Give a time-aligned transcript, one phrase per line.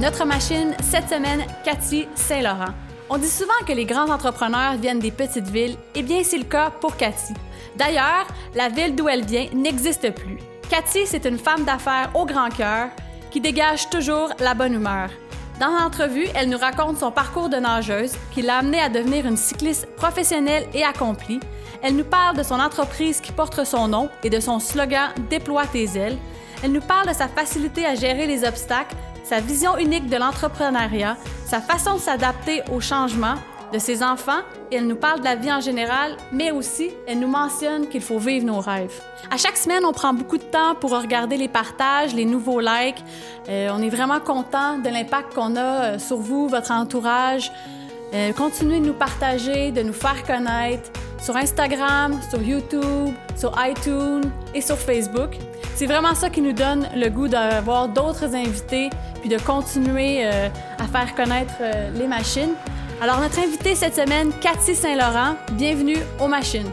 [0.00, 2.72] Notre machine, cette semaine, Cathy Saint-Laurent.
[3.10, 5.76] On dit souvent que les grands entrepreneurs viennent des petites villes.
[5.94, 7.34] Eh bien, c'est le cas pour Cathy.
[7.76, 10.38] D'ailleurs, la ville d'où elle vient n'existe plus.
[10.70, 12.88] Cathy, c'est une femme d'affaires au grand cœur
[13.30, 15.10] qui dégage toujours la bonne humeur.
[15.60, 19.36] Dans l'entrevue, elle nous raconte son parcours de nageuse qui l'a amenée à devenir une
[19.36, 21.40] cycliste professionnelle et accomplie.
[21.82, 25.66] Elle nous parle de son entreprise qui porte son nom et de son slogan Déploie
[25.66, 26.16] tes ailes.
[26.62, 28.96] Elle nous parle de sa facilité à gérer les obstacles
[29.30, 31.16] sa vision unique de l'entrepreneuriat,
[31.46, 33.36] sa façon de s'adapter aux changements
[33.72, 34.40] de ses enfants.
[34.72, 38.18] elle nous parle de la vie en général, mais aussi elle nous mentionne qu'il faut
[38.18, 39.00] vivre nos rêves.
[39.30, 43.04] À chaque semaine, on prend beaucoup de temps pour regarder les partages, les nouveaux likes.
[43.48, 47.52] Euh, on est vraiment content de l'impact qu'on a euh, sur vous, votre entourage.
[48.12, 50.90] Euh, continuez de nous partager, de nous faire connaître
[51.22, 55.36] sur Instagram, sur YouTube, sur iTunes et sur Facebook.
[55.74, 60.48] C'est vraiment ça qui nous donne le goût d'avoir d'autres invités puis de continuer euh,
[60.78, 62.54] à faire connaître euh, les machines.
[63.00, 65.36] Alors, notre invité cette semaine, Cathy Saint-Laurent.
[65.52, 66.70] Bienvenue aux machines.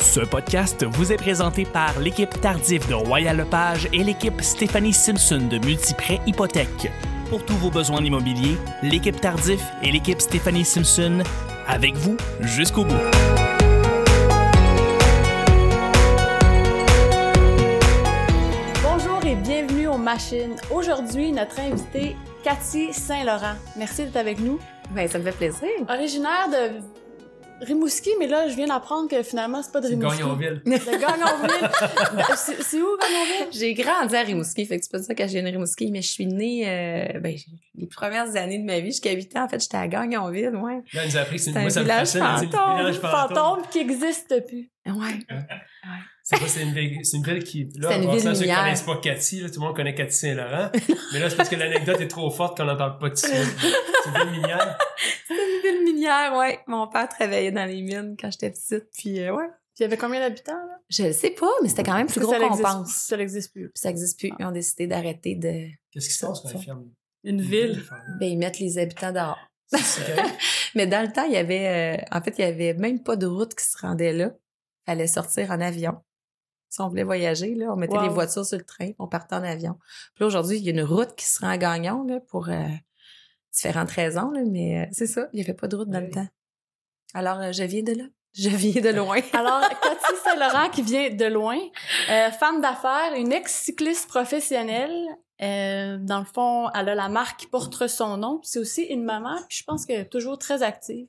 [0.00, 5.48] Ce podcast vous est présenté par l'équipe Tardif de Royal Lepage et l'équipe Stéphanie Simpson
[5.50, 6.90] de Multiprêt Hypothèque.
[7.28, 11.22] Pour tous vos besoins immobiliers, l'équipe Tardif et l'équipe Stéphanie Simpson,
[11.66, 12.94] avec vous jusqu'au bout.
[20.08, 20.56] machine.
[20.70, 23.56] Aujourd'hui, notre invitée, Cathy Saint-Laurent.
[23.76, 24.58] Merci d'être avec nous.
[24.90, 25.68] Ben, ça me fait plaisir.
[25.86, 27.07] Originaire de
[27.60, 30.16] Rimouski, mais là, je viens d'apprendre que finalement, c'est pas de Rimouski.
[30.16, 30.62] C'est Gagnonville.
[30.64, 31.70] De Gagnonville.
[32.36, 33.48] c'est où, Gagnonville?
[33.52, 36.08] J'ai grandi à Rimouski, fait que c'est pas ça que j'ai né Rimouski, mais je
[36.08, 37.36] suis née, euh, ben,
[37.74, 40.82] les premières années de ma vie, jusqu'à 8 ans, en fait, j'étais à Gagnonville, ouais.
[40.92, 42.76] Là, elle nous a appris que c'est un moi, village fantôme.
[42.78, 43.36] village fantôme.
[43.36, 44.70] fantôme qui existe plus.
[44.86, 44.94] Ouais.
[44.94, 45.46] ouais.
[46.22, 47.70] C'est une, ville, une ville qui.
[47.76, 50.70] Là, une ville ceux qui connaissent pas Cathy, là, tout le monde connaît Cathy Saint-Laurent.
[51.12, 53.32] mais là, c'est parce que l'anecdote est trop forte qu'on n'en parle pas de suite.
[53.32, 54.76] C'est une ville minière.
[55.98, 56.60] Minière, ouais.
[56.66, 59.48] Mon père travaillait dans les mines quand j'étais petite, puis euh, ouais.
[59.48, 60.78] Puis il y avait combien d'habitants, là?
[60.88, 62.92] Je le sais pas, mais c'était quand même plus gros qu'on pense.
[62.92, 63.70] Ça n'existe plus.
[63.70, 64.30] Puis ça n'existe plus.
[64.38, 65.68] Ils ont décidé d'arrêter de.
[65.90, 66.86] Qu'est-ce qui se passe quand ils ferment?
[67.24, 67.84] Une ville.
[68.20, 69.38] Ben, ils mettent les habitants dehors.
[70.74, 71.98] mais dans le temps, il y avait.
[71.98, 74.32] Euh, en fait, il y avait même pas de route qui se rendait là.
[74.86, 76.00] Fallait sortir en avion.
[76.70, 79.42] Si on voulait voyager, là, on mettait les voitures sur le train, on partait en
[79.42, 79.78] avion.
[80.14, 82.50] Puis là, aujourd'hui, il y a une route qui se rend à Gagnon là, pour
[82.50, 82.66] euh,
[83.58, 86.10] différentes raisons, là, mais euh, c'est ça, il n'y avait pas de route dans le
[86.10, 86.26] temps.
[87.14, 88.04] Alors, euh, je viens de là.
[88.34, 89.20] Je viens de loin.
[89.32, 91.58] Alors, Cathy Saint-Laurent qui vient de loin,
[92.38, 94.94] femme d'affaires, une ex-cycliste professionnelle.
[95.40, 98.38] dans le fond, elle a la marque qui porte son nom.
[98.44, 101.06] C'est aussi une maman, puis je pense qu'elle est toujours très active.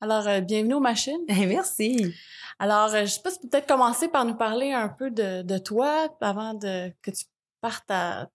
[0.00, 1.24] Alors, bienvenue aux machines.
[1.28, 2.12] merci.
[2.58, 5.10] Alors, euh, je sais pas si tu peux peut-être commencer par nous parler un peu
[5.10, 7.24] de, de toi avant de que tu
[7.60, 8.28] partes ta,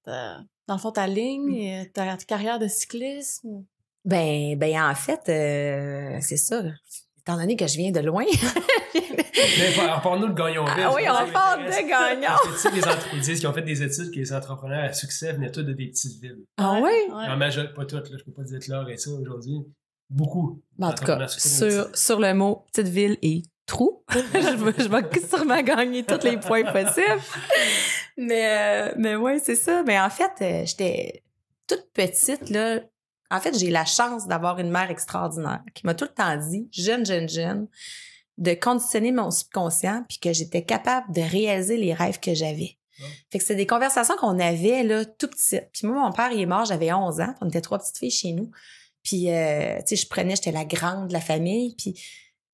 [0.67, 1.91] dans le fond ta ligne mmh.
[1.93, 3.63] ta, carrière de cyclisme.
[4.05, 6.63] Ben, ben en fait, euh, c'est ça.
[7.19, 8.25] Étant donné que je viens de loin.
[8.93, 10.73] Mais parle-nous de Gagnonville.
[10.77, 12.35] Ah oui, on parle de Gagnon.
[12.43, 15.51] tu sais, les entreprises qui ont fait des études, que les entrepreneurs à succès venaient
[15.51, 16.43] tous de des petites villes.
[16.57, 16.91] Ah oui?
[17.11, 19.65] En majorité, pas toutes, là, je peux pas dire Laure et ça aujourd'hui.
[20.09, 20.61] Beaucoup.
[20.77, 24.03] Ben, en tout cas, sur, sur le mot petite ville et trou.
[24.11, 27.21] je, vais, sûrement gagner tous les points possibles.
[28.17, 29.83] Mais, euh, mais ouais, c'est ça.
[29.83, 31.23] Mais en fait, euh, j'étais
[31.67, 32.79] toute petite, là.
[33.29, 36.69] En fait, j'ai la chance d'avoir une mère extraordinaire qui m'a tout le temps dit,
[36.71, 37.67] jeune, jeune, jeune,
[38.37, 42.77] de conditionner mon subconscient puis que j'étais capable de réaliser les rêves que j'avais.
[43.29, 45.59] Fait que c'était des conversations qu'on avait, là, tout petit.
[45.71, 47.33] Puis moi, mon père, il est mort, j'avais 11 ans.
[47.41, 48.49] On était trois petites filles chez nous.
[49.03, 51.75] Puis, euh, tu sais, je prenais, j'étais la grande de la famille.
[51.77, 51.93] Puis,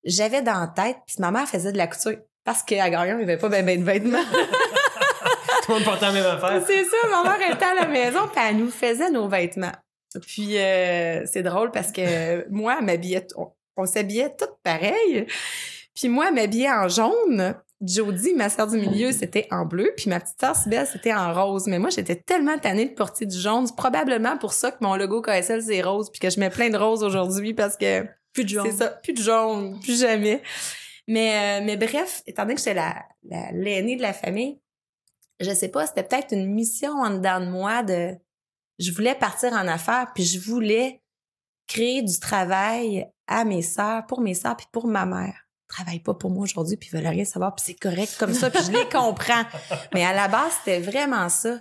[0.03, 3.25] j'avais dans la tête, puis ma mère faisait de la couture parce qu'à Gagnon, il
[3.25, 4.17] n'y avait pas ben, ben de vêtements.
[5.65, 6.61] Tout le monde portait la même affaire.
[6.67, 9.71] C'est ça, ma mère était à la maison, puis elle nous faisait nos vêtements.
[10.21, 13.25] Puis euh, c'est drôle parce que moi, elle m'habillait,
[13.77, 15.25] on, s'habillait toutes pareilles.
[15.95, 17.55] Puis moi, elle m'habillait en jaune.
[17.85, 21.33] Jodie, ma sœur du milieu, c'était en bleu, puis ma petite sœur Sibelle, c'était en
[21.33, 21.67] rose.
[21.67, 23.67] Mais moi, j'étais tellement tannée de porter du jaune.
[23.67, 26.69] C'est probablement pour ça que mon logo KSL, c'est rose, puis que je mets plein
[26.69, 28.71] de roses aujourd'hui parce que plus de jaune.
[28.71, 30.41] C'est ça, plus de jaune, plus jamais.
[31.07, 33.03] Mais, euh, mais bref, étant donné que j'étais la,
[33.51, 34.59] l'aînée de la famille,
[35.39, 38.15] je sais pas, c'était peut-être une mission en dedans de moi de...
[38.79, 41.01] Je voulais partir en affaires, puis je voulais
[41.67, 45.47] créer du travail à mes sœurs, pour mes sœurs, puis pour ma mère.
[45.65, 48.33] Ils travaillent pas pour moi aujourd'hui, puis ils veulent rien savoir, puis c'est correct comme
[48.33, 49.43] ça, puis je les comprends.
[49.93, 51.59] Mais à la base, c'était vraiment ça.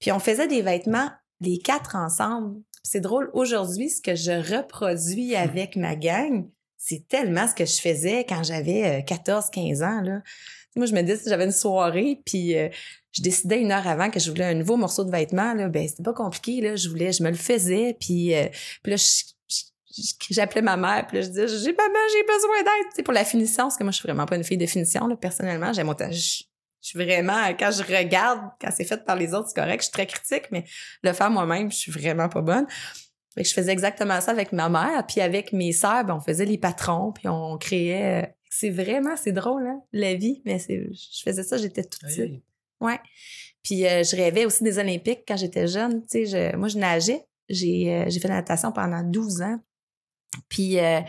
[0.00, 1.10] Puis on faisait des vêtements,
[1.40, 7.46] les quatre ensemble, c'est drôle, aujourd'hui, ce que je reproduis avec ma gang, c'est tellement
[7.46, 10.00] ce que je faisais quand j'avais 14-15 euh, ans.
[10.00, 10.22] Là.
[10.74, 12.68] Moi, je me dis, j'avais une soirée, puis euh,
[13.12, 15.86] je décidais une heure avant que je voulais un nouveau morceau de vêtement, là, ben
[15.86, 16.76] c'était pas compliqué, là.
[16.76, 18.46] Je voulais, je me le faisais, puis, euh,
[18.82, 18.96] puis là,
[20.30, 23.24] j'appelais ma mère, puis là, je disais, j'ai maman, j'ai besoin d'aide, tu pour la
[23.24, 25.72] finition, parce que moi, je suis vraiment pas une fille de finition, là, personnellement.
[25.72, 26.44] J'ai mon je,
[26.82, 29.84] je suis vraiment, quand je regarde, quand c'est fait par les autres, c'est correct, je
[29.84, 30.64] suis très critique, mais
[31.02, 32.66] le faire moi-même, je suis vraiment pas bonne.
[33.34, 36.20] Fait que je faisais exactement ça avec ma mère, puis avec mes sœurs, ben, on
[36.20, 38.24] faisait les patrons, puis on créait.
[38.24, 42.02] Euh, c'est vraiment, c'est drôle, hein, la vie, mais c'est, je faisais ça, j'étais toute
[42.02, 42.42] petite.
[42.80, 42.98] Ouais.
[43.62, 46.04] Puis euh, je rêvais aussi des Olympiques quand j'étais jeune.
[46.06, 47.24] Tu sais, moi, je nageais.
[47.48, 49.58] J'ai, euh, j'ai fait la natation pendant 12 ans.
[50.48, 51.00] Puis euh,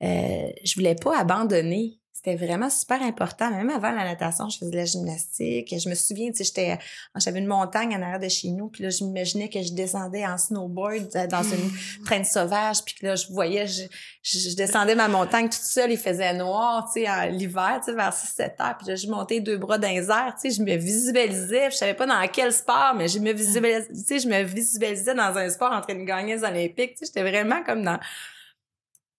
[0.00, 3.50] je voulais pas abandonner c'était vraiment super important.
[3.50, 5.74] Même avant la natation, je faisais de la gymnastique.
[5.76, 6.78] Je me souviens, tu sais, j'étais,
[7.16, 10.38] j'avais une montagne en arrière de chez nous, puis là, j'imaginais que je descendais en
[10.38, 11.70] snowboard euh, dans une
[12.04, 13.82] traîne sauvage, puis que là, je voyais, je,
[14.22, 18.12] je, descendais ma montagne toute seule, il faisait noir, tu sais, l'hiver, tu sais, vers
[18.12, 20.76] 6-7 heures, puis là, je montais deux bras dans les airs, tu sais, je me
[20.76, 24.42] visualisais, je savais pas dans quel sport, mais je me visualisais, tu sais, je me
[24.42, 27.82] visualisais dans un sport en train de gagner les Olympiques, tu sais, j'étais vraiment comme
[27.82, 27.98] dans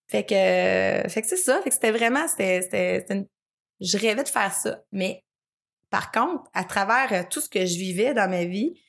[0.07, 1.61] fait que, fait que c'est ça.
[1.61, 3.27] Fait que c'était vraiment, c'était, c'était,
[3.79, 4.83] je rêvais de faire ça.
[4.91, 5.23] Mais
[5.89, 8.79] par contre, à travers euh, tout ce que je vivais dans ma vie,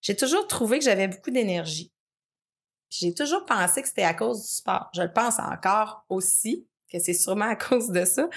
[0.00, 1.92] j'ai toujours trouvé que j'avais beaucoup d'énergie.
[2.90, 4.90] J'ai toujours pensé que c'était à cause du sport.
[4.94, 8.28] Je le pense encore aussi, que c'est sûrement à cause de ça.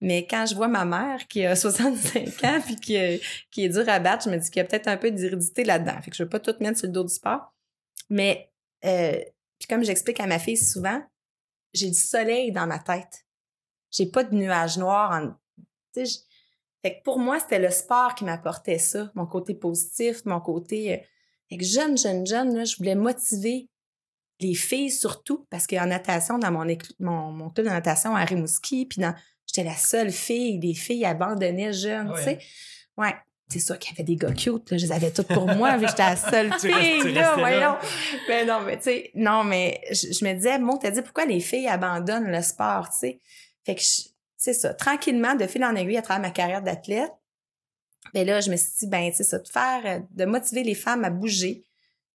[0.00, 3.88] Mais quand je vois ma mère qui a 65 ans puis qui, qui est dure
[3.88, 6.00] à battre, je me dis qu'il y a peut-être un peu d'hérédité là-dedans.
[6.02, 7.54] Fait que je veux pas tout mettre sur le dos du sport.
[8.10, 8.50] Mais
[8.84, 9.18] euh,
[9.58, 11.02] puis comme j'explique à ma fille souvent,
[11.76, 13.26] j'ai du soleil dans ma tête.
[13.90, 15.12] J'ai pas de nuages noirs.
[15.12, 15.34] En...
[15.94, 20.94] Fait que pour moi, c'était le sport qui m'apportait ça, mon côté positif, mon côté.
[20.94, 20.98] Euh,
[21.48, 23.68] fait que jeune, jeune, jeune, là, je voulais motiver
[24.40, 26.66] les filles surtout, parce qu'en natation, dans mon,
[26.98, 29.00] mon, mon club de natation à Rimouski, puis
[29.46, 32.38] j'étais la seule fille, des filles abandonnées jeunes, tu sais.
[32.98, 33.14] Ouais
[33.48, 35.78] c'est sûr qu'il y avait des gars cute, là, je les avais toutes pour moi,
[35.78, 37.76] j'étais la seule fille, là, voyons.
[38.28, 41.40] Mais non, mais tu sais, non, mais je, me disais, bon, t'as dit pourquoi les
[41.40, 43.20] filles abandonnent le sport, tu sais?
[43.64, 43.82] Fait que
[44.36, 47.12] c'est ça, tranquillement, de fil en aiguille à travers ma carrière d'athlète,
[48.14, 50.74] ben là, je me suis dit, ben, tu sais, ça, de faire, de motiver les
[50.74, 51.64] femmes à bouger.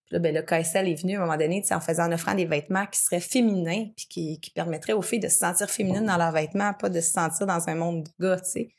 [0.05, 2.05] Puis là, ben là, KSL est venu à un moment donné, tu sais, en faisant,
[2.05, 5.37] en offrant des vêtements qui seraient féminins, puis qui, qui permettraient aux filles de se
[5.37, 8.51] sentir féminines dans leurs vêtements, pas de se sentir dans un monde de gars, tu
[8.51, 8.69] sais.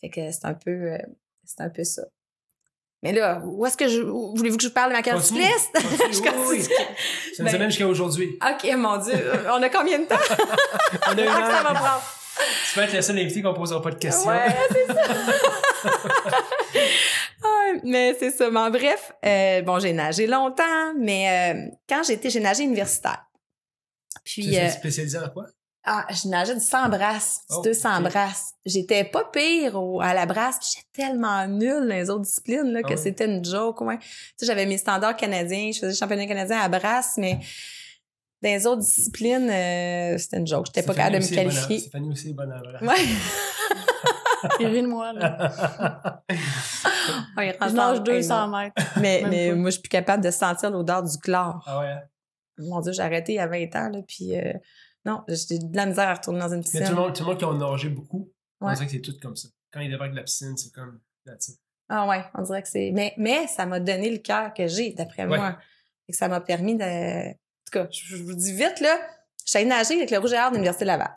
[0.00, 0.98] Fait que c'est un peu, euh,
[1.56, 2.02] c'est un peu ça.
[3.02, 4.02] Mais là, où est-ce que je.
[4.02, 5.70] Voulez-vous que je vous parle de ma carte cycliste?
[5.74, 6.70] oui, Ça
[7.38, 8.38] nous ben, amène jusqu'à aujourd'hui.
[8.42, 9.14] OK, mon Dieu.
[9.48, 10.16] On a combien de temps?
[11.06, 11.50] On a une heure.
[11.50, 12.02] ça va prendre.
[12.68, 14.30] Tu peux être la seule invitée qu'on posera pas de questions.
[14.30, 15.02] Ouais, c'est ça.
[17.84, 18.50] mais c'est ça.
[18.50, 23.24] Mais bref, euh, bon, j'ai nagé longtemps, mais euh, quand j'étais, j'ai nagé universitaire.
[24.24, 24.50] Puis.
[24.50, 25.46] Tu euh, spécialisé en quoi?
[25.84, 28.52] Ah, je nageais du 100 brasses, du 200 brasses.
[28.66, 32.82] J'étais pas pire à la brasse, puis j'étais tellement nulle dans les autres disciplines là,
[32.82, 33.80] que ah c'était une joke.
[33.80, 33.98] Ouais.
[33.98, 34.06] Tu
[34.36, 37.40] sais, j'avais mes standards canadiens, je faisais championnat canadien à brasse, mais
[38.42, 40.66] dans les autres disciplines, euh, c'était une joke.
[40.66, 41.78] J'étais pas capable de me qualifier.
[41.78, 42.82] Stéphanie aussi est bonne à brasse.
[42.82, 43.04] Ouais.
[44.60, 46.22] il rit de moi, là.
[47.38, 48.82] ouais, je nage 200 mètres.
[49.00, 51.64] Mais, mais moi, je suis plus capable de sentir l'odeur du chlore.
[51.66, 51.96] Ah ouais?
[52.58, 54.38] Mon Dieu, j'ai arrêté il y a 20 ans, là, puis...
[54.38, 54.52] Euh,
[55.04, 56.80] non, j'ai de la misère à retourner dans une piscine.
[56.80, 59.00] Mais tout le monde, tout le monde qui a nagé beaucoup, on dirait que c'est
[59.00, 59.48] tout comme ça.
[59.72, 61.00] Quand il débarque de la piscine, c'est comme
[61.88, 62.90] Ah ouais, on dirait que c'est.
[62.92, 65.58] Mais, mais ça m'a donné le cœur que j'ai, d'après moi.
[66.08, 67.30] Et que ça m'a permis de.
[67.30, 68.98] En tout cas, je, vous dis vite, là,
[69.46, 71.14] j'allais nager avec le Rouge et Or de l'Université Laval.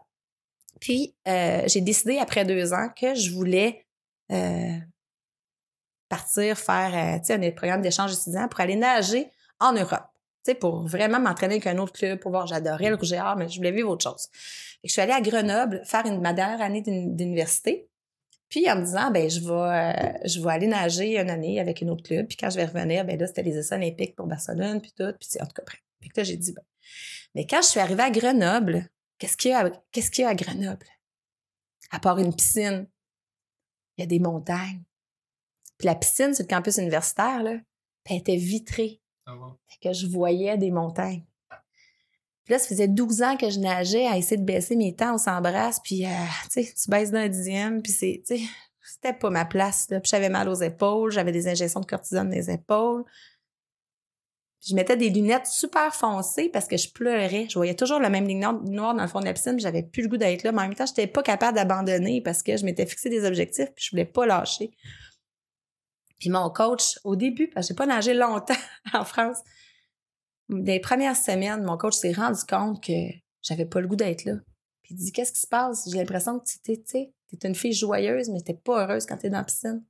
[0.79, 3.85] Puis, euh, j'ai décidé après deux ans que je voulais
[4.31, 4.77] euh,
[6.09, 10.12] partir faire euh, un programme d'échange étudiant pour aller nager en Europe
[10.43, 13.57] sais, pour vraiment m'entraîner avec un autre club, pour voir, j'adorais le rouge mais je
[13.57, 14.29] voulais vivre autre chose.
[14.83, 17.89] je suis allée à Grenoble faire une, ma dernière année d'université.
[18.49, 21.81] Puis en me disant, ben je vais, euh, je vais aller nager une année avec
[21.81, 22.27] un autre club.
[22.27, 25.11] Puis quand je vais revenir, ben là, c'était les essais olympiques pour Barcelone, puis tout.
[25.19, 25.63] Puis en tout cas,
[25.99, 26.61] Puis là, j'ai dit, ben.
[27.33, 30.29] Mais quand je suis arrivée à Grenoble, qu'est-ce qu'il y a, qu'est-ce qu'il y a
[30.29, 30.85] à Grenoble?
[31.89, 32.87] À part une piscine,
[33.97, 34.83] il y a des montagnes.
[35.77, 37.57] Puis la piscine sur le campus universitaire, là,
[38.05, 39.01] elle était vitrée.
[39.25, 39.35] Ah
[39.81, 41.23] que je voyais des montagnes.
[42.43, 45.15] Puis là, ça faisait 12 ans que je nageais à essayer de baisser mes temps,
[45.15, 46.09] on s'embrasse, puis euh,
[46.53, 49.87] tu baisses d'un dixième, puis c'était pas ma place.
[49.87, 53.05] Puis j'avais mal aux épaules, j'avais des injections de cortisone dans les épaules.
[54.61, 57.47] je mettais des lunettes super foncées parce que je pleurais.
[57.49, 60.03] Je voyais toujours la même ligne noire dans le fond de la piscine, j'avais plus
[60.03, 60.51] le goût d'être là.
[60.51, 63.71] Mais en même temps, j'étais pas capable d'abandonner parce que je m'étais fixé des objectifs,
[63.73, 64.71] puis je voulais pas lâcher.
[66.23, 68.53] Puis mon coach, au début, parce que j'ai pas nagé longtemps
[68.93, 69.39] en France,
[70.47, 72.93] des premières semaines, mon coach s'est rendu compte que
[73.41, 74.35] j'avais pas le goût d'être là.
[74.83, 75.89] Puis il dit Qu'est-ce qui se passe?
[75.91, 77.11] J'ai l'impression que tu es,
[77.43, 79.83] une fille joyeuse, mais t'es pas heureuse quand tu es dans la piscine.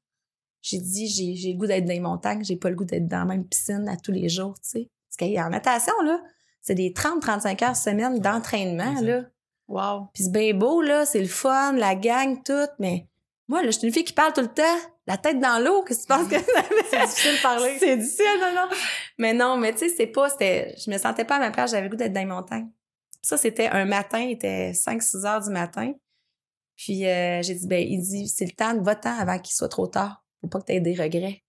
[0.63, 3.07] j'ai dit, j'ai, j'ai le goût d'être dans les montagnes, j'ai pas le goût d'être
[3.07, 4.89] dans la même piscine à tous les jours, tu sais.
[5.15, 6.19] Parce qu'en natation, là,
[6.61, 9.25] c'est des 30-35 heures semaine d'entraînement, là.
[9.67, 10.07] Wow.
[10.15, 13.07] Puis c'est bien beau, là, c'est le fun, la gang, tout, mais
[13.47, 15.83] moi, là, je suis une fille qui parle tout le temps, la tête dans l'eau,
[15.83, 16.37] qu'est-ce que tu penses que
[16.89, 17.75] c'est difficile de parler?
[17.79, 18.69] c'est difficile, non, non.
[19.17, 21.71] Mais non, mais tu sais, c'est pas, c'était, je me sentais pas à ma place,
[21.71, 22.69] j'avais le goût d'être dans les montagnes.
[23.21, 25.93] Ça, c'était un matin, il était 5-6 heures du matin.
[26.75, 29.87] Puis euh, j'ai dit, ben, il dit, c'est le temps, va-t'en avant qu'il soit trop
[29.87, 30.25] tard.
[30.41, 31.43] Faut pas que tu aies des regrets.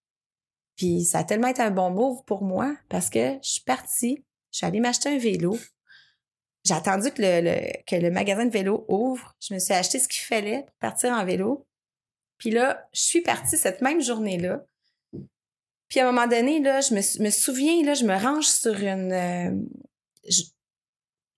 [0.77, 4.25] Puis ça a tellement été un bon move pour moi parce que je suis partie,
[4.53, 5.57] je suis allée m'acheter un vélo.
[6.65, 9.35] J'ai attendu que le, que le magasin de vélo ouvre.
[9.41, 11.67] Je me suis acheté ce qu'il fallait pour partir en vélo.
[12.39, 14.65] Puis là, je suis partie cette même journée-là.
[15.89, 18.75] Puis à un moment donné, là, je me, me souviens, là, je me range sur
[18.75, 19.13] une...
[19.13, 19.51] Euh,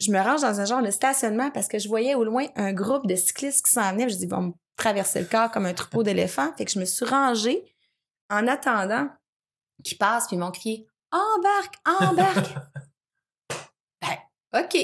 [0.01, 2.73] je, me range dans un genre de stationnement parce que je voyais au loin un
[2.73, 4.09] groupe de cyclistes qui s'en venaient.
[4.09, 6.53] Je dis, ils vont me traverser le corps comme un troupeau d'éléphants.
[6.57, 7.75] Fait que je me suis rangée
[8.31, 9.09] en attendant
[9.85, 11.77] qu'ils passent, puis ils m'ont crié «Embarque!
[11.85, 12.55] Embarque!»
[14.01, 14.77] Ben, OK.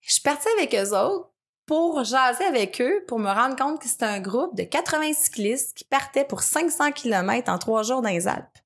[0.00, 1.33] Je suis partie avec eux autres
[1.66, 5.76] pour jaser avec eux, pour me rendre compte que c'était un groupe de 80 cyclistes
[5.76, 8.58] qui partaient pour 500 km en trois jours dans les Alpes.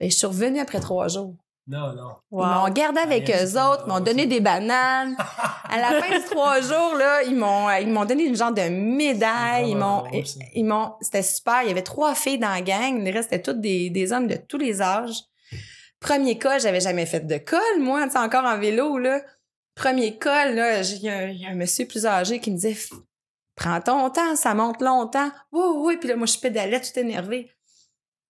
[0.00, 1.34] Et je suis revenue après trois jours.
[1.66, 2.14] Non, non.
[2.32, 5.16] Ils m'ont gardé avec eux autres, ils m'ont donné des bananes.
[5.68, 8.68] à la fin de trois jours, là, ils m'ont, ils m'ont donné une genre de
[8.70, 9.70] médaille.
[9.70, 10.04] Ils m'ont,
[10.54, 11.62] ils m'ont, c'était super.
[11.62, 13.04] Il y avait trois filles dans la gang.
[13.04, 15.24] Le reste, c'était toutes des, des hommes de tous les âges.
[16.00, 19.20] Premier col, j'avais jamais fait de col, moi, encore en vélo, là.
[19.78, 20.60] Premier col,
[20.92, 22.76] il y, a un monsieur plus âgé qui me disait,
[23.54, 25.30] prends ton temps, ça monte longtemps.
[25.52, 27.52] Oui, oui, puis là, moi, je pédalais tout énervé.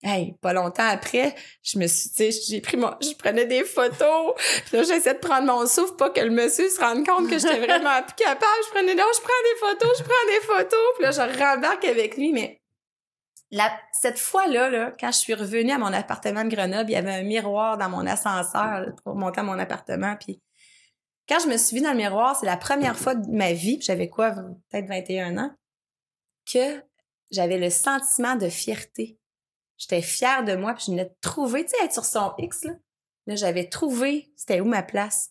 [0.03, 4.35] Hey, pas longtemps après, je me suis, sais, j'ai pris mon, je prenais des photos.
[4.67, 7.39] Puis là, j'essayais de prendre mon souffle, pas que le monsieur se rende compte que
[7.39, 8.63] j'étais vraiment plus capable.
[8.67, 10.87] Je prenais, là, je prends des photos, je prends des photos.
[10.97, 12.33] Puis là, je rembarque avec lui.
[12.35, 12.61] Mais
[13.51, 16.97] la, cette fois-là, là, quand je suis revenue à mon appartement de Grenoble, il y
[16.97, 20.15] avait un miroir dans mon ascenseur pour monter à mon appartement.
[20.21, 20.43] Puis
[21.29, 23.79] quand je me suis vue dans le miroir, c'est la première fois de ma vie,
[23.81, 24.33] j'avais quoi,
[24.71, 25.55] peut-être 21 ans,
[26.51, 26.83] que
[27.31, 29.19] j'avais le sentiment de fierté
[29.79, 32.65] J'étais fière de moi, puis je venais de trouver, tu sais, être sur son X,
[32.65, 32.75] là.
[33.29, 35.31] J'avais trouvé c'était où ma place.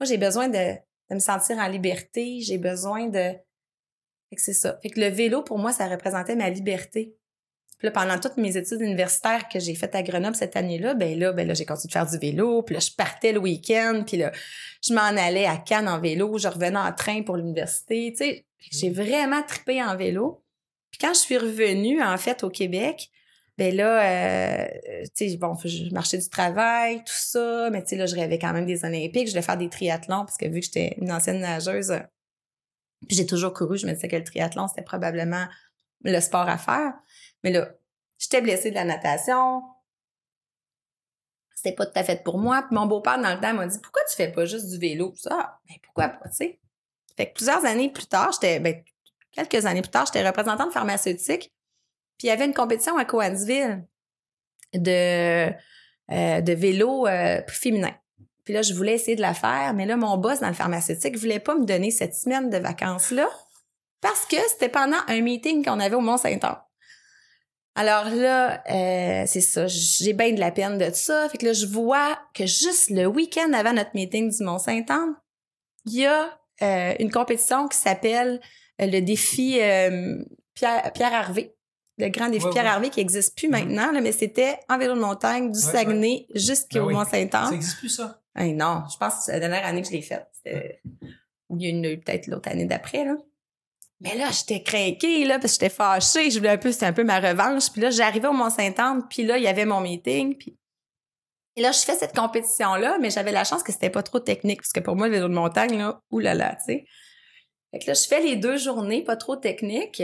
[0.00, 0.74] Moi, j'ai besoin de,
[1.10, 3.34] de, me sentir en liberté, j'ai besoin de...
[4.28, 4.78] Fait que c'est ça.
[4.82, 7.14] Fait que le vélo, pour moi, ça représentait ma liberté.
[7.78, 11.18] Puis là, pendant toutes mes études universitaires que j'ai faites à Grenoble cette année-là, ben
[11.18, 12.62] là, ben là, j'ai continué de faire du vélo.
[12.62, 14.02] Puis là, je partais le week-end.
[14.06, 14.32] Puis là,
[14.82, 16.38] je m'en allais à Cannes en vélo.
[16.38, 18.12] Je revenais en train pour l'université.
[18.12, 20.42] Tu sais, j'ai vraiment trippé en vélo.
[20.90, 23.10] Puis quand je suis revenue, en fait, au Québec,
[23.58, 24.66] ben là, euh,
[25.16, 28.38] tu sais, bon, je marchais du travail, tout ça, mais tu sais, là, je rêvais
[28.38, 31.10] quand même des Olympiques, je voulais faire des triathlons, parce que vu que j'étais une
[31.10, 32.00] ancienne nageuse, euh,
[33.08, 35.46] puis j'ai toujours couru, je me disais que le triathlon, c'était probablement
[36.12, 36.94] le sport à faire.
[37.44, 37.70] Mais là,
[38.18, 39.62] j'étais blessée de la natation,
[41.54, 42.64] c'était pas tout à fait pour moi.
[42.68, 45.12] Puis mon beau-père, dans le temps, m'a dit Pourquoi tu fais pas juste du vélo?
[45.16, 46.60] Ça, ah, ben pourquoi pas, tu sais?
[47.16, 48.82] Fait que plusieurs années plus tard, j'étais, ben,
[49.32, 51.52] quelques années plus tard, j'étais représentante pharmaceutique
[52.18, 53.84] puis il y avait une compétition à Coansville
[54.74, 55.50] de,
[56.10, 57.94] euh, de vélo euh, féminin.
[58.44, 61.16] Puis là, je voulais essayer de la faire, mais là, mon boss dans le pharmaceutique
[61.18, 63.28] voulait pas me donner cette semaine de vacances-là
[64.06, 66.58] parce que c'était pendant un meeting qu'on avait au Mont-Saint-Anne.
[67.74, 71.28] Alors là, euh, c'est ça, j'ai bien de la peine de ça.
[71.28, 75.14] Fait que là, je vois que juste le week-end avant notre meeting du Mont-Saint-Anne,
[75.84, 76.38] il y a
[76.98, 78.40] une compétition qui s'appelle
[78.78, 79.58] le défi
[80.54, 81.56] Pierre, Pierre Harvey
[81.98, 83.50] le grand défi Pierre Harvey qui n'existe plus mm-hmm.
[83.50, 87.46] maintenant, là, mais c'était en vélo de montagne du Saguenay jusqu'au ben Mont-Saint-Anne.
[87.46, 88.20] Ça n'existe plus, ça?
[88.38, 90.28] non, je pense que c'est la dernière année que je l'ai faite.
[90.44, 93.16] Il y a eu peut-être l'autre année d'après, là.
[94.00, 96.30] Mais là, j'étais craquée, là, parce que j'étais fâchée.
[96.30, 97.70] Je voulais un peu, c'était un peu ma revanche.
[97.70, 100.56] Puis là, j'arrivais au Mont-Saint-Anne, puis là, il y avait mon meeting, puis...
[101.58, 104.72] Là, je fais cette compétition-là, mais j'avais la chance que c'était pas trop technique, parce
[104.72, 106.84] que pour moi, le vélo de montagne, là, oulala, tu sais.
[107.70, 110.02] Fait que là, je fais les deux journées, pas trop techniques.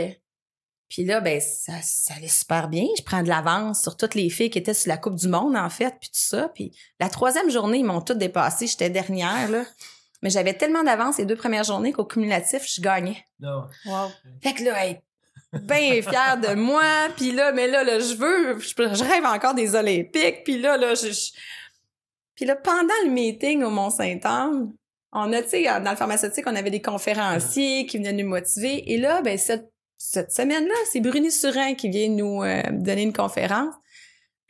[0.89, 2.85] Puis là, ben, ça, ça allait super bien.
[2.97, 5.55] Je prends de l'avance sur toutes les filles qui étaient sur la Coupe du Monde,
[5.55, 6.49] en fait, puis tout ça.
[6.49, 8.67] Puis la troisième journée, ils m'ont toutes dépassé.
[8.67, 9.63] J'étais dernière, là.
[10.23, 13.23] Mais j'avais tellement d'avance les deux premières journées qu'au cumulatif, je gagnais.
[13.39, 13.67] Non.
[13.85, 14.09] Wow.
[14.41, 14.99] Fait que là, hey,
[15.53, 17.09] bien fière de moi.
[17.15, 20.43] Puis là, mais là, là je veux, je, rêve encore des Olympiques.
[20.43, 21.09] Puis là, là, je,
[22.35, 24.73] Puis là, pendant le meeting au Mont-Saint-Anne,
[25.11, 28.91] on a, tu sais, dans le pharmaceutique, on avait des conférenciers qui venaient nous motiver.
[28.91, 29.73] Et là, ben, cette
[30.05, 33.73] cette semaine-là, c'est Bruni Surin qui vient nous euh, donner une conférence.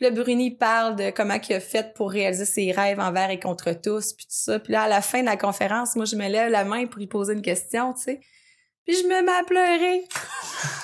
[0.03, 3.39] Puis là, Bruni parle de comment il a fait pour réaliser ses rêves envers et
[3.39, 4.59] contre tous, puis tout ça.
[4.59, 6.99] Puis là, à la fin de la conférence, moi, je me lève la main pour
[6.99, 8.19] lui poser une question, tu sais.
[8.85, 10.03] Puis je me mets à pleurer.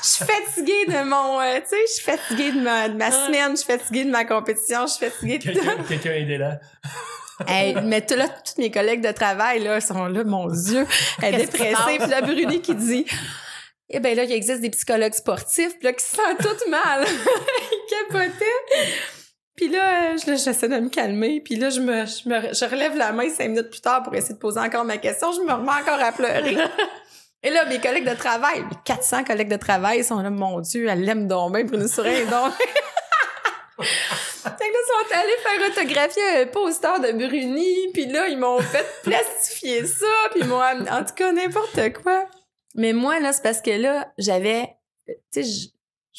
[0.02, 3.12] je suis fatiguée de mon, euh, tu sais, je suis fatiguée de ma, de ma
[3.12, 6.60] semaine, je suis fatiguée de ma compétition, je suis fatiguée de Quelqu'un quelqu'un aidé là.
[7.46, 10.88] Hey, mais là, tous mes collègues de travail là, sont là, mon Dieu,
[11.22, 11.98] elle est dépressée.
[12.00, 13.06] Puis la Bruni qui dit
[13.90, 17.06] Eh bien là, il existe des psychologues sportifs puis là, qui se sentent tout mal.
[18.10, 18.90] Ils capotaient.
[19.56, 21.42] Puis là, je- là, j'essaie de me calmer.
[21.42, 24.16] Puis là, je me, je me, je relève la main cinq minutes plus tard pour
[24.16, 25.32] essayer de poser encore ma question.
[25.34, 26.58] Je me remets encore à pleurer.
[27.44, 30.88] Et là, mes collègues de travail, mes 400 collègues de travail sont là, mon Dieu,
[30.90, 32.54] elle l'aime donc bien, Bruno Sourin, donc.
[33.82, 38.38] fait que là, ils sont allés faire autographier un poster de Bruni, puis là, ils
[38.38, 42.26] m'ont fait plastifier ça, puis moi, en tout cas, n'importe quoi.
[42.76, 44.68] Mais moi, là, c'est parce que là, j'avais,
[45.08, 45.68] tu sais, je,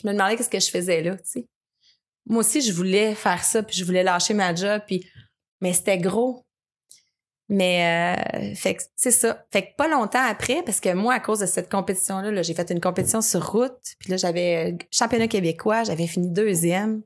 [0.03, 1.47] je me demandais qu'est-ce que je faisais là, tu sais.
[2.31, 5.05] Moi aussi, je voulais faire ça, puis je voulais lâcher ma job, puis,
[5.61, 6.47] mais c'était gros.
[7.49, 9.45] Mais, euh, c'est ça.
[9.51, 12.55] Fait que pas longtemps après, parce que moi, à cause de cette compétition-là, là, j'ai
[12.55, 17.03] fait une compétition sur route, puis là, j'avais euh, championnat québécois, j'avais fini deuxième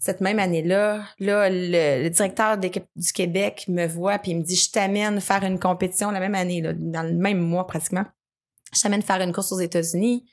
[0.00, 1.04] cette même année-là.
[1.20, 5.60] Là, le, directeur du Québec me voit, puis il me dit, je t'amène faire une
[5.60, 8.06] compétition la même année, là, dans le même mois pratiquement.
[8.74, 10.24] Je t'amène faire une course aux États-Unis.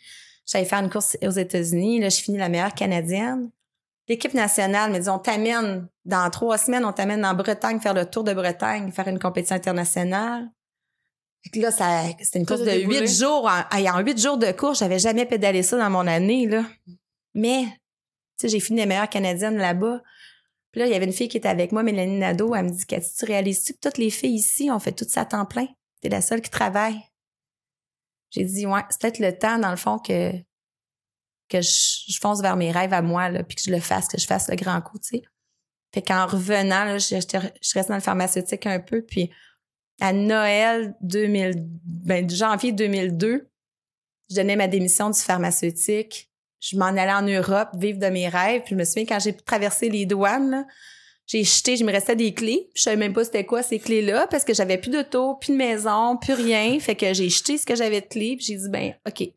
[0.48, 2.00] J'allais faire une course aux États-Unis.
[2.00, 3.52] Là, je finis la meilleure canadienne.
[4.08, 8.06] L'équipe nationale me dit, on t'amène dans trois semaines, on t'amène en Bretagne faire le
[8.06, 10.50] tour de Bretagne, faire une compétition internationale.
[11.44, 13.50] Fait que là, ça, c'était une course de huit jours.
[13.50, 16.64] En huit jours de course, j'avais jamais pédalé ça dans mon année, là.
[17.34, 17.72] Mais, tu
[18.42, 20.02] sais, j'ai fini les meilleures canadiennes là-bas.
[20.72, 22.56] Puis là, il y avait une fille qui était avec moi, Mélanie Nadeau.
[22.56, 25.22] Elle me dit, Cathy, tu réalises-tu que toutes les filles ici ont fait tout ça
[25.22, 25.68] à temps plein?
[26.02, 27.00] T'es la seule qui travaille.
[28.32, 30.32] J'ai dit, ouais, c'est peut-être le temps, dans le fond, que,
[31.50, 34.20] que je, fonce vers mes rêves à moi, là, puis que je le fasse, que
[34.20, 35.24] je fasse le grand coup, tu sais.
[35.94, 39.32] Fait qu'en revenant, là, je, je restais dans le pharmaceutique un peu, puis
[40.00, 43.50] à Noël 2000, ben, janvier 2002,
[44.30, 46.30] je donnais ma démission du pharmaceutique.
[46.60, 48.62] Je m'en allais en Europe, vivre de mes rêves.
[48.64, 50.66] Puis je me souviens, quand j'ai traversé les douanes, là,
[51.26, 52.70] j'ai jeté, je me restais des clés.
[52.74, 55.58] Je savais même pas c'était quoi ces clés-là parce que j'avais plus d'auto, plus de
[55.58, 56.80] maison, plus rien.
[56.80, 58.38] Fait que j'ai jeté ce que j'avais de clés.
[58.38, 59.30] Puis j'ai dit, ben, OK.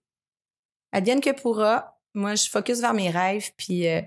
[0.92, 1.99] Advienne que pourra.
[2.14, 3.50] Moi, je focus vers mes rêves.
[3.56, 4.00] Puis euh,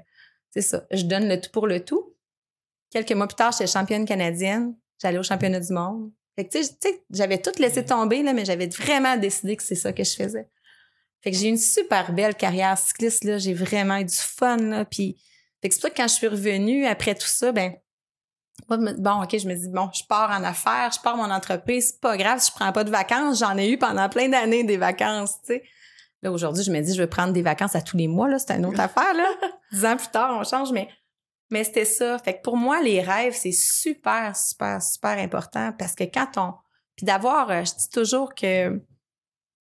[0.51, 0.85] c'est ça.
[0.91, 2.15] Je donne le tout pour le tout.
[2.89, 4.75] Quelques mois plus tard, j'étais championne canadienne.
[5.01, 6.11] J'allais au championnat du monde.
[6.35, 9.75] Fait que, tu sais, j'avais tout laissé tomber, là, mais j'avais vraiment décidé que c'est
[9.75, 10.47] ça que je faisais.
[11.21, 13.37] Fait que j'ai eu une super belle carrière cycliste, là.
[13.37, 14.85] J'ai vraiment eu du fun, là.
[14.85, 15.17] Puis,
[15.61, 17.73] fait que c'est pour ça que quand je suis revenue après tout ça, ben,
[18.67, 22.01] bon, OK, je me dis, bon, je pars en affaires, je pars mon entreprise, c'est
[22.01, 23.39] pas grave si je prends pas de vacances.
[23.39, 25.63] J'en ai eu pendant plein d'années des vacances, tu sais.
[26.23, 28.39] Là, aujourd'hui, je me dis, je vais prendre des vacances à tous les mois, là.
[28.39, 29.29] C'est une autre affaire, là.
[29.71, 30.87] Dix ans plus tard, on change, mais,
[31.51, 32.17] mais c'était ça.
[32.19, 36.53] Fait que pour moi, les rêves, c'est super, super, super important parce que quand on,
[36.95, 38.81] puis d'avoir, euh, je dis toujours que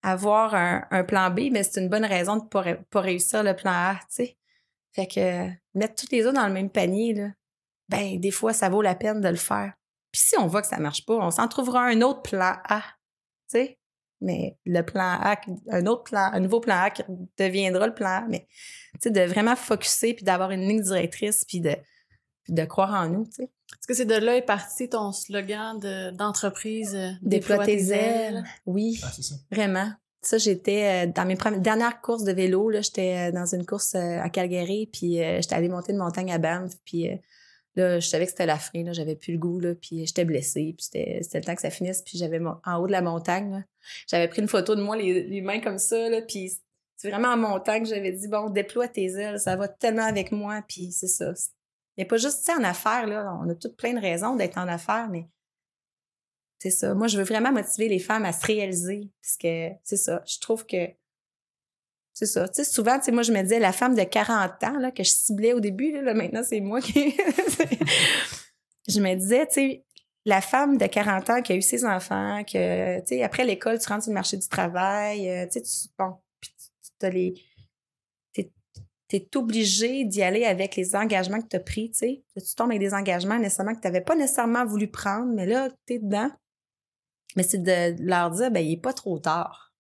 [0.03, 3.43] avoir un, un plan B, mais c'est une bonne raison de pas, ré- pas réussir
[3.43, 4.37] le plan A, tu sais.
[4.95, 5.49] Fait que
[5.79, 7.29] mettre tous les œufs dans le même panier, là,
[7.89, 9.73] ben, des fois, ça vaut la peine de le faire.
[10.13, 12.81] Puis si on voit que ça marche pas, on s'en trouvera un autre plan A,
[12.81, 12.87] tu
[13.59, 13.79] sais.
[14.25, 15.37] Mais le plan A,
[15.71, 17.03] un autre plan, un nouveau plan A qui
[17.39, 18.47] deviendra le plan A, mais
[18.95, 21.75] tu sais, de vraiment focuser puis d'avoir une ligne directrice puis de,
[22.45, 23.43] puis de croire en nous, tu sais.
[23.45, 28.45] Est-ce que c'est de là est parti ton slogan de- d'entreprise euh, Déploie tes ailes?
[28.67, 29.01] Oui.
[29.03, 29.35] Ah, c'est ça.
[29.51, 29.91] Vraiment.
[30.21, 33.67] Ça, j'étais euh, dans mes premières, dernières courses de vélo, là, j'étais euh, dans une
[33.67, 37.17] course à Calgary, puis euh, j'étais allée monter une montagne à Banff, puis euh,
[37.77, 40.75] là, je savais que c'était la fin, j'avais plus le goût, là, puis j'étais blessée,
[40.77, 43.65] puis c'était le temps que ça finisse, puis j'avais en haut de la montagne,
[44.09, 46.53] j'avais pris une photo de moi, les, les mains comme ça, là, puis
[46.97, 50.33] c'est vraiment en montant que j'avais dit, bon, déploie tes ailes, ça va tellement avec
[50.33, 51.33] moi, puis c'est ça.
[51.97, 54.59] Il n'y a pas juste, en affaires, là, on a toutes plein de raisons d'être
[54.59, 55.27] en affaires, mais
[56.63, 56.95] c'est ça.
[56.95, 59.11] Moi, je veux vraiment motiver les femmes à se réaliser.
[59.21, 60.23] Parce que c'est ça.
[60.25, 60.87] Je trouve que.
[62.15, 62.49] C'est ça.
[62.49, 65.11] Tu souvent, tu moi, je me disais, la femme de 40 ans, là, que je
[65.11, 67.15] ciblais au début, là, maintenant, c'est moi qui.
[68.89, 69.83] je me disais, tu
[70.25, 73.89] la femme de 40 ans qui a eu ses enfants, que, tu après l'école, tu
[73.89, 75.89] rentres sur le marché du travail, euh, tu tu,
[77.01, 77.35] tu les.
[78.33, 78.51] T'es,
[79.09, 82.25] t'es obligé d'y aller avec les engagements que tu as pris, tu sais.
[82.35, 85.71] Tu tombes avec des engagements nécessairement que tu n'avais pas nécessairement voulu prendre, mais là,
[85.87, 86.31] tu es dedans.
[87.37, 89.72] Mais c'est de leur dire, ben, il est pas trop tard.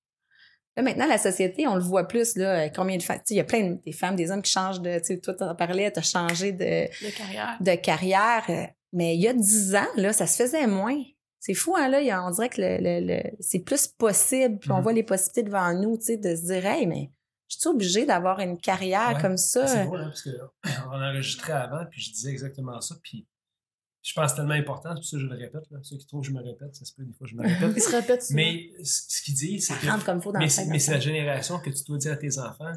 [0.77, 3.45] Là, maintenant, la société, on le voit plus, là, combien de femmes, il y a
[3.45, 6.01] plein de des femmes, des hommes qui changent de, tu sais, toi, t'en parlais, t'as
[6.03, 7.57] changé de, de carrière.
[7.61, 10.99] de carrière, euh, mais il y a dix ans, là, ça se faisait moins.
[11.41, 13.87] C'est fou, hein, là, il y a- on dirait que le, le- le- c'est plus
[13.87, 14.83] possible, puis on Mhm.
[14.83, 17.11] voit les possibilités devant nous, tu sais, de se dire, hey, mais
[17.49, 19.67] je suis obligée d'avoir une carrière Ouais, comme ça?
[19.67, 20.63] C'est drôle, hein, parce qu'on
[21.03, 23.27] enregistrait avant, puis je disais exactement ça, puis
[24.03, 25.71] je pense tellement important, c'est pour ça que je le répète.
[25.71, 25.79] Là.
[25.83, 27.73] Ceux qui trouvent que je me répète, ça se peut des fois je me répète.
[27.77, 30.05] Ils se répètent Mais ce qu'il dit, c'est que.
[30.05, 32.73] Comme faut dans mais c'est la génération que tu dois dire à tes enfants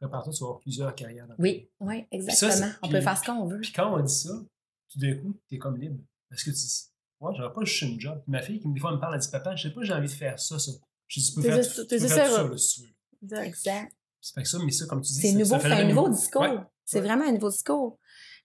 [0.00, 1.26] prépare-toi, tu vas avoir plusieurs carrières.
[1.26, 2.72] Dans oui, oui, exactement.
[2.82, 3.60] on peut faire ce qu'on veut.
[3.60, 4.30] Puis quand on dit ça,
[4.90, 6.00] tout d'un coup, tu es comme libre.
[6.28, 6.86] Parce que tu dis,
[7.20, 8.22] moi, j'aurais pas juste une job.
[8.26, 10.08] ma fille, qui des fois me parle, elle dit, papa, je sais pas, j'ai envie
[10.08, 10.72] de faire ça, ça.
[11.06, 13.38] Je dis, tu peux faire, tu peux faire ça, là, si tu veux.
[13.42, 13.92] Exact.
[14.20, 16.64] C'est ça, mais ça, comme tu dis, c'est nouveau, c'est un nouveau discours.
[16.84, 17.98] C'est vraiment un nouveau discours.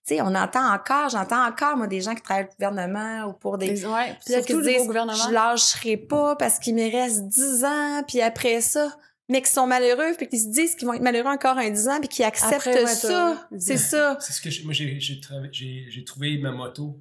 [0.06, 3.32] Tu sais, on entend encore, j'entends encore, moi, des gens qui travaillent au gouvernement ou
[3.32, 3.84] pour des...
[3.84, 8.20] Ouais, puis là, qui disent, je lâcherai pas parce qu'il me reste 10 ans, puis
[8.20, 8.96] après ça,
[9.28, 11.88] mais qui sont malheureux, puis qui se disent qu'ils vont être malheureux encore un 10
[11.88, 13.48] ans, puis qui acceptent ça.
[13.58, 14.16] C'est ça.
[14.20, 17.00] C'est ce que moi, j'ai trouvé ma moto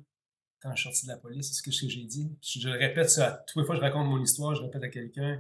[0.61, 1.47] quand je suis sorti de la police.
[1.47, 2.35] C'est ce que, j'ai dit.
[2.41, 3.43] Je, le répète ça.
[3.47, 5.39] Toutes les fois que je raconte mon histoire, je répète à quelqu'un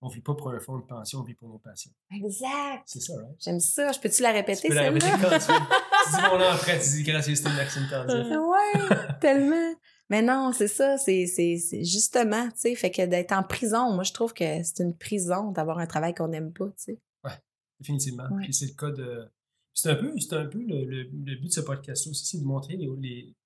[0.00, 1.92] on vit pas pour un fonds de pension, on vit pour nos patients.
[2.12, 2.82] Exact.
[2.86, 3.36] C'est ça, right?
[3.40, 3.90] J'aime ça.
[3.92, 7.34] Je peux-tu la répéter, Tu peux la répéter quand tu dis mon tu dis gracieux,
[7.34, 7.86] c'était une Maxime.
[7.90, 9.74] Ouais, tellement.
[10.10, 13.92] Mais non, c'est ça, c'est, c'est, c'est justement, tu sais, fait que d'être en prison,
[13.92, 17.00] moi, je trouve que c'est une prison d'avoir un travail qu'on n'aime pas, tu sais.
[17.24, 17.32] Ouais,
[17.78, 18.24] définitivement.
[18.40, 19.30] Puis c'est le cas de...
[19.74, 21.04] C'est un peu, c'est un peu le, le,
[21.36, 23.36] but de ce podcast aussi, c'est de montrer les, les,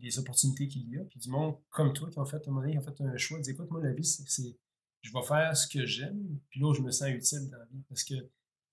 [0.00, 2.60] les opportunités qu'il y a, puis du monde comme toi qui ont fait, un moment
[2.60, 4.54] donné, ont fait un choix, dire, écoute, moi, la vie, c'est, c'est
[5.02, 7.82] je vais faire ce que j'aime, puis là, je me sens utile dans la vie.
[7.88, 8.14] Parce que,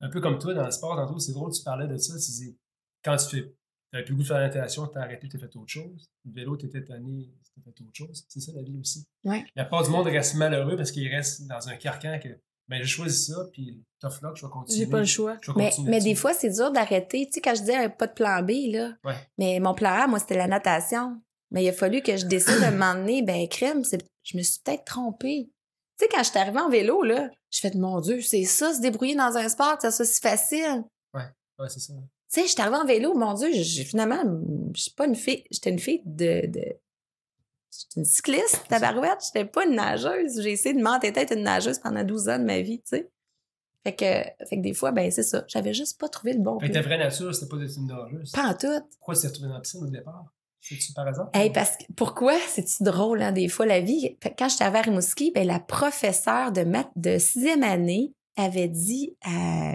[0.02, 2.32] un peu comme toi, dans le sport, tantôt, c'est drôle, tu parlais de ça, tu
[2.32, 2.58] dis,
[3.04, 3.54] quand tu fais
[3.92, 6.12] T'avais plus le goût de faire la natation, t'as arrêté, t'as fait autre chose.
[6.26, 8.26] Le vélo, t'étais tanné, t'as fait autre chose.
[8.30, 9.08] C'est ça la vie aussi.
[9.24, 9.44] Ouais.
[9.56, 12.30] La part du monde reste malheureux parce qu'il reste dans un carcan que
[12.68, 14.86] ben j'ai choisi ça, puis tough luck, je vais continuer.
[14.86, 15.38] J'ai pas le choix.
[15.56, 17.26] Mais, mais des fois, c'est dur d'arrêter.
[17.26, 18.94] Tu sais, quand je disais pas de plan B, là.
[19.04, 19.16] Ouais.
[19.40, 21.20] Mais mon plan A, moi, c'était la natation.
[21.50, 23.82] Mais il a fallu que je décide de m'emmener, ben, crème,
[24.24, 25.50] je me suis peut-être trompée.
[26.00, 28.74] Tu sais, quand je suis arrivée en vélo, là, je fais, mon Dieu, c'est ça,
[28.74, 30.86] se débrouiller dans un sport, c'est ça, si facile.
[31.14, 31.24] Ouais,
[31.60, 31.94] ouais, c'est ça.
[31.94, 33.52] Tu sais, je suis arrivée en vélo, mon Dieu,
[33.84, 34.24] finalement,
[34.74, 36.64] je suis pas une fille, j'étais une fille de, de
[37.72, 40.42] j'étais une cycliste, tabarouette, j'étais pas une nageuse.
[40.42, 43.12] J'ai essayé de m'entêter être une nageuse pendant 12 ans de ma vie, tu sais.
[43.84, 45.44] Fait que, fait que des fois, ben c'est ça.
[45.48, 47.88] J'avais juste pas trouvé le bon Fait que ta vraie nature, c'était pas d'être une
[47.88, 48.32] nageuse.
[48.32, 48.88] Pas en tout.
[49.00, 50.34] Pourquoi tu t'es retrouvée dans la piscine au départ?
[50.62, 51.30] C'est-tu par hasard?
[51.34, 52.38] Hey, parce que, pourquoi?
[52.48, 54.18] C'est-tu drôle, hein, des fois, la vie?
[54.38, 59.74] Quand j'étais à Rimouski, ben, la professeure de maths de sixième année avait dit à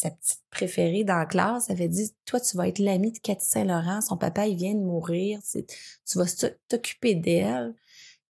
[0.00, 3.46] sa petite préférée dans la classe avait dit Toi, tu vas être l'ami de Cathy
[3.46, 4.00] Saint-Laurent.
[4.00, 5.40] Son papa, il vient de mourir.
[5.52, 6.24] Tu vas
[6.68, 7.74] t'occuper d'elle.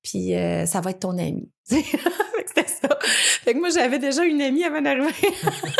[0.02, 1.48] Puis euh, ça va être ton ami.
[1.64, 2.98] C'était ça.
[3.00, 5.12] Fait que moi, j'avais déjà une amie avant d'arriver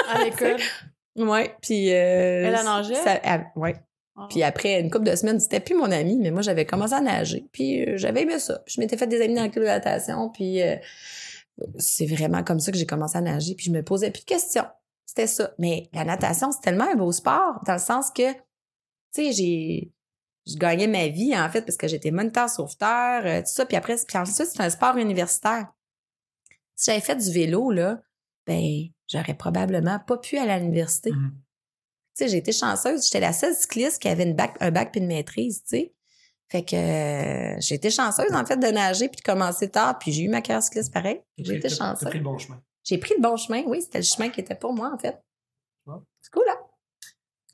[0.08, 0.60] à l'école.
[1.16, 1.54] Ouais.
[1.60, 1.92] Puis.
[1.92, 2.94] Euh, elle a nagé?
[3.56, 3.74] ouais.
[4.20, 4.26] Ah.
[4.28, 7.00] Puis après une couple de semaines, c'était plus mon ami, mais moi, j'avais commencé à
[7.00, 7.48] nager.
[7.52, 8.58] Puis euh, j'avais aimé ça.
[8.66, 10.30] Puis je m'étais fait des amis dans la club de natation.
[10.30, 10.60] Puis
[11.78, 13.54] c'est vraiment comme ça que j'ai commencé à nager.
[13.54, 14.66] Puis je me posais plus de questions.
[15.10, 15.52] C'était ça.
[15.58, 18.38] Mais la natation, c'est tellement un beau sport, dans le sens que, tu
[19.12, 19.92] sais, j'ai.
[20.46, 23.66] Je gagnais ma vie, en fait, parce que j'étais moniteur sauveteur, euh, tout ça.
[23.66, 25.66] Puis après, puis ensuite, c'est un sport universitaire.
[26.76, 28.00] Si j'avais fait du vélo, là,
[28.46, 31.10] ben, j'aurais probablement pas pu aller à l'université.
[31.10, 31.32] Mm-hmm.
[32.20, 33.04] Sais, j'ai été chanceuse.
[33.04, 35.94] J'étais la seule cycliste qui avait une bac, un bac puis une maîtrise, tu sais.
[36.50, 39.98] Fait que euh, j'ai été chanceuse, en fait, de nager puis de commencer tard.
[39.98, 41.22] Puis j'ai eu ma carrière cycliste pareil.
[41.38, 42.00] J'ai été chanceuse.
[42.00, 42.60] T'as pris le bon chemin.
[42.84, 45.18] J'ai pris le bon chemin, oui, c'était le chemin qui était pour moi, en fait.
[45.86, 46.58] C'est cool, hein?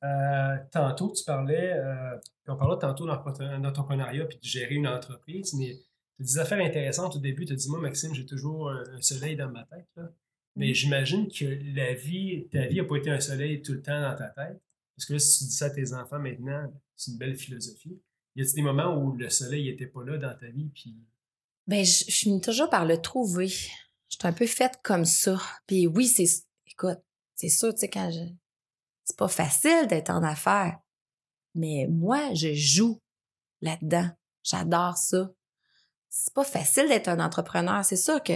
[0.02, 2.16] Euh, tantôt, tu parlais, euh,
[2.48, 5.78] on parlait tantôt d'entrepreneuriat puis de gérer une entreprise, mais
[6.16, 7.44] tu as des affaires intéressantes au début.
[7.44, 9.86] Tu as dit, moi, Maxime, j'ai toujours un, soleil dans ma tête.
[10.56, 11.44] Mais j'imagine que
[11.76, 14.60] la vie, ta vie n'a pas été un soleil tout le temps dans ta tête.
[14.96, 18.00] Parce que là, si tu dis ça à tes enfants maintenant, c'est une belle philosophie.
[18.34, 20.70] Y a-t-il des moments où le soleil n'était pas là dans ta vie?
[20.74, 20.96] Puis...
[21.66, 23.48] Ben, je, finis toujours par le trouver.
[23.48, 25.38] Je suis un peu faite comme ça.
[25.66, 26.44] Puis oui, c'est.
[26.66, 26.98] Écoute,
[27.34, 28.20] c'est sûr, tu sais, quand je.
[29.04, 30.78] C'est pas facile d'être en affaires.
[31.54, 33.00] Mais moi, je joue
[33.60, 34.10] là-dedans.
[34.42, 35.30] J'adore ça.
[36.08, 37.84] C'est pas facile d'être un entrepreneur.
[37.84, 38.32] C'est sûr que,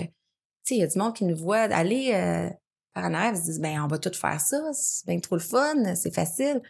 [0.76, 2.50] il y a du monde qui nous voit aller euh,
[2.92, 4.60] par en arrière, ils se disent, ben, on va tout faire ça.
[4.72, 5.94] C'est bien trop le fun.
[5.94, 6.60] C'est facile.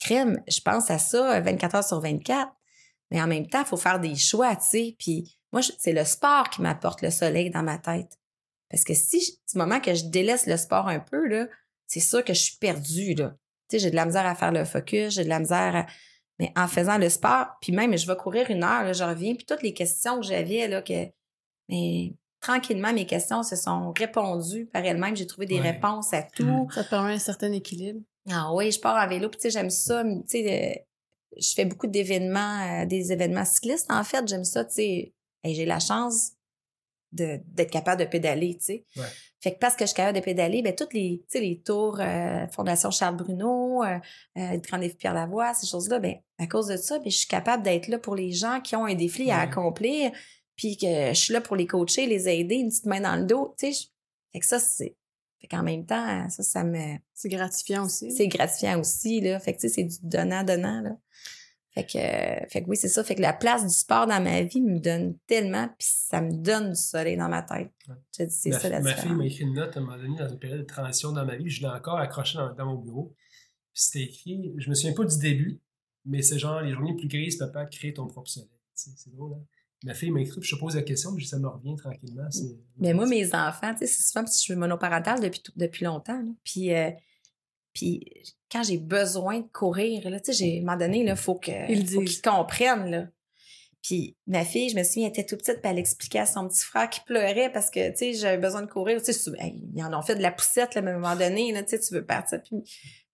[0.00, 2.50] Crème, je pense à ça 24 heures sur 24.
[3.10, 4.96] Mais en même temps, il faut faire des choix, tu sais.
[4.98, 8.18] Puis moi, c'est le sport qui m'apporte le soleil dans ma tête.
[8.70, 11.46] Parce que si, du moment que je délaisse le sport un peu, là,
[11.86, 13.34] c'est sûr que je suis perdue, là.
[13.68, 15.86] Tu sais, j'ai de la misère à faire le focus, j'ai de la misère à...
[16.38, 19.44] Mais en faisant le sport, puis même, je vais courir une heure, je reviens, puis
[19.44, 21.06] toutes les questions que j'avais, là, que...
[21.68, 25.16] Mais tranquillement, mes questions se sont répondues par elles-mêmes.
[25.16, 26.44] J'ai trouvé des réponses à tout.
[26.44, 26.68] Mmh.
[26.74, 28.00] Ça te permet un certain équilibre.
[28.30, 30.04] Ah oui, je pars en vélo, puis tu sais, j'aime ça.
[30.04, 30.86] Tu sais,
[31.36, 34.26] je fais beaucoup d'événements, euh, des événements cyclistes, en fait.
[34.28, 35.12] J'aime ça, tu sais.
[35.44, 36.32] j'ai la chance
[37.12, 38.84] d'être capable de pédaler, tu sais.
[39.42, 41.58] Fait que parce que je suis capable de pédaler, ben toutes les, tu sais, les
[41.58, 43.98] tours euh, Fondation Charles Bruno, euh,
[44.38, 47.64] euh, Grand Pierre Lavoie, ces choses-là, ben à cause de ça, ben, je suis capable
[47.64, 50.12] d'être là pour les gens qui ont un défi à accomplir,
[50.56, 53.24] puis que je suis là pour les coacher, les aider, une petite main dans le
[53.24, 53.88] dos, tu sais.
[54.32, 54.96] Fait que ça, c'est...
[55.40, 56.96] Fait qu'en même temps, ça, ça me...
[57.14, 58.12] C'est gratifiant aussi.
[58.12, 59.40] C'est gratifiant aussi, là.
[59.40, 60.96] Fait que, tu sais, c'est du donnant-donnant, là.
[61.74, 63.02] Fait que, fait que oui, c'est ça.
[63.02, 66.32] Fait que la place du sport dans ma vie me donne tellement, puis ça me
[66.32, 67.72] donne du soleil dans ma tête.
[68.10, 70.38] c'est ça la Ma fille m'a écrit une note à un moment donné dans une
[70.38, 71.48] période de transition dans ma vie.
[71.48, 73.14] Je l'ai encore accroché dans, mon bureau.
[73.72, 75.62] C'était écrit, je me souviens pas du début,
[76.04, 78.50] mais c'est genre les journées plus grises, papa, crée ton propre soleil.
[78.74, 79.44] C'est drôle, hein?
[79.84, 82.28] Ma fille m'a écrit, puis je pose la question, puis ça me revient tranquillement.
[82.78, 85.84] Mais moi, mes enfants, tu sais, c'est souvent parce que je suis monoparentale depuis, depuis
[85.84, 86.22] longtemps.
[86.44, 86.90] Puis, euh,
[87.72, 88.04] puis
[88.50, 92.22] quand j'ai besoin de courir, là, tu sais, à un moment donné, il faut qu'ils
[92.22, 93.08] comprennent, là.
[93.82, 96.46] Puis ma fille, je me souviens, elle était toute petite, puis elle expliquait à son
[96.46, 99.02] petit frère qui pleurait parce que, tu sais, j'avais besoin de courir.
[99.02, 99.32] Tu sais,
[99.74, 101.80] ils en ont fait de la poussette, là, à un moment donné, là, tu sais,
[101.80, 102.40] tu veux partir.
[102.42, 102.62] Puis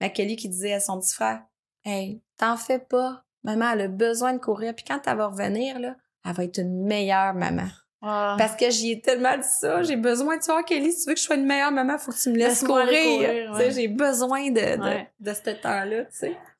[0.00, 1.40] ma Kelly qui disait à son petit frère,
[1.84, 3.24] «Hey, t'en fais pas.
[3.44, 4.74] Maman, elle a besoin de courir.
[4.74, 5.96] Puis quand elle va revenir, là,
[6.28, 7.68] elle va être une meilleure maman.
[8.00, 8.36] Ah.
[8.38, 9.82] Parce que j'y ai tellement dit ça.
[9.82, 10.92] J'ai besoin de toi, Kelly.
[10.92, 13.54] Si tu veux que je sois une meilleure maman, faut que tu me laisses courir.
[13.70, 16.04] J'ai besoin de, de, ce temps-là.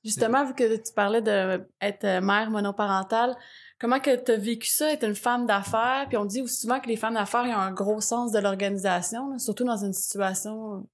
[0.05, 3.37] Justement, vu que tu parlais d'être euh, mère monoparentale,
[3.79, 6.07] comment que tu as vécu ça, être une femme d'affaires?
[6.09, 9.65] Puis on dit souvent que les femmes d'affaires ont un gros sens de l'organisation, surtout
[9.65, 10.89] dans une situation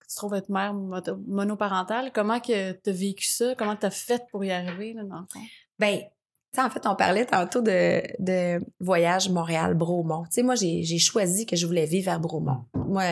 [0.00, 2.10] que tu trouves être mère monoparentale.
[2.12, 3.54] Comment que tu as vécu ça?
[3.54, 5.40] Comment tu as fait pour y arriver, là, dans le fond?
[5.78, 6.00] Ben,
[6.54, 10.24] sais, en fait, on parlait tantôt de, de voyage Montréal-Bromont.
[10.24, 12.64] Tu sais, moi, j'ai choisi que je voulais vivre à Bromont.
[12.74, 13.04] Moi,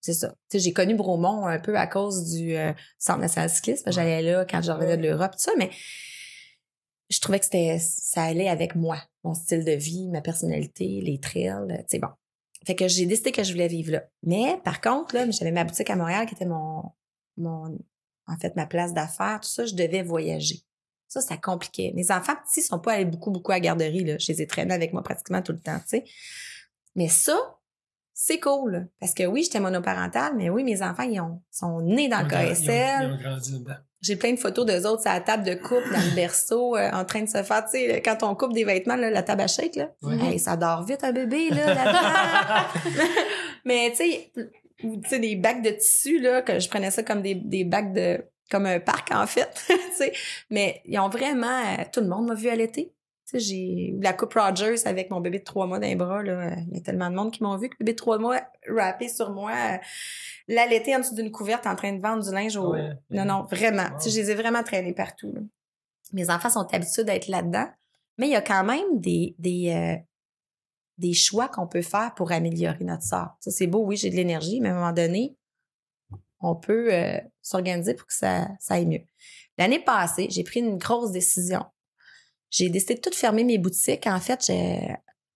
[0.00, 0.28] c'est ça.
[0.28, 3.90] Tu sais, j'ai connu Bromont un peu à cause du euh, Centre national cycliste.
[3.90, 5.70] J'allais là quand je revenais de l'Europe, tout ça, mais
[7.10, 11.18] je trouvais que c'était ça allait avec moi, mon style de vie, ma personnalité, les
[11.18, 12.08] trails, tu sais, bon.
[12.66, 14.04] Fait que j'ai décidé que je voulais vivre là.
[14.22, 16.82] Mais par contre, là, j'avais ma boutique à Montréal qui était mon,
[17.36, 17.78] mon
[18.26, 20.60] en fait, ma place d'affaires, tout ça, je devais voyager.
[21.08, 21.92] Ça, ça compliquait.
[21.94, 24.04] Mes enfants petits sont pas allés beaucoup, beaucoup à la garderie.
[24.04, 24.18] Là.
[24.18, 26.04] Je les ai traînés avec moi pratiquement tout le temps, tu sais.
[26.94, 27.38] Mais ça,
[28.12, 28.88] c'est cool.
[29.00, 32.28] Parce que oui, j'étais monoparentale, mais oui, mes enfants, ils ont, sont nés dans le
[32.28, 33.16] KSL.
[34.00, 36.90] J'ai plein de photos d'eux autres à la table de coupe, dans le berceau, euh,
[36.92, 39.42] en train de se faire, tu sais, quand on coupe des vêtements, là, la table
[39.42, 39.90] à shake, là.
[40.38, 42.68] ça dort vite, un bébé, là, là
[43.64, 44.32] Mais, tu sais,
[44.78, 47.92] tu sais, des bacs de tissu, là, que je prenais ça comme des, des bacs
[47.92, 49.66] de, comme un parc en fait,
[50.50, 52.92] mais ils ont vraiment euh, tout le monde m'a vu à l'été.
[53.34, 56.22] J'ai la Coupe Rogers avec mon bébé de trois mois dans les bras.
[56.22, 56.56] Là.
[56.70, 58.40] Il y a tellement de monde qui m'ont vu que le bébé de trois mois
[58.66, 59.76] rappé sur moi, euh,
[60.48, 62.74] l'allaiter en dessous d'une couverte en train de vendre du linge au.
[63.10, 63.88] Non, non, vraiment.
[64.00, 65.34] Je les ai vraiment traînés partout.
[66.14, 67.68] Mes enfants sont habitués d'être là-dedans.
[68.16, 69.96] Mais il y a quand même des, des, euh,
[70.98, 73.36] des choix qu'on peut faire pour améliorer notre sort.
[73.40, 75.37] C'est beau, oui, j'ai de l'énergie, mais à un moment donné,
[76.40, 79.04] on peut euh, s'organiser pour que ça, ça aille mieux.
[79.56, 81.64] L'année passée, j'ai pris une grosse décision.
[82.50, 84.06] J'ai décidé de tout fermer mes boutiques.
[84.06, 84.50] En fait,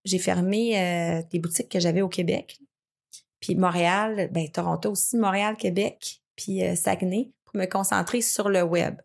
[0.05, 2.59] j'ai fermé euh, des boutiques que j'avais au Québec.
[3.41, 8.63] Puis Montréal, ben Toronto aussi, Montréal, Québec, puis euh, Saguenay, pour me concentrer sur le
[8.63, 9.01] web.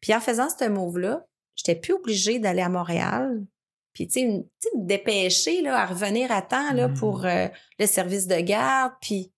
[0.00, 3.46] Puis en faisant ce move-là, j'étais plus obligée d'aller à Montréal.
[3.92, 7.50] Puis, tu sais, me dépêcher là, à revenir à temps là, pour mmh.
[7.78, 8.92] le service de garde.
[9.00, 9.32] Puis,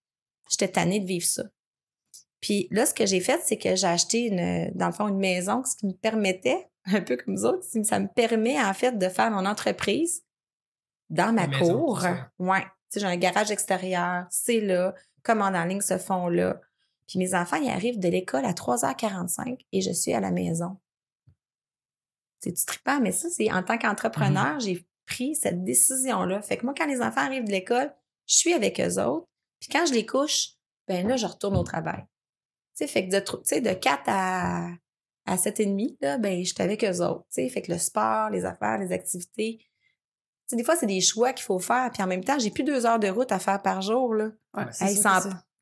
[0.51, 1.45] j'étais tannée de vivre ça.
[2.41, 5.19] Puis là, ce que j'ai fait, c'est que j'ai acheté, une, dans le fond, une
[5.19, 9.09] maison, ce qui me permettait, un peu comme autres, ça me permet en fait de
[9.09, 10.23] faire mon entreprise
[11.11, 12.05] dans ma cour.
[12.39, 12.63] Ouais.
[12.91, 16.61] Tu sais, j'ai un garage extérieur, c'est là, commandes en ligne se font là.
[17.07, 20.79] Puis mes enfants, ils arrivent de l'école à 3h45 et je suis à la maison.
[22.41, 26.43] C'est du trippant, mais ça, c'est en tant qu'entrepreneur, mmh j'ai pris cette décision-là.
[26.43, 27.93] Fait que moi, quand les enfants arrivent de l'école,
[28.27, 29.27] je suis avec eux autres.
[29.59, 30.51] Puis quand je les couche,
[30.87, 32.05] ben là, je retourne au travail
[32.87, 34.69] fait que de, de 4 à,
[35.27, 37.25] à 7,5, là, ben, j'étais avec eux autres.
[37.31, 39.61] fait que le sport, les affaires, les activités.
[40.53, 41.91] des fois, c'est des choix qu'il faut faire.
[41.93, 44.15] Puis en même temps, j'ai plus deux heures de route à faire par jour.
[44.15, 44.31] Là.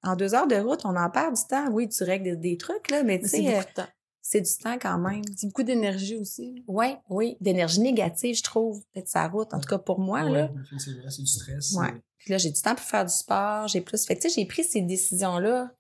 [0.02, 1.68] en, deux heures de route, on en perd du temps.
[1.70, 3.83] Oui, tu règles des, trucs, là, mais tu sais, euh,
[4.22, 5.22] c'est du temps quand même.
[5.37, 6.64] C'est beaucoup d'énergie aussi.
[6.66, 7.37] Oui, oui.
[7.40, 9.52] D'énergie négative, je trouve, peut-être sa route.
[9.55, 10.50] En tout cas, pour moi, là.
[10.79, 11.74] C'est du stress.
[11.74, 11.94] Ouais.
[12.18, 13.68] Puis là, j'ai du temps pour faire du sport.
[13.68, 14.05] J'ai plus.
[14.05, 15.70] Fait que, tu sais, j'ai pris ces décisions-là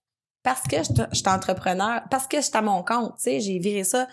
[0.46, 3.58] parce que je suis entrepreneur, parce que je suis à mon compte, tu sais, j'ai
[3.58, 4.06] viré ça,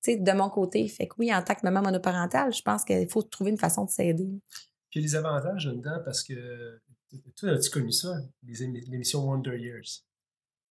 [0.00, 0.86] tu sais, de mon côté.
[0.86, 3.84] Fait que oui, en tant que maman monoparentale, je pense qu'il faut trouver une façon
[3.84, 4.28] de s'aider.
[4.92, 6.80] Puis les avantages dedans, parce que
[7.34, 10.04] toi, as-tu connu ça, l'émission Wonder Years?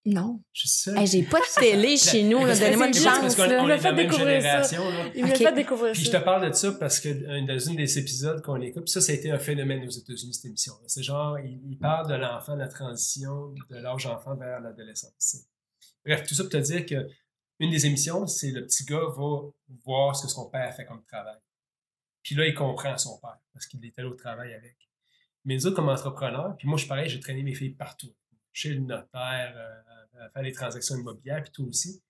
[0.06, 0.42] Non.
[0.52, 0.92] Je suis.
[0.92, 2.39] Hey, j'ai pas de télé chez nous.
[2.39, 3.60] Donnez-moi une chance, qu'on- là.
[3.62, 4.63] on Il m'a est de fait la même découvrir ça.
[4.63, 5.06] génération, là.
[5.16, 8.42] Il fait découvrir Puis je te parle de ça parce que dans une des épisodes
[8.42, 10.74] qu'on écoute, puis ça, ça a été un phénomène aux États-Unis, cette émission.
[10.88, 15.38] C'est genre, il, il parle de l'enfant, de la transition de l'âge enfant vers l'adolescence.
[16.06, 17.08] Bref, tout ça pour te dire que
[17.60, 19.39] une des émissions, c'est le petit gars va
[19.86, 21.38] voir ce que son père fait comme travail.
[22.24, 24.76] Puis là, il comprend son père parce qu'il est allé au travail avec.
[25.46, 28.13] Mais nous autres, comme entrepreneurs, puis moi, je suis pareil, j'ai traîné mes filles partout.
[28.54, 32.02] Chez le notaire, euh, à faire des transactions immobilières, puis tout aussi.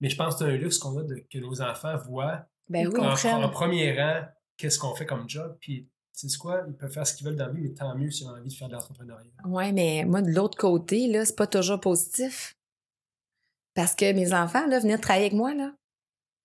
[0.00, 2.86] Mais je pense que c'est un luxe qu'on a de, que nos enfants voient Ben
[2.86, 3.00] oui.
[3.00, 4.22] en, premier rang
[4.56, 5.56] qu'est-ce qu'on fait comme job.
[5.60, 7.96] Puis, tu sais quoi, ils peuvent faire ce qu'ils veulent dans la vie, mais tant
[7.96, 9.30] mieux s'ils ont envie de faire de l'entrepreneuriat.
[9.44, 12.56] Ouais, mais moi, de l'autre côté, là, c'est pas toujours positif.
[13.74, 15.72] Parce que mes enfants, là, venir travailler avec moi, là,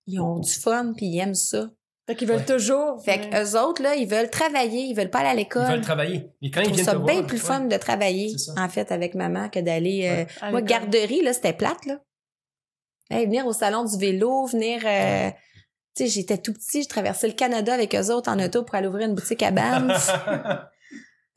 [0.06, 1.70] ils ont du fun, puis ils aiment ça.
[2.06, 2.44] Fait qu'ils veulent Ouais.
[2.44, 3.02] toujours.
[3.02, 5.66] Fait mais- qu'eux autres, là, ils veulent travailler, ils veulent pas aller à Ils l'école.
[5.66, 6.30] veulent travailler.
[6.42, 8.92] Mais quand ils viennent ça te voir, bien plus ouais, fun de travailler, en fait,
[8.92, 10.02] avec maman que d'aller.
[10.06, 10.50] euh, Ouais.
[10.50, 12.00] Moi, garderie, là, c'était plate, là.
[13.10, 14.82] Hey, venir au salon du vélo, venir.
[14.84, 15.30] euh,
[15.96, 18.74] Tu sais, j'étais tout petit, je traversais le Canada avec eux autres en auto pour
[18.74, 20.10] aller ouvrir une boutique à Banff.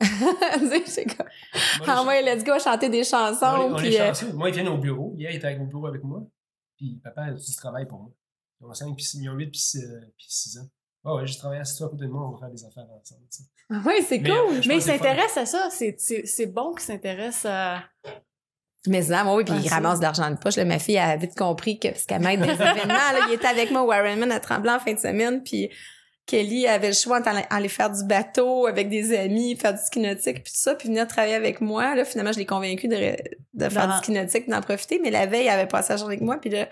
[0.00, 1.26] Tu sais, c'est comme.
[1.78, 3.38] Moi, Ah ouais, let's go, chanter des chansons.
[3.46, 4.32] on est, on est puis, euh, chanceux.
[4.32, 5.14] Moi, ils viennent au bureau.
[5.16, 6.22] Hier, il était avec au bureau avec moi.
[6.76, 8.10] Puis papa a du travail pour moi.
[8.60, 10.68] Ils ont 5, puis ils ont 8 puis 6 ans.
[11.04, 12.84] Ah ouais, je travaille assis toi à côté de moi, on va faire des affaires
[12.84, 13.22] ensemble.
[13.30, 13.88] tu sais.
[13.88, 14.30] ouais, c'est cool.
[14.30, 15.68] euh, je Mais ils s'intéressent à ça.
[15.70, 17.84] C'est- C'est c'est bon qu'ils s'intéressent à.
[18.86, 20.56] Mais là, moi, oui, puis Ah, il c'est- ramasse de l'argent de poche.
[20.56, 23.46] Là, ma fille a vite compris que, parce qu'elle m'aide des événements, là, il était
[23.46, 25.70] avec moi au Ironman à Tremblant en fin de semaine, puis
[26.26, 30.00] Kelly avait le choix entre aller- faire du bateau avec des amis, faire du ski
[30.00, 31.94] nautique, puis tout ça, puis venir travailler avec moi.
[31.94, 32.96] Là, finalement, je l'ai convaincue de,
[33.54, 36.14] de faire du ski nautique, d'en profiter, mais la veille, elle avait passé la journée
[36.14, 36.68] avec moi, puis là,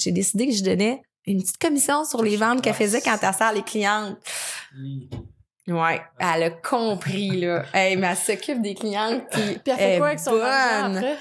[0.00, 3.34] j'ai décidé que je donnais une petite commission sur les ventes qu'elle faisait quand elle
[3.34, 4.16] sert les clientes.
[5.68, 7.64] Ouais, elle a compris, là.
[7.74, 10.96] Hey, mais elle s'occupe des clientes, puis Puis elle fait quoi avec son argent bonne.
[10.96, 11.16] après?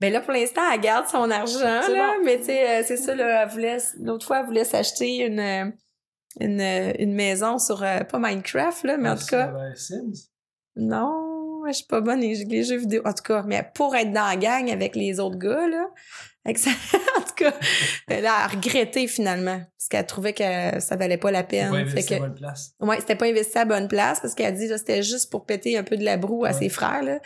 [0.00, 2.14] Ben là, pour l'instant, elle garde son argent, là.
[2.18, 2.24] bon.
[2.24, 3.42] Mais tu sais, euh, c'est ça, là.
[3.42, 5.70] Elle voulait, l'autre fois, elle voulait s'acheter une, euh,
[6.40, 10.12] une, euh, une maison sur, euh, pas Minecraft, là, mais en tout cas, Sims?
[10.74, 13.02] non, je suis pas bonne les, les jeux vidéo.
[13.04, 15.86] En tout cas, mais pour être dans la gang avec les autres gars, là.
[17.16, 17.52] en tout cas,
[18.08, 19.60] elle a regretté finalement.
[19.78, 21.70] Parce qu'elle trouvait que ça valait pas la peine.
[21.70, 22.70] pas Fait investi que- à bonne place.
[22.80, 25.76] Ouais, c'était pas investi à bonne place parce qu'elle dit là c'était juste pour péter
[25.76, 26.54] un peu de la broue à Ouais.
[26.54, 27.18] ses frères là.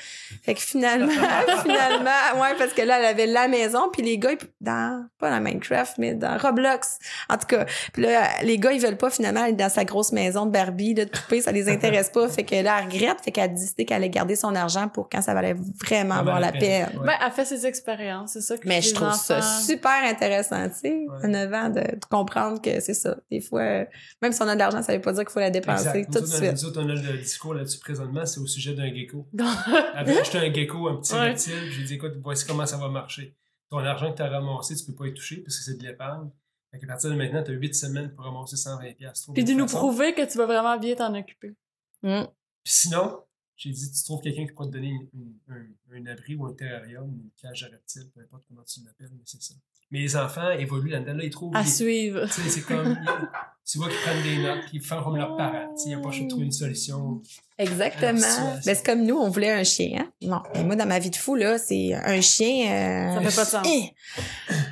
[0.42, 1.06] Fait que finalement
[1.62, 5.30] finalement ouais parce que là elle avait la maison puis les gars ils- dans pas
[5.30, 6.98] dans Minecraft mais dans Roblox
[7.28, 7.66] en tout cas.
[7.92, 10.94] Puis là les gars ils veulent pas finalement aller dans sa grosse maison de Barbie
[10.94, 13.48] là, de poupée, ça les intéresse pas fait que là elle regrette fait qu'elle a
[13.48, 16.52] décidé qu'elle allait garder son argent pour quand ça valait vraiment Ça avoir valait la
[16.52, 16.86] la peine.
[16.90, 16.98] peine.
[17.00, 17.06] Ouais.
[17.06, 20.68] Ben, elle fait ses expériences, c'est ça que Mais je trouve ça enfants- super intéressant,
[20.68, 21.24] tu sais, Ouais.
[21.24, 23.16] à 9 ans, de, de comprendre que c'est ça.
[23.30, 23.84] Des fois, euh,
[24.22, 26.12] même si on a de l'argent, ça veut pas dire qu'il faut la dépenser Exact.
[26.12, 26.52] tout de suite.
[26.52, 29.28] Nous autres, on a le discours là-dessus présentement, c'est au sujet d'un gecko.
[29.94, 31.28] Avait acheté un gecko, un petit Ouais.
[31.30, 33.36] reptile, puis j'ai dit, écoute, voici comment ça va marcher.
[33.70, 35.82] Ton argent que tu as ramassé, tu peux pas y toucher parce que c'est de
[35.84, 36.30] l'épargne.
[36.72, 38.94] Fait qu'à partir de maintenant, tu as 8 semaines pour ramasser 120$.
[38.94, 39.32] piastres.
[39.32, 39.78] Puis de nous façon.
[39.78, 41.54] prouver que tu vas vraiment bien t'en occuper.
[42.02, 42.22] Mm.
[42.64, 43.20] Puis sinon,
[43.56, 46.46] j'ai dit, tu trouves quelqu'un qui pourra te donner une- une- un, un abri ou
[46.46, 49.54] un terrarium, une cage à reptiles, peu importe comment tu l'appelles, mais c'est ça.
[49.92, 51.14] Mais les enfants évoluent là-dedans.
[51.14, 51.54] Là, ils trouvent.
[51.56, 52.26] À suivre.
[52.26, 52.98] tu sais, c'est comme.
[53.02, 53.28] ils-
[53.70, 55.72] tu vois qu'ils prennent des notes, puis ils font comme leurs parents.
[55.76, 57.20] Tu sais, Ils n'ont pas de trouver une solution.
[57.58, 58.12] Exactement.
[58.20, 60.00] Ben, c'est comme nous, on voulait un chien.
[60.02, 60.12] Hein?
[60.22, 62.70] Non, mais moi, dans ma vie de fou, là, c'est un chien.
[62.70, 63.88] euh, Ça fait pas de sens.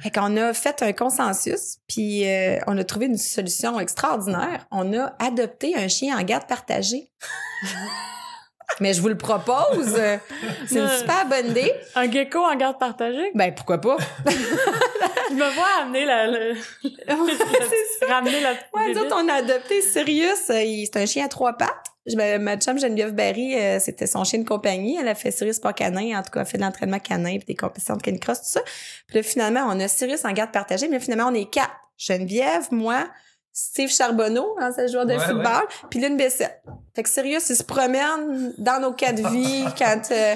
[0.02, 4.66] Fait qu'on a fait un consensus, puis euh, on a trouvé une solution extraordinaire.
[4.70, 7.10] On a adopté un chien en garde partagée.
[8.80, 9.94] Mais je vous le propose.
[10.66, 11.72] C'est une super bonne idée.
[11.94, 13.30] Un gecko en garde partagée?
[13.34, 13.96] Ben, pourquoi pas?
[15.30, 16.54] Je me vois amener la, le-
[17.98, 18.98] c'est ramener la Ouais, nous bébite.
[19.12, 20.50] autres, on a adopté Sirius.
[20.50, 21.70] Euh, C'est un chien à trois pattes.
[22.06, 24.96] Je- ma chum Geneviève Barry, euh, c'était son chien de compagnie.
[25.00, 27.46] Elle a fait Sirius pas canin, en tout cas, elle fait de l'entraînement canin puis
[27.46, 28.60] des compétitions de canicross, tout ça.
[29.08, 31.72] Puis là, finalement, on a Sirius en garde partagée, mais là, finalement, on est quatre.
[31.96, 33.06] Geneviève, moi,
[33.56, 36.60] Steve Charbonneau, ancien joueur de Ouais, football, puis Lynn Bessette.
[36.94, 40.02] Fait que Sirius, il se promène dans nos quatre vies quand...
[40.10, 40.34] euh,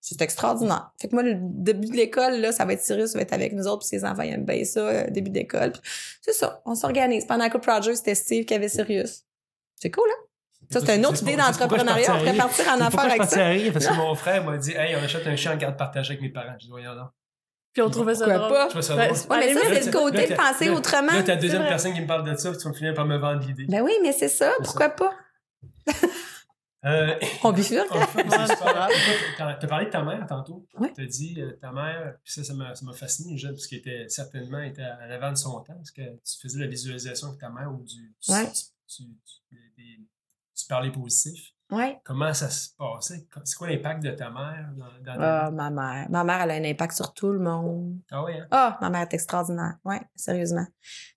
[0.00, 0.92] c'est extraordinaire.
[1.00, 3.32] Fait que moi, le début de l'école, là, ça va être Sirius, ça va être
[3.32, 5.72] avec nous autres, puis ses enfants, ils aiment bien ça, euh, début d'école.
[6.22, 7.26] C'est ça, on s'organise.
[7.26, 9.24] Pendant que Project, c'était Steve qui avait Sirius.
[9.76, 10.24] C'est cool, hein?
[10.70, 12.14] Ça, c'est une autre idée d'entrepreneuriat.
[12.14, 13.72] On pourrait partir en affaires avec ça.
[13.72, 16.22] parce que mon frère m'a dit Hey, on achète un chien en garde partagée avec
[16.22, 16.54] mes parents.
[16.58, 16.92] Je dis Voyons.
[17.72, 18.50] Puis on trouvait ça Pourquoi drôle.
[18.50, 18.64] pas?
[18.64, 19.06] Je trouve ça drôle.
[19.08, 21.12] Ouais, mais ça, c'est le côté Là, de penser là- autrement.
[21.12, 21.70] Là, t'as la deuxième vrai.
[21.70, 23.66] personne qui me parle de ça, puis tu vas finir par me vendre l'idée.
[23.68, 24.52] Ben oui, mais c'est ça.
[24.62, 25.12] Pourquoi pas?
[26.86, 27.14] Euh,
[27.44, 27.92] On bifurque.
[27.94, 28.58] en fait, c'est c'est super.
[28.64, 28.90] pas grave.
[28.90, 30.66] Écoute, quand t'as parlé de ta mère tantôt.
[30.78, 30.90] Ouais.
[30.96, 33.80] T'as dit euh, ta mère, puis ça, ça m'a ça m'a fasciné, jeune, parce qu'elle
[33.80, 37.38] était certainement était à l'avant de son temps, parce que tu faisais la visualisation avec
[37.38, 38.46] ta mère ou du, du, Ouais.
[39.76, 40.00] des-
[40.70, 41.50] parlais positif?
[41.70, 41.98] Ouais.
[42.04, 43.26] Comment ça se passait?
[43.44, 46.10] C'est quoi l'impact de ta mère dans, dans Ah, ma mère.
[46.10, 47.98] Ma mère, elle a un impact sur tout le monde.
[48.10, 48.46] Ah oui, hein?
[48.50, 49.76] Ah, ma mère est extraordinaire.
[49.84, 50.66] Ouais, sérieusement.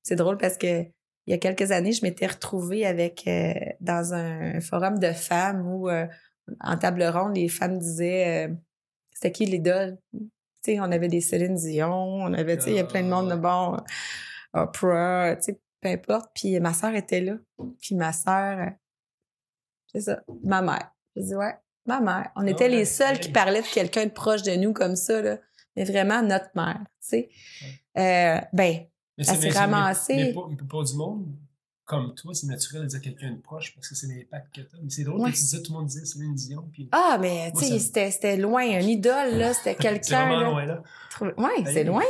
[0.04, 0.84] C'est drôle parce que
[1.26, 5.66] il y a quelques années, je m'étais retrouvée avec euh, dans un forum de femmes
[5.66, 6.06] où euh,
[6.60, 8.54] en table ronde, les femmes disaient euh,
[9.12, 9.98] c'était qui l'idole?
[10.12, 10.20] Tu
[10.66, 13.10] sais, on avait des Céline Dion, on avait, tu sais, il y a plein de
[13.10, 13.78] monde de bon,
[14.54, 16.30] Oprah, tu sais, peu importe.
[16.36, 17.38] Puis ma sœur était là.
[17.82, 18.72] Puis ma sœur,
[19.94, 20.92] c'est ça, ma mère.
[21.16, 21.54] Je dis ouais,
[21.86, 22.32] ma mère.
[22.36, 25.38] On était les seuls qui parlaient de quelqu'un de proche de nous comme ça, là.
[25.76, 27.30] Mais vraiment notre mère, tu sais.
[27.98, 28.86] Euh, ben,
[29.18, 30.16] Mais elle s'est ramassée.
[30.16, 31.28] Mais, pas, mais pas du monde
[31.86, 34.78] comme toi, c'est naturel de dire quelqu'un de proche parce que c'est l'impact que t'as.
[34.82, 35.32] Mais c'est drôle Ouais.
[35.32, 36.70] que tu disais, tout le monde disait Céline Dion.
[36.72, 39.54] Puis Ah, mais tu sais, ça- c'était, c'était loin, un idole, là.
[39.54, 40.26] C'était c'est quelqu'un.
[40.28, 40.50] vraiment là.
[40.50, 40.84] loin là.
[41.10, 42.04] Trouvé- Ouais, c'est loin.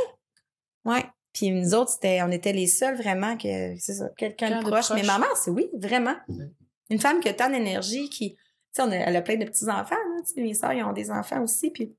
[0.84, 1.04] Ouais.
[1.32, 4.62] Puis nous autres, c'était, on était les seuls vraiment que, c'est ça, quelqu'un de Quelqu'un
[4.62, 4.90] de proche.
[4.90, 5.06] Mais proche.
[5.08, 6.14] ma mère, c'est oui, vraiment.
[6.28, 6.44] Ouais.
[6.90, 8.40] Une femme qui a tant d'énergie, qui, tu
[8.72, 11.70] sais, a- elle a plein de petits-enfants, sais, mes sœurs, ils ont des enfants aussi,
[11.70, 11.96] puis, tu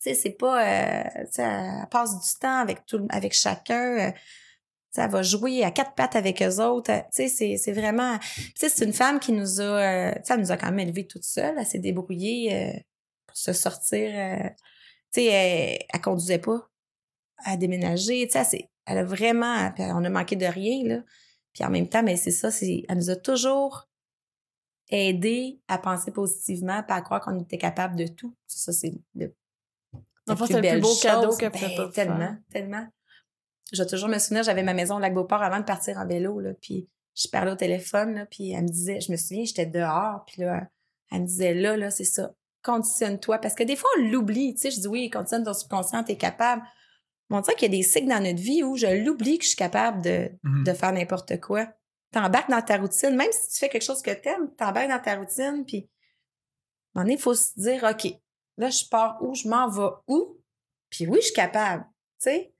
[0.00, 4.12] sais, c'est pas, euh, sais, elle passe du temps avec tout, avec chacun, euh,
[4.96, 8.52] elle va jouer à quatre pattes avec eux autres, euh, tu sais, c'est, vraiment, tu
[8.56, 11.24] sais, c'est une femme qui nous a, euh, elle nous a quand même élevés toute
[11.24, 12.78] seule, elle s'est débrouillée euh,
[13.26, 14.48] pour se sortir, euh,
[15.12, 16.68] tu sais, elle, elle conduisait pas
[17.44, 21.02] à déménager, tu sais, elle, elle a vraiment, on a manqué de rien, là.
[21.52, 23.88] Puis en même temps, mais c'est ça, elle nous a toujours
[24.90, 28.34] aidé à penser positivement, pas à croire qu'on était capable de tout.
[28.46, 29.34] Ça, c'est le,
[30.26, 31.34] c'est le plus beau cadeau chose.
[31.38, 31.90] pouvait Ben, pas faire.
[31.92, 32.86] Tellement, tellement.
[33.72, 36.40] Je vais toujours me souvenir, j'avais ma maison au Lac-Beauport avant de partir en vélo,
[36.40, 39.66] là, puis je parlais au téléphone, là, puis elle me disait, je me souviens, j'étais
[39.66, 40.68] dehors, puis là,
[41.12, 42.32] elle me disait, là, là, c'est ça,
[42.62, 46.02] conditionne-toi, parce que des fois, on l'oublie, tu sais, je dis, oui, conditionne ton subconscient,
[46.04, 46.62] t'es capable.
[47.28, 49.44] Mais on dirait qu'il y a des cycles dans notre vie où je l'oublie que
[49.44, 50.64] je suis capable de, Mhm.
[50.64, 51.68] de faire n'importe quoi.
[52.12, 55.16] T'embarques dans ta routine, même si tu fais quelque chose que t'aimes, t'embarques dans ta
[55.16, 55.88] routine, puis
[56.94, 58.12] à un moment donné, il faut se dire, OK,
[58.56, 60.40] là, je pars où, je m'en vais où,
[60.90, 61.84] puis oui, je suis capable,
[62.20, 62.52] tu sais.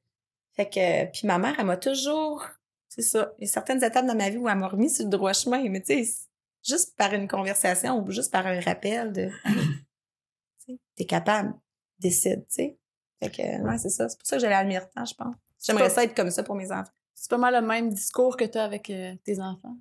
[0.54, 2.46] Fait que, puis ma mère, elle m'a toujours,
[2.88, 5.04] c'est ça, il y a certaines étapes dans ma vie où elle m'a remis sur
[5.04, 6.28] le droit chemin, mais tu sais,
[6.64, 11.54] juste par une conversation ou juste par un rappel de, tu sais, t'es capable,
[11.98, 12.76] décide, tu sais.
[13.20, 14.08] Fait que, ouais, c'est ça.
[14.08, 15.34] C'est pour ça que j'allais à Almirtan, je pense.
[15.62, 16.90] J'aimerais ça être comme ça pour mes enfants.
[17.22, 19.76] C'est pas mal le même discours que tu as avec euh, tes enfants?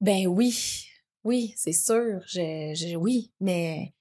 [0.00, 0.86] Ben oui,
[1.24, 2.20] oui, c'est sûr.
[2.28, 3.92] Je, je- oui, mais,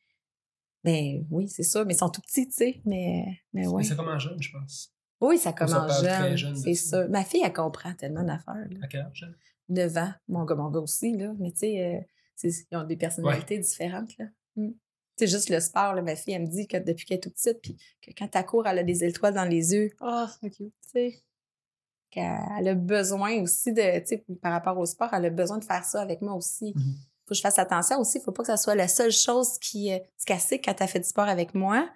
[0.83, 1.83] ben oui, c'est sûr.
[1.83, 2.81] Mais ils sont tout petits, tu sais.
[2.85, 3.83] Mais, mais Mais ouais.
[3.83, 4.93] c'est comme un jeune, je pense.
[5.19, 6.03] Oui, ça Ça commence
[6.37, 7.01] jeune, c'est ça.
[7.01, 7.09] sûr.
[7.09, 8.67] Ma fille, elle comprend tellement d'affaires.
[8.83, 9.25] À quel âge?
[9.27, 9.35] elle?
[9.69, 10.13] 9 ans.
[10.27, 11.33] Mon gars, mon gars aussi, là.
[11.39, 12.05] Mais tu sais,
[12.43, 14.25] euh, ils ont des personnalités différentes, là.
[14.57, 14.73] Mm.
[15.17, 16.03] C'est juste le sport, là.
[16.03, 18.45] Ma fille, elle me dit que depuis qu'elle est toute petite, puis que quand elle
[18.45, 19.89] court, elle a des étoiles dans les yeux.
[20.01, 20.71] Ah, c'est cute.
[20.83, 21.23] tu sais.
[22.15, 25.57] Qu'elle elle a besoin aussi de, tu sais, par rapport au sport, elle a besoin
[25.57, 26.71] de faire ça avec moi aussi.
[26.73, 26.95] Mhm.
[27.25, 28.21] Faut que je fasse attention aussi.
[28.21, 30.87] Faut pas que ça soit la seule chose qui, euh, ce qu'elle sait quand elle
[30.87, 31.89] fait du sport avec moi,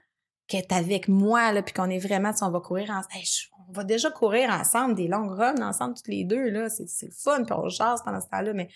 [0.47, 3.23] qu'elle est avec moi, là, puis qu'on est vraiment, tu sais, on va courir ensemble.
[3.69, 6.69] on va déjà courir ensemble, des longues runs ensemble, toutes les deux, là.
[6.69, 8.67] C'est c'est le fun, puis on jase pendant ce temps-là, mais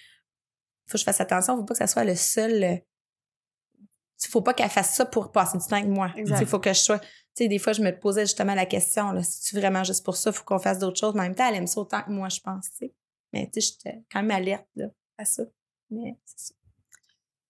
[0.88, 1.58] faut que je fasse attention.
[1.58, 2.78] Faut pas que ça soit le seul, euh,
[4.26, 6.12] il faut pas qu'elle fasse ça pour passer du temps avec moi.
[6.16, 7.00] Il faut que je sois.
[7.00, 10.06] Tu sais, des fois, je me posais justement la question, là, si tu vraiment juste
[10.06, 11.16] pour ça, faut qu'on fasse d'autres choses.
[11.16, 12.70] Mais en même temps, elle aime ça autant que moi, je pense.
[13.32, 14.86] Mais tu sais, j'étais quand même alerte, là,
[15.18, 15.44] à ça.
[15.90, 16.54] Mais c'est ça.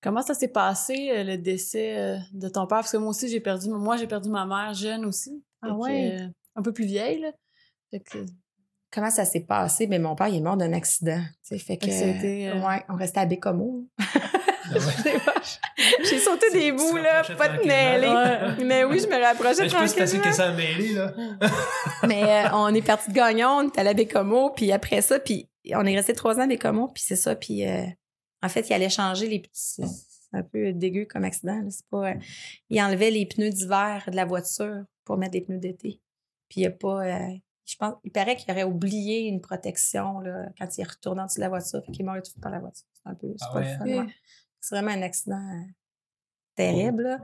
[0.01, 2.79] Comment ça s'est passé, euh, le décès euh, de ton père?
[2.79, 5.43] Parce que moi aussi, j'ai perdu, moi, j'ai perdu ma mère jeune aussi.
[5.61, 6.17] Ah que, ouais?
[6.21, 7.31] euh, un peu plus vieille, là.
[7.89, 8.25] Fait que,
[8.93, 9.87] Comment ça s'est passé?
[9.87, 11.21] Mais mon père, il est mort d'un accident.
[11.41, 11.63] Fait que.
[11.63, 13.87] Fait que euh, Ouais, on restait à Bécomo.
[14.65, 15.19] Ah ouais.
[16.09, 17.65] J'ai sauté des bouts, là, pas te tranquillement.
[17.67, 18.63] mêler.
[18.65, 20.33] Mais oui, je me rapprochais Mais je sais pas si tranquillement.
[20.33, 21.13] ça a mêlé, là.
[22.07, 25.19] Mais euh, on est parti de Gagnon, on est allé à Bécomo, puis après ça,
[25.19, 27.83] puis on est resté trois ans à Bécomo, puis c'est ça, puis euh,
[28.41, 29.81] en fait, il allait changer les petits...
[30.33, 32.09] C'est un peu dégueu comme accident, là, c'est pas...
[32.09, 32.13] euh,
[32.71, 36.01] il enlevait les pneus d'hiver de la voiture pour mettre des pneus d'été.
[36.49, 37.05] Puis il y a pas...
[37.05, 37.19] euh,
[37.65, 41.25] je pense, il paraît qu'il aurait oublié une protection là, quand il est retourné en
[41.27, 42.87] dessous de la voiture, fait qu'il est mort tout par la voiture.
[42.95, 43.27] C'est un peu...
[43.37, 44.13] C'est Ah pas ouais, le fun, ouais.
[44.63, 45.71] C'est vraiment un accident euh,
[46.55, 47.19] terrible, là.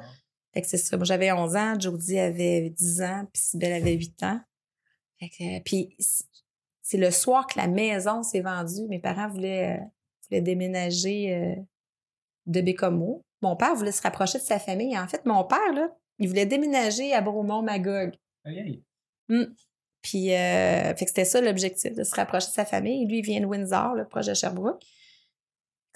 [0.54, 0.98] Fait que c'est ça.
[1.02, 4.42] J'avais 11 ans, Jodie avait 10 ans, puis Sybelle avait 8 ans.
[5.20, 5.96] Fait que, puis
[6.82, 8.88] c'est le soir que la maison s'est vendue.
[8.90, 9.84] Mes parents voulaient, euh,
[10.30, 11.56] voulaient déménager euh,
[12.46, 13.24] de Bécomo.
[13.42, 14.98] Mon père voulait se rapprocher de sa famille.
[14.98, 18.16] En fait, mon père, là, il voulait déménager à Bromont-Magog.
[18.44, 18.84] Aïe, aïe.
[20.02, 23.06] Puis, euh, fait que c'était ça l'objectif, de se rapprocher de sa famille.
[23.06, 24.84] Lui, il vient de Windsor, là, proche de Sherbrooke.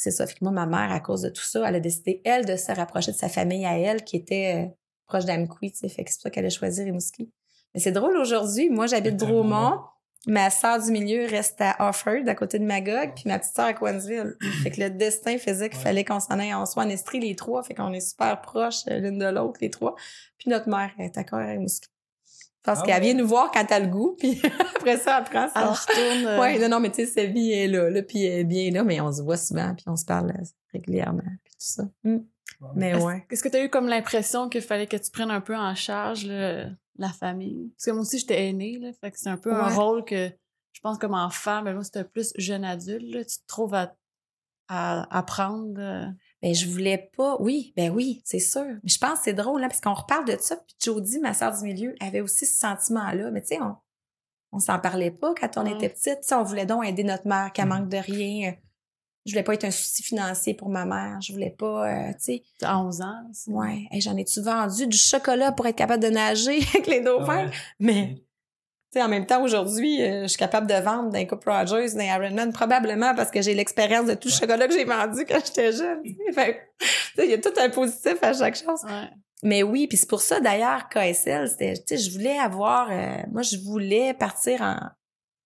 [0.03, 0.27] C'est ça.
[0.27, 2.57] Fait que moi, ma mère, à cause de tout ça, elle a décidé, elle, de
[2.57, 4.69] se rapprocher de sa famille à elle, qui était euh,
[5.07, 5.87] proche d'Amqui, tu sais.
[5.87, 7.31] Fait que c'est pour ça qu'elle a choisi Rimouski.
[7.73, 8.69] Mais c'est drôle aujourd'hui.
[8.69, 9.79] Moi, j'habite à Bromont.
[10.27, 13.67] ma sœur du milieu reste à Offord, à côté de Magog, puis ma petite sœur
[13.67, 14.35] à Coansville.
[14.61, 17.37] fait que le destin faisait qu'il fallait qu'on s'en aille en soi en Estrie, les
[17.37, 17.63] trois.
[17.63, 19.95] Fait qu'on est super proches euh, l'une de l'autre, les trois.
[20.37, 21.92] Puis notre mère est à Corée-Mouski.
[22.63, 23.01] Parce Ah qu'elle ouais?
[23.01, 24.41] vient nous voir quand elle a le goût, puis
[24.75, 25.71] après ça, elle prend Elle ça.
[25.71, 26.25] retourne.
[26.25, 28.43] euh, Ouais, non, non, mais tu sais, sa vie est là, là, puis elle est
[28.45, 31.57] bien là, mais on se voit souvent, puis on se parle euh, régulièrement, puis tout
[31.59, 31.83] ça.
[32.03, 32.17] Mm.
[32.61, 32.69] Wow.
[32.75, 33.25] Mais Est-ce- ouais.
[33.29, 35.75] Est-ce que tu as eu comme l'impression qu'il fallait que tu prennes un peu en
[35.75, 37.71] charge là, la famille?
[37.75, 40.29] Parce que moi aussi, j'étais aînée, là, fait que c'est un peu un rôle que
[40.71, 43.13] je pense comme enfant, mais moi, c'était plus jeune adulte.
[43.13, 43.93] Là, tu te trouves à,
[44.69, 45.73] à, à prendre.
[45.79, 46.05] euh,
[46.43, 47.37] Ben, je voulais pas.
[47.39, 48.65] Oui, ben oui, c'est sûr.
[48.65, 50.57] Mais je pense que c'est drôle, là, parce qu'on reparle de ça.
[50.57, 53.31] Puis Jodie, ma sœur du milieu, avait aussi ce sentiment-là.
[53.31, 53.75] Mais tu sais, on,
[54.51, 56.19] on s'en parlait pas quand on était petite.
[56.21, 57.71] Tu sais, on voulait donc aider notre mère, qu'elle Mhm.
[57.79, 58.55] manque de rien.
[59.25, 61.21] Je voulais pas être un souci financier pour ma mère.
[61.21, 62.43] Je voulais pas, euh, tu sais.
[62.61, 63.23] à 11 ans.
[63.31, 66.99] c'est- Ouais, Hey, j'en ai-tu vendu du chocolat pour être capable de nager avec les
[66.99, 67.45] dauphins?
[67.45, 67.51] Ouais.
[67.79, 68.22] Mais,
[69.01, 72.51] en même temps, aujourd'hui, euh, je suis capable de vendre d'un Coupe Rogers, d'un Ironman,
[72.53, 76.01] probablement parce que j'ai l'expérience de tout le chocolat que j'ai vendu quand j'étais jeune.
[76.03, 78.83] il y a tout un positif à chaque chose.
[78.83, 79.09] Ouais.
[79.43, 83.57] Mais oui, puis c'est pour ça, d'ailleurs, KSL, c'était, je voulais avoir, euh, moi, je
[83.57, 84.77] voulais partir en,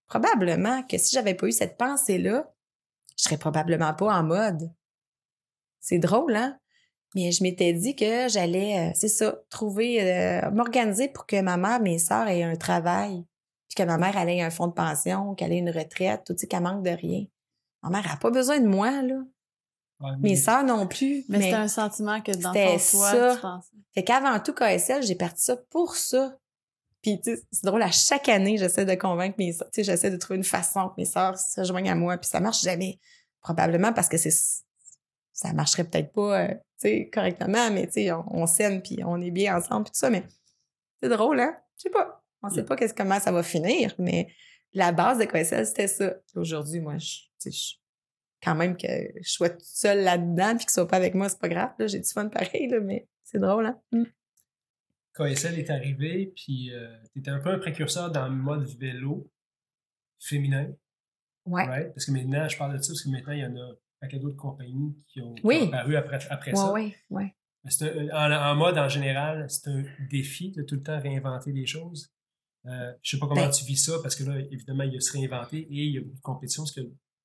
[0.07, 2.51] probablement que si j'avais pas eu cette pensée-là,
[3.17, 4.71] je serais probablement pas en mode.
[5.79, 6.57] C'est drôle, hein?
[7.15, 11.57] Mais je m'étais dit que j'allais, euh, c'est ça, trouver, euh, m'organiser pour que ma
[11.57, 13.23] mère, mes sœurs aient un travail,
[13.77, 16.63] que ma mère, elle ait un fonds de pension, qu'elle ait une retraite, sais, qu'elle
[16.63, 17.25] manque de rien.
[17.83, 19.15] Ma mère a pas besoin de moi, là.
[19.99, 21.25] Ouais, Mes sœurs non plus.
[21.27, 23.35] Mais, mais c'était un sentiment que dans ton soi, ça.
[23.35, 23.77] tu pensais.
[23.93, 26.37] fait qu'avant tout, KSL, j'ai parti ça pour ça.
[27.01, 29.69] Puis, tu sais, c'est drôle, à chaque année, j'essaie de convaincre mes sœurs.
[29.71, 32.17] Tu sais, j'essaie de trouver une façon que mes sœurs se joignent à moi.
[32.17, 32.99] Puis ça marche jamais.
[33.41, 34.33] Probablement parce que c'est
[35.33, 38.97] ça marcherait peut-être pas, euh, tu sais, correctement, mais tu sais, on, on s'aime puis
[39.05, 40.09] on est bien ensemble puis tout ça.
[40.09, 40.23] Mais
[40.99, 41.55] c'est drôle, hein?
[41.77, 42.23] Je sais pas.
[42.43, 42.65] On sait Mm.
[42.65, 44.27] pas qu'est-ce comment ça va finir, mais
[44.73, 46.15] la base de KSL, c'était ça.
[46.35, 47.17] Aujourd'hui, moi, je,
[47.49, 47.75] je-
[48.43, 51.39] quand même que je sois toute seule là-dedans puis qu'ils soient pas avec moi, c'est
[51.39, 51.71] pas grave.
[51.79, 51.87] là.
[51.87, 53.81] J'ai du fun pareil, là, mais c'est drôle, hein?
[53.91, 54.03] Mm.
[55.15, 56.71] KSL est arrivé, puis
[57.13, 59.29] tu étais un peu un précurseur dans le mode vélo
[60.19, 60.71] féminin.
[61.45, 61.63] Ouais.
[61.65, 61.93] right?
[61.93, 63.75] Parce que maintenant, je parle de ça parce que maintenant, il y en a un
[64.01, 65.59] paquet d'autres compagnies qui ont, qui Oui.
[65.63, 66.71] ont apparu après, après Ouais, ça.
[66.73, 67.35] ouais, ouais.
[67.69, 71.53] C'est un- en, en mode, en général, c'est un défi de tout le temps réinventer
[71.53, 72.13] des choses.
[72.65, 74.99] Euh, je sais pas comment Ben- tu vis ça, parce que là, évidemment, il a
[74.99, 76.81] se réinventer et il y a beaucoup de compétition, parce que,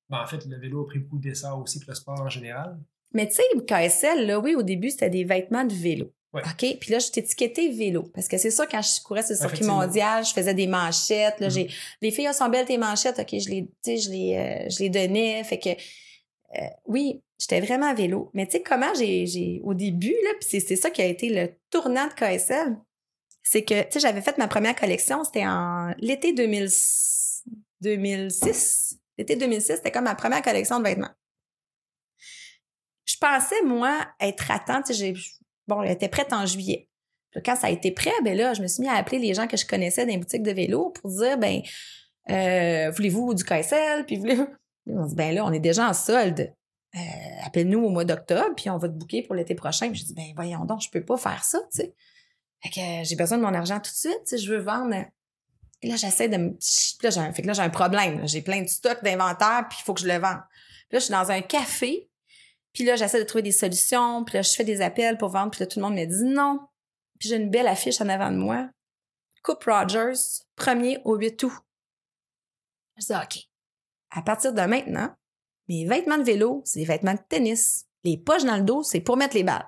[0.09, 2.77] ben, en fait, le vélo a pris beaucoup d'essor aussi, puis le sport en général.
[3.13, 6.13] Mais tu sais, KSL, là, oui, au début, c'était des vêtements de vélo.
[6.33, 6.41] Ouais.
[6.41, 6.77] OK?
[6.79, 8.03] Puis là, je étiqueté vélo.
[8.13, 11.39] Parce que c'est ça, quand je courais sur le circuit mondial, je faisais des manchettes.
[11.39, 11.51] Là, Mhm.
[11.53, 11.67] j'ai,
[12.01, 13.19] les filles, elles sont belles, tes manchettes.
[13.19, 15.43] OK, je les, je les, euh, je les donnais.
[15.43, 18.31] Fait que, euh, oui, j'étais vraiment à vélo.
[18.33, 21.29] Mais tu sais, comment j'ai, au début, là, puis c'est, c'est ça qui a été
[21.29, 22.77] le tournant de KSL,
[23.43, 26.69] c'est que, tu sais, j'avais fait ma première collection, c'était en l'été 2000
[27.83, 28.97] 2006.
[29.17, 31.11] L'été 2006, c'était comme ma première collection de vêtements.
[33.05, 34.81] Je pensais, moi, être à temps.
[34.81, 35.13] Tu sais,
[35.67, 36.89] bon, elle était prête en juillet.
[37.45, 39.47] Quand ça a été prêt, ben là, je me suis mis à appeler les gens
[39.47, 41.61] que je connaissais dans les boutiques de vélo pour dire, ben,
[42.29, 44.05] euh, voulez-vous du KSL?
[44.05, 44.47] Puis voulez-vous...
[44.85, 46.53] M'ont dit, ben là, on est déjà en solde.
[46.95, 46.99] Euh,
[47.45, 49.89] appelle-nous au mois d'octobre, puis on va te booker pour l'été prochain.
[49.89, 51.95] Puis j'ai dit, ben voyons donc, je peux pas faire ça, tu sais.
[52.63, 54.95] Fait que euh, j'ai besoin de mon argent tout de suite, sais, je veux vendre.
[55.81, 56.49] Et là, j'essaie de me...
[57.01, 57.33] Là, j'ai un...
[57.33, 58.25] Fait là, j'ai un problème.
[58.25, 60.39] J'ai plein de stocks d'inventaire, puis il faut que je le vende.
[60.87, 62.09] Puis là, je suis dans un café,
[62.73, 65.51] puis là, j'essaie de trouver des solutions, puis là, je fais des appels pour vendre,
[65.51, 66.59] puis là, tout le monde me dit non.
[67.19, 68.69] Puis j'ai une belle affiche en avant de moi.
[69.43, 71.53] Coupe Rogers, 1er au 8 août.
[72.97, 73.43] Je dis, OK.
[74.11, 75.13] À partir de maintenant,
[75.67, 77.85] mes vêtements de vélo, c'est des vêtements de tennis.
[78.03, 79.67] Les poches dans le dos, c'est pour mettre les balles.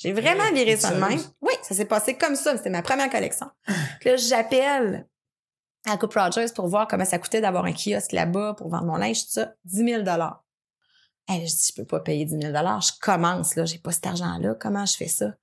[0.00, 1.20] J'ai vraiment viré ça de même.
[1.42, 2.56] Oui, ça s'est passé comme ça.
[2.56, 3.48] C'était ma première collection.
[4.00, 5.06] Puis là, j'appelle
[5.86, 8.96] à Coupe Rogers pour voir comment ça coûtait d'avoir un kiosque là-bas pour vendre mon
[8.96, 9.52] linge, tout ça.
[9.64, 10.04] 10 000
[11.28, 13.66] Hey, je dis, je peux pas payer 10 000 Je commence, là.
[13.66, 14.54] J'ai pas cet argent-là.
[14.58, 15.34] Comment je fais ça?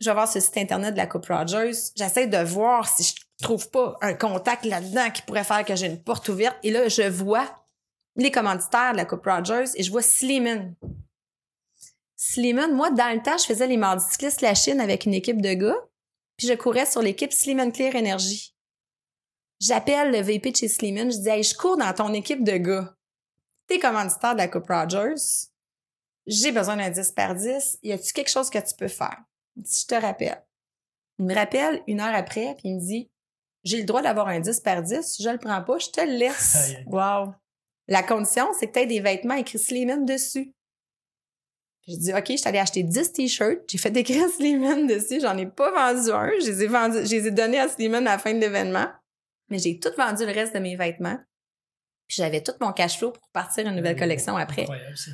[0.00, 1.70] Je vais voir sur le site Internet de la Coupe Rogers.
[1.96, 5.86] J'essaie de voir si je trouve pas un contact là-dedans qui pourrait faire que j'ai
[5.86, 6.56] une porte ouverte.
[6.64, 7.46] Et là, je vois
[8.16, 10.74] les commanditaires de la Coupe Rogers et je vois Sliman.
[12.32, 15.42] Sliman, moi, dans le temps, je faisais les mardis cyclistes la Chine avec une équipe
[15.42, 15.78] de gars.
[16.36, 18.54] Puis je courais sur l'équipe Sliman Clear Energy.
[19.60, 21.10] J'appelle le VP de chez Sliman.
[21.10, 22.94] Je dis, hey, je cours dans ton équipe de gars.
[23.66, 25.48] T'es commanditaire de la Coupe Rogers.
[26.24, 27.80] J'ai besoin d'un 10 par 10.
[27.82, 29.24] Y a-tu quelque chose que tu peux faire?
[29.56, 30.40] Je te rappelle.
[31.18, 33.10] Il me rappelle une heure après, puis il me dit,
[33.64, 35.02] j'ai le droit d'avoir un 10 par 10.
[35.02, 36.74] Si je le prends pas, je te le laisse.
[36.86, 37.34] Wow.
[37.88, 40.54] La condition, c'est que tu aies des vêtements écrits Slimane dessus.
[41.86, 43.62] J'ai dit, OK, je suis allée acheter 10 t-shirts.
[43.68, 45.20] J'ai fait écrire Slimane dessus.
[45.20, 46.30] J'en ai pas vendu un.
[46.40, 48.86] Je les ai vendus, je les ai donnés à Slimane à la fin de l'événement.
[49.48, 51.18] mais j'ai tout vendu le reste de mes vêtements.
[52.06, 54.62] Puis j'avais tout mon cash flow pour partir une nouvelle collection après.
[54.62, 55.10] Incroyable, ça.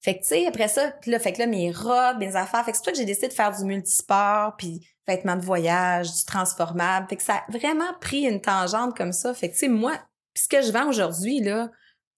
[0.00, 2.64] Fait que, tu sais, après ça, là, fait que là, mes robes, mes affaires.
[2.64, 6.12] Fait que c'est ça que j'ai décidé de faire du multisport, puis vêtements de voyage,
[6.12, 7.08] du transformable.
[7.08, 9.34] Fait que ça a vraiment pris une tangente comme ça.
[9.34, 10.00] Fait que, tu sais, moi,
[10.36, 11.70] ce que je vends aujourd'hui, là,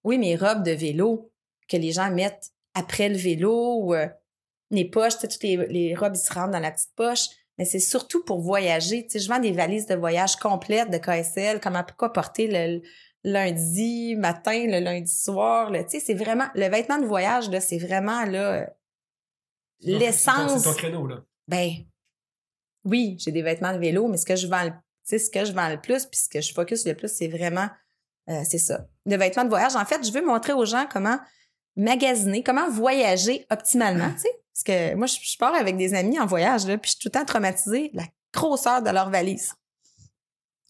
[0.05, 1.32] oui, mes robes de vélo
[1.66, 4.06] que les gens mettent après le vélo ou euh,
[4.70, 7.26] les poches, toutes les, les robes, ils se rentrent dans la petite poche.
[7.58, 9.04] Mais c'est surtout pour voyager.
[9.04, 12.82] Tu sais, je vends des valises de voyage complètes de KSL, comment, pourquoi porter le
[13.24, 15.72] lundi matin, le lundi soir.
[15.72, 16.46] Tu sais, c'est vraiment...
[16.54, 18.70] Le vêtement de voyage, là, c'est vraiment, là,
[19.80, 20.62] l'essence...
[20.62, 21.24] C'est ton créneau, là.
[21.48, 21.70] Ben,
[22.84, 24.72] oui, j'ai des vêtements de vélo, mais ce que je vends le,
[25.04, 27.68] ce que je vends le plus, puis ce que je focus le plus, c'est vraiment,
[28.28, 28.86] euh, c'est ça.
[29.06, 29.74] Le vêtement de voyage.
[29.74, 31.18] En fait, je veux montrer aux gens comment
[31.79, 34.33] magasiner, comment voyager optimalement, tu sais.
[34.53, 37.09] Parce que moi, je, pars avec des amis en voyage, là, puis je suis tout
[37.14, 38.03] le temps traumatisée, la
[38.35, 39.55] grosseur de leur valise.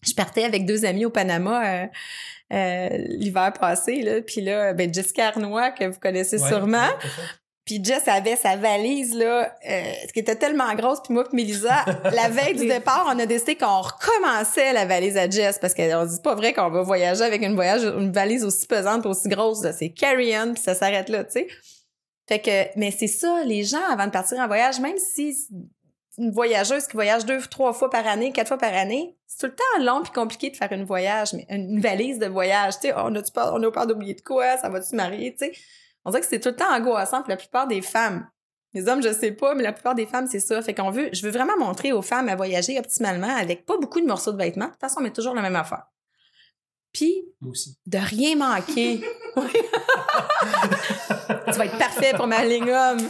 [0.05, 1.87] Je partais avec deux amis au Panama euh,
[2.53, 6.89] euh, l'hiver passé, là, puis là, ben Jessica Arnois, que vous connaissez Ouais, sûrement,
[7.69, 11.01] puis Jess avait sa valise, là, euh, qui était tellement grosse.
[11.03, 15.15] Puis moi et Mélisa, la veille du départ, on a décidé qu'on recommençait la valise
[15.17, 18.43] à Jess parce qu'on dit pas vrai qu'on va voyager avec une, voyage, une valise
[18.43, 19.63] aussi pesante aussi grosse.
[19.77, 21.47] C'est carry-on, puis ça s'arrête là, tu sais.
[22.27, 25.37] Fait que, mais c'est ça, les gens, avant de partir en voyage, même si
[26.17, 29.45] une voyageuse qui voyage deux, trois fois par année, quatre fois par année, c'est tout
[29.45, 32.87] le temps long puis compliqué de faire une voyage, mais une valise de voyage, tu
[32.87, 35.45] sais, on a peur, on a peur d'oublier de quoi, ça va-tu se marier, tu
[35.45, 35.51] sais?
[36.05, 38.27] On dirait que c'est tout le temps angoissant pour la plupart des femmes.
[38.73, 40.61] Les hommes, je sais pas, mais la plupart des femmes, c'est ça.
[40.61, 43.99] Fait qu'on veut, je veux vraiment montrer aux femmes à voyager optimalement avec pas beaucoup
[43.99, 44.65] de morceaux de vêtements.
[44.65, 45.85] De toute façon, on met toujours la même affaire.
[46.93, 47.77] Puis, Moi aussi.
[47.85, 49.01] de rien manquer.
[51.51, 53.07] Tu vas être parfait pour ma ligne homme.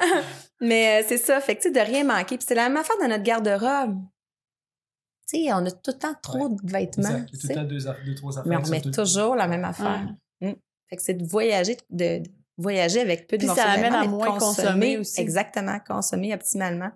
[0.60, 2.36] Mais euh, c'est ça, fait que tu sais, de rien manquer.
[2.36, 3.98] Puis c'est la même affaire dans notre garde-robe.
[5.28, 7.08] Tu sais, on a tout le temps trop de vêtements.
[7.08, 7.30] Exact.
[7.30, 8.48] Tout le temps deux, trois affaires.
[8.48, 10.08] Mais on met toujours la même affaire.
[10.88, 13.94] Fait que c'est de voyager, de, de voyager avec peu de Puis morceaux ça amène
[13.94, 15.20] à moins consommer aussi.
[15.20, 16.90] Exactement, consommer optimalement.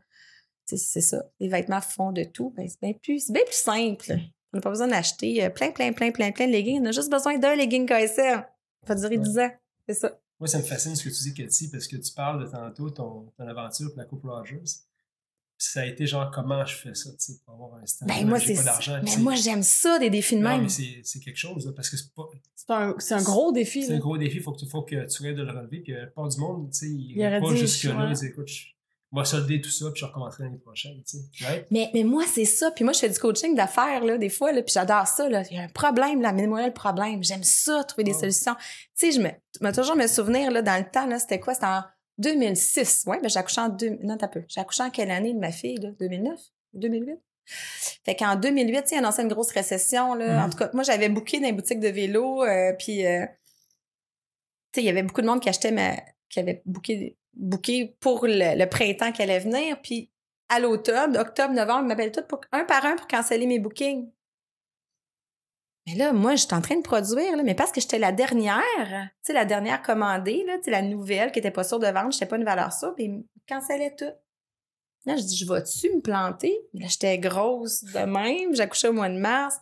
[0.68, 1.24] Tu sais, C'est ça.
[1.40, 2.52] Les vêtements font de tout.
[2.56, 4.12] Ben, c'est bien plus, c'est bien plus simple.
[4.52, 6.80] On n'a pas besoin d'acheter euh, plein, plein, plein, plein, plein de leggings.
[6.82, 8.46] On a juste besoin d'un legging KSL.
[8.86, 9.22] Ça va durer Ouais.
[9.24, 9.50] 10 ans.
[9.88, 10.18] C'est ça.
[10.40, 12.90] Moi, ça me fascine ce que tu dis, Cathy, parce que tu parles de tantôt
[12.90, 14.62] ton, ton aventure pour la Coupe Rogers.
[15.58, 18.08] Puis ça a été genre comment je fais ça, tu sais, pour avoir un stand.
[18.08, 19.00] Ben, moi, c'est pas d'argent.
[19.02, 20.62] Mais moi, j'aime ça, des défis de Non, même.
[20.62, 22.22] mais c'est c'est quelque chose, là, parce que c'est pas.
[22.54, 23.82] C'est un, c'est un gros défi.
[23.84, 25.80] C'est un gros défi, il faut que, tu- faut que tu rêves de le relever.
[25.80, 28.08] Puis la plupart du monde, tu sais, Il il pas jusque-là.
[28.12, 28.26] ouais.
[28.26, 28.66] Écoute, je
[29.18, 31.44] vais solder tout ça, puis je recommencerai l'année prochaine, tu sais.
[31.48, 31.66] Ouais.
[31.72, 32.70] Mais, mais moi, c'est ça.
[32.70, 35.42] Puis moi, je fais du coaching d'affaires, là, des fois, là, puis j'adore ça, là.
[35.50, 37.24] Il y a un problème, là, mets-moi le problème.
[37.24, 38.20] J'aime ça, trouver des Oh.
[38.20, 38.54] solutions.
[38.54, 39.30] Tu sais, je me,
[39.60, 41.54] je me toujours me souvenir, là, dans le temps, là, c'était quoi?
[41.54, 41.82] C'était en
[42.18, 43.04] 2006.
[43.06, 44.42] Ouais, ben, j'ai accouché en deux, non, t'as peu.
[44.48, 45.90] J'ai accouché en quelle année de ma fille, là?
[45.98, 46.38] 2009?
[46.74, 47.18] 2008?
[48.04, 50.34] Fait qu'en 2008, tu sais, il annonçait une grosse récession, là.
[50.34, 50.44] Mhm.
[50.44, 53.24] En tout cas, moi, j'avais booké dans les boutiques de vélo, euh, puis, euh,
[54.72, 55.96] tu sais, il y avait beaucoup de monde qui achetait ma,
[56.28, 60.10] qui avait booké, booké pour le, le printemps qui allait venir, puis
[60.48, 64.10] à l'automne, octobre, novembre, ils m'appellent tous pour, un par un pour canceller mes bookings.
[65.88, 68.62] Mais là, moi, j'étais en train de produire, là, mais parce que j'étais la dernière,
[68.62, 71.86] tu sais, la dernière commandée, là, tu sais, la nouvelle qui était pas sûre de
[71.86, 74.12] vendre, j'étais pas une valeur sûre, puis ils me cancellaient tout.
[75.06, 76.58] Là, je dis, je vais-tu me planter?
[76.74, 79.56] Là, j'étais grosse de même, j'accouchais au mois de mars.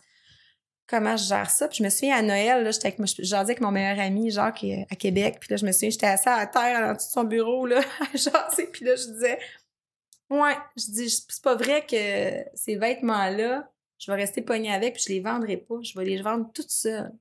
[0.87, 1.67] Comment je gère ça?
[1.67, 2.95] Puis je me souviens à Noël, là, j'étais
[3.33, 5.37] avec, mon meilleur ami, Jacques, euh, à Québec.
[5.39, 7.81] Puis là, je me souviens, j'étais assise à terre en dessous de son bureau, là,
[8.13, 8.67] jaser.
[8.71, 9.39] Puis là, je disais,
[10.29, 15.03] ouais, je dis, c'est pas vrai que ces vêtements-là, je vais rester pognée avec, puis
[15.07, 15.81] je les vendrai pas.
[15.81, 17.11] Je vais les vendre toutes seules.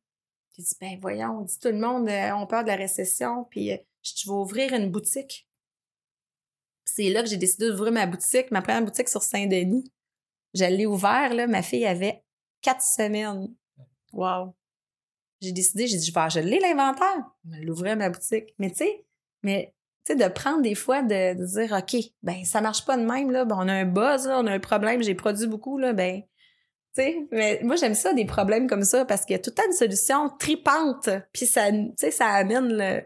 [0.56, 3.44] J'ai dit, ben voyons, on dit tout le monde euh, ont peur de la récession,
[3.50, 5.46] puis euh, je vais ouvrir une boutique.
[6.84, 9.92] C'est là que j'ai décidé d'ouvrir ma boutique, ma première boutique sur Saint-Denis.
[10.54, 12.22] Je l'ai ouvert, là, ma fille avait
[12.62, 13.54] quatre semaines.
[14.12, 14.54] Wow.
[15.42, 17.24] J'ai décidé, j'ai dit, je vais geler l'inventaire.
[17.50, 18.54] Je l'ouvrir ma boutique.
[18.58, 19.04] Mais tu sais,
[19.42, 19.74] mais
[20.06, 23.04] tu sais, de prendre des fois, de, de dire, OK, ben ça marche pas de
[23.04, 23.44] même, là.
[23.44, 26.22] Ben, on a un buzz, là, on a un problème, j'ai produit beaucoup, là, ben...
[27.30, 29.66] Mais moi, j'aime ça, des problèmes comme ça, parce qu'il y a tout le temps
[29.66, 31.08] une solution tripante.
[31.32, 31.68] Puis ça,
[32.10, 33.02] ça amène le...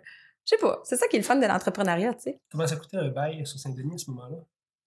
[0.47, 2.41] Je sais pas, c'est ça qui est le fun de l'entrepreneuriat, tu sais.
[2.51, 4.39] Comment ça coûtait un bail sur Saint-Denis à ce moment-là?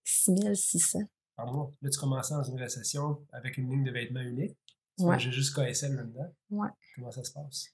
[0.03, 0.99] 6600.
[1.35, 1.71] Par mois.
[1.81, 4.57] Là, tu commençais dans une récession avec une ligne de vêtements unique.
[4.99, 5.17] Ouais.
[5.19, 6.33] J'ai juste KSL là-dedans.
[6.51, 6.69] Ouais.
[6.95, 7.73] Comment ça se passe?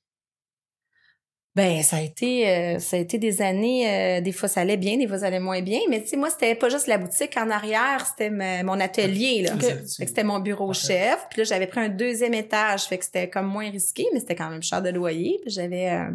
[1.59, 4.77] Ben, ça a été, euh, ça a été des années, euh, des fois ça allait
[4.77, 6.97] bien, des fois ça allait moins bien, mais tu sais, moi, c'était pas juste la
[6.97, 9.51] boutique en arrière, c'était ma- mon atelier, là.
[9.85, 10.87] C'était mon bureau Parfait.
[10.87, 14.21] chef, puis là, j'avais pris un deuxième étage, fait que c'était comme moins risqué, mais
[14.21, 16.11] c'était quand même cher de loyer, puis j'avais euh,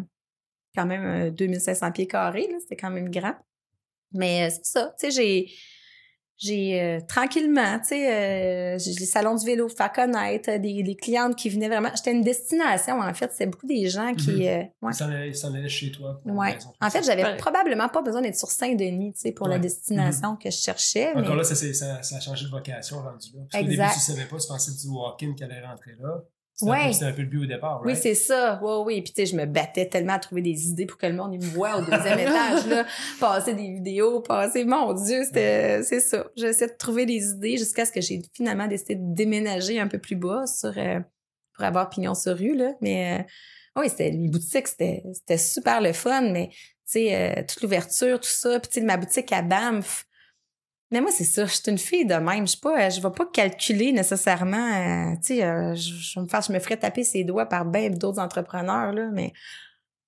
[0.75, 3.35] quand même euh, 2500 pieds carrés, là, c'était quand même grand.
[4.13, 5.51] Mais euh, c'est ça, tu sais, j'ai...
[6.37, 10.83] j'ai euh, tranquillement, tu sais, euh, j'ai les salons du vélo, faire connaître, euh, des,
[10.83, 11.89] des clientes qui venaient vraiment.
[11.95, 13.31] J'étais une destination, en fait.
[13.31, 14.43] C'était beaucoup des gens qui.
[14.43, 14.71] Ouais.
[14.83, 16.21] Ils s'en allaient chez toi.
[16.25, 16.57] Ouais.
[16.81, 20.37] En fait, j'avais probablement pas besoin d'être sur Saint-Denis, tu sais, pour la destination Mhm.
[20.39, 21.09] que je cherchais.
[21.11, 21.35] Encore mais...
[21.37, 23.41] là, ça, ça, ça, a changé de vocation rendu là.
[23.51, 23.83] Parce qu'au Exact.
[23.87, 26.21] début, tu savais pas, tu pensais du walk-in qui allait rentrer là.
[26.57, 26.77] C'était Ouais.
[26.83, 28.59] un peu- C'était un peu le but au départ, Oui, c'est ça.
[28.63, 29.01] Oui, oui.
[29.01, 31.33] Puis, tu sais, je me battais tellement à trouver des idées pour que le monde
[31.33, 32.85] il me voit au deuxième étage, là.
[33.19, 34.63] Passer des vidéos, passer.
[34.63, 36.25] Mon Dieu, c'était, c'est ça.
[36.37, 39.99] J'essaie de trouver des idées jusqu'à ce que j'ai finalement décidé de déménager un peu
[39.99, 40.99] plus bas sur, euh,
[41.53, 42.71] pour avoir pignon sur rue, là.
[42.79, 43.23] Mais, euh,
[43.81, 48.17] oui, c'était, les boutiques, c'était, c'était super le fun, mais, tu sais, euh, toute l'ouverture,
[48.21, 48.59] tout ça.
[48.61, 50.05] Puis, tu sais, ma boutique à Banff.
[50.95, 52.47] Mais moi, c'est ça, je suis une fille de même.
[52.47, 54.55] Je pas, je vais pas calculer nécessairement.
[54.55, 57.89] euh, tu sais, euh, je, me faire, je me ferais taper ses doigts par bien
[57.89, 59.33] d'autres entrepreneurs là, mais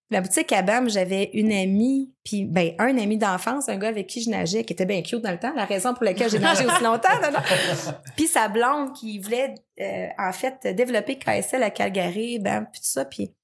[0.10, 4.08] la boutique à Bam, j'avais une amie, puis ben un ami d'enfance, un gars avec
[4.08, 5.54] qui je nageais, qui était bien cute dans le temps.
[5.58, 7.94] La raison pour laquelle j'ai nagé aussi longtemps, non, non.
[8.16, 12.88] Puis sa blonde qui voulait euh, en fait développer KSL à Calgary, Bam, puis tout
[12.88, 13.36] ça, puis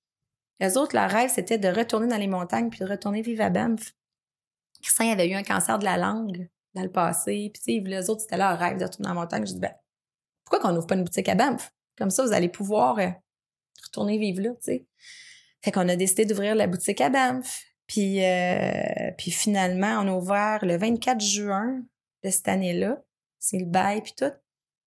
[0.62, 3.50] les autres, leur rêve, c'était de retourner dans les montagnes puis de retourner vivre à
[3.50, 3.92] Banff.
[4.82, 7.52] Christian avait eu un cancer de la langue dans le passé.
[7.54, 9.46] Puis, tu sais, les autres, c'était leur rêve de retourner en montagne.
[9.46, 9.74] J'ai dit, ben,
[10.44, 11.74] pourquoi qu'on n'ouvre pas une boutique à Banff?
[11.98, 13.10] Comme ça, vous allez pouvoir euh,
[13.86, 14.86] retourner vivre là, tu sais.
[15.62, 17.64] Fait qu'on a décidé d'ouvrir la boutique à Banff.
[17.88, 21.82] Puis, euh, puis finalement, on a ouvert le 24 juin
[22.24, 23.02] de cette année-là.
[23.40, 24.32] C'est le bail, puis tout.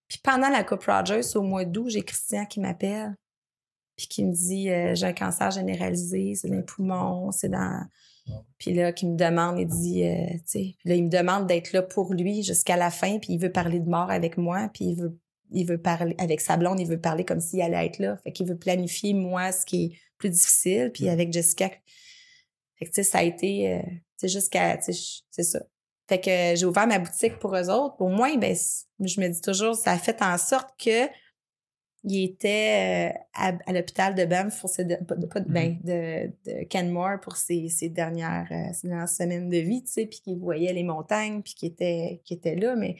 [0.08, 3.14] Puis pendant la Coupe Rogers, au mois d'août, j'ai Christian qui m'appelle.
[3.96, 7.86] Puis qui me dit, euh, j'ai un cancer généralisé, c'est dans les poumons, c'est dans...
[8.58, 11.72] Puis là, qui me demande, il dit, euh, tu sais, là, il me demande d'être
[11.72, 14.86] là pour lui jusqu'à la fin, puis il veut parler de mort avec moi, puis
[14.86, 15.18] il veut,
[15.50, 18.16] il veut parler avec sa blonde, il veut parler comme s'il allait être là.
[18.24, 21.70] Fait qu'il veut planifier, moi, ce qui est plus difficile, puis avec Jessica.
[22.78, 25.60] Fait que, tu sais, ça a été, euh, tu sais, jusqu'à, tu sais, c'est ça.
[26.08, 27.96] Fait que j'ai ouvert ma boutique pour eux autres.
[28.00, 28.56] Au moins, ben,
[29.00, 31.06] je me dis toujours, ça a fait en sorte que
[32.04, 36.64] il était euh, à, à l'hôpital de Banff pour ses de, de, ben, de, de
[36.64, 40.38] Canmore pour ses, ses, dernières, euh, ses dernières semaines de vie, tu sais, puis qu'il
[40.38, 42.96] voyait les montagnes, puis qu'il était, était là, mais,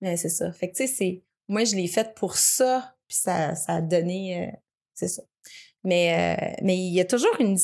[0.00, 0.52] mais c'est ça.
[0.52, 1.24] Fait que, tu sais, c'est...
[1.48, 4.46] Moi, je l'ai faite pour ça, puis ça, ça a donné...
[4.46, 4.52] Euh,
[4.94, 5.22] c'est ça.
[5.82, 7.56] Mais, euh, mais il y a toujours une...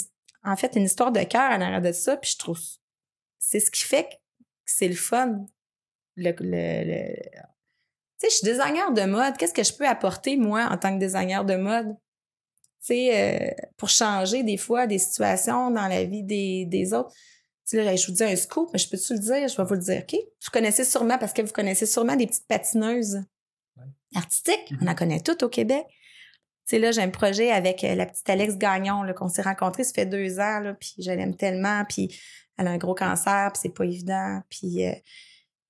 [0.43, 2.61] En fait, une histoire de cœur en arrière de ça, puis je trouve...
[3.39, 4.15] C'est ce qui fait que
[4.65, 5.47] c'est le fun.
[6.17, 7.54] Le, le, le, tu
[8.25, 9.37] sais, je suis designer de mode.
[9.37, 11.95] Qu'est-ce que je peux apporter, moi, en tant que designer de mode?
[12.81, 17.11] Tu sais, euh, pour changer des fois des situations dans la vie des, des autres.
[17.67, 19.49] Tu sais, là, je vous dis un scoop, mais je peux-tu le dire?
[19.49, 20.13] Je vais vous le dire, OK?
[20.45, 23.23] Vous connaissez sûrement, parce que vous connaissez sûrement des petites patineuses
[23.77, 23.85] Ouais.
[24.15, 24.73] artistiques.
[24.83, 25.85] On en connaît toutes au Québec.
[25.89, 25.97] Tu
[26.67, 29.93] sais, là, j'ai un projet avec euh, la petite Alex Gagnon, qu'on s'est rencontrés, ça
[29.95, 32.15] fait deux ans, là, puis je l'aime tellement, puis
[32.59, 34.87] elle a un gros cancer, puis c'est pas évident, puis...
[34.87, 34.93] euh,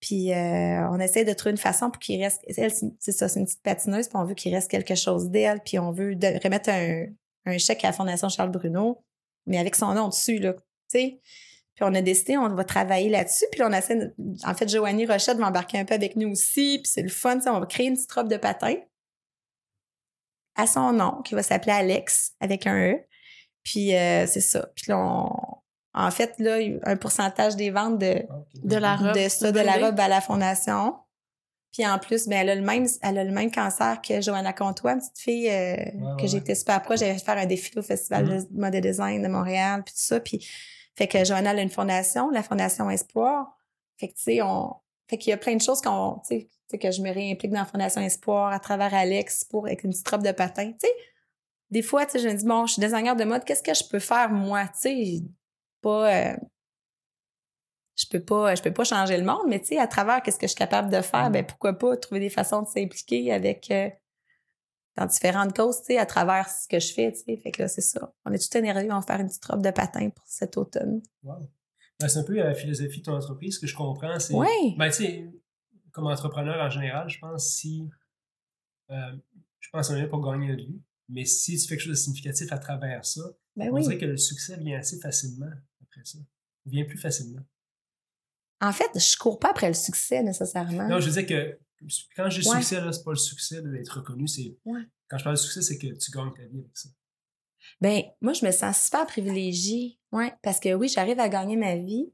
[0.05, 2.43] puis euh, on essaie de trouver une façon pour qu'il reste.
[2.47, 5.63] Elle, c'est ça, c'est une petite patineuse, puis on veut qu'il reste quelque chose d'elle,
[5.65, 6.11] puis on veut
[6.45, 9.03] remettre un, chèque à la Fondation Charles Bruno,
[9.47, 10.53] mais avec son nom dessus, là.
[10.53, 11.21] Tu sais?
[11.75, 13.47] Puis on a décidé, on va travailler là-dessus.
[13.51, 14.13] Puis là, on essaie.
[14.45, 16.81] En fait, Joanie Rochette va embarquer un peu avec nous aussi.
[16.83, 17.39] Puis c'est le fun.
[17.47, 18.75] On va créer une petite robe de patin
[20.55, 23.01] à son nom, qui va s'appeler Alex, avec un E.
[23.65, 24.69] Puis euh, c'est ça.
[24.77, 25.31] Puis là.
[25.95, 28.23] En fait, là, un pourcentage des ventes de,
[28.63, 29.15] De la robe.
[29.15, 30.97] de ça, de la robe à la fondation.
[31.73, 34.53] Puis en plus, ben, elle a le même, elle a le même cancer que Johanna
[34.53, 37.01] Comtois, une petite fille euh, ouais, que j'étais super proche.
[37.01, 38.47] J'avais fait faire un défilé au Festival Mhm.
[38.51, 40.21] de mode et design de Montréal, puis tout ça.
[40.21, 40.47] Puis
[40.97, 43.57] fait que Johanna elle a une fondation, la Fondation Espoir.
[43.99, 44.73] Fait que tu sais, on,
[45.09, 47.13] fait qu'il y a plein de choses qu'on, tu sais, tu sais, que je me
[47.13, 50.71] réimplique dans la Fondation Espoir à travers Alex pour avec une petite robe de patin.
[50.71, 50.93] Tu sais,
[51.71, 53.75] des fois, tu sais, je me dis bon, je suis designer de mode, qu'est-ce que
[53.75, 55.23] je peux faire moi, tu sais,
[55.85, 56.33] pas.
[56.33, 56.37] euh,
[57.97, 60.39] je peux pas je peux pas changer le monde mais tu sais à travers qu'est-ce
[60.39, 63.71] que je suis capable de faire ben pourquoi pas trouver des façons de s'impliquer avec
[63.71, 63.89] euh,
[64.97, 67.63] dans différentes causes tu sais à travers ce que je fais tu sais fait que
[67.63, 70.11] là c'est ça on est tout énervé on va faire une petite robe de patin
[70.11, 71.49] pour cet automne Wow.
[72.01, 73.55] Ben, c'est un peu la philosophie de ton entreprise.
[73.55, 74.35] Ce que je comprends, c'est.
[74.35, 74.75] Oui.
[74.77, 75.31] Ben, tu sais,
[75.93, 77.89] comme entrepreneur en général, je pense si.
[78.91, 79.13] euh,
[79.61, 80.83] je pense qu'on est là pour gagner notre vie.
[81.09, 83.21] Mais si tu fais quelque chose de significatif à travers ça,
[83.55, 85.53] ben on oui dirait que le succès vient assez facilement
[85.95, 86.19] après ça.
[86.67, 87.43] Il vient plus facilement.
[88.61, 91.59] en fait je cours pas après le succès nécessairement Non, je veux dire que
[92.17, 92.57] quand j'ai Ouais.
[92.61, 94.57] succès, là, c'est pas le succès d'être reconnu, c'est.
[94.65, 94.81] Ouais.
[95.09, 96.89] Quand je parle de succès, c'est que tu gagnes ta vie avec ça.
[97.81, 99.99] Ben, moi, je me sens super privilégiée.
[100.13, 102.11] Ouais, parce que oui, j'arrive à gagner ma vie,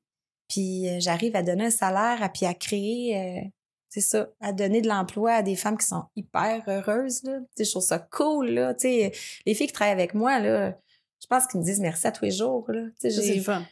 [0.48, 3.48] puis euh, j'arrive à donner un salaire, à, puis à créer, euh,
[3.88, 7.38] c'est ça, à donner de l'emploi à des femmes qui sont hyper heureuses, là.
[7.58, 8.74] Je trouve ça cool, là.
[8.82, 9.12] Les
[9.54, 10.76] filles qui travaillent avec moi, là,
[11.20, 12.82] je pense qu'ils me disent merci à tous les jours, là.
[12.98, 13.62] Ça, c'est le fun.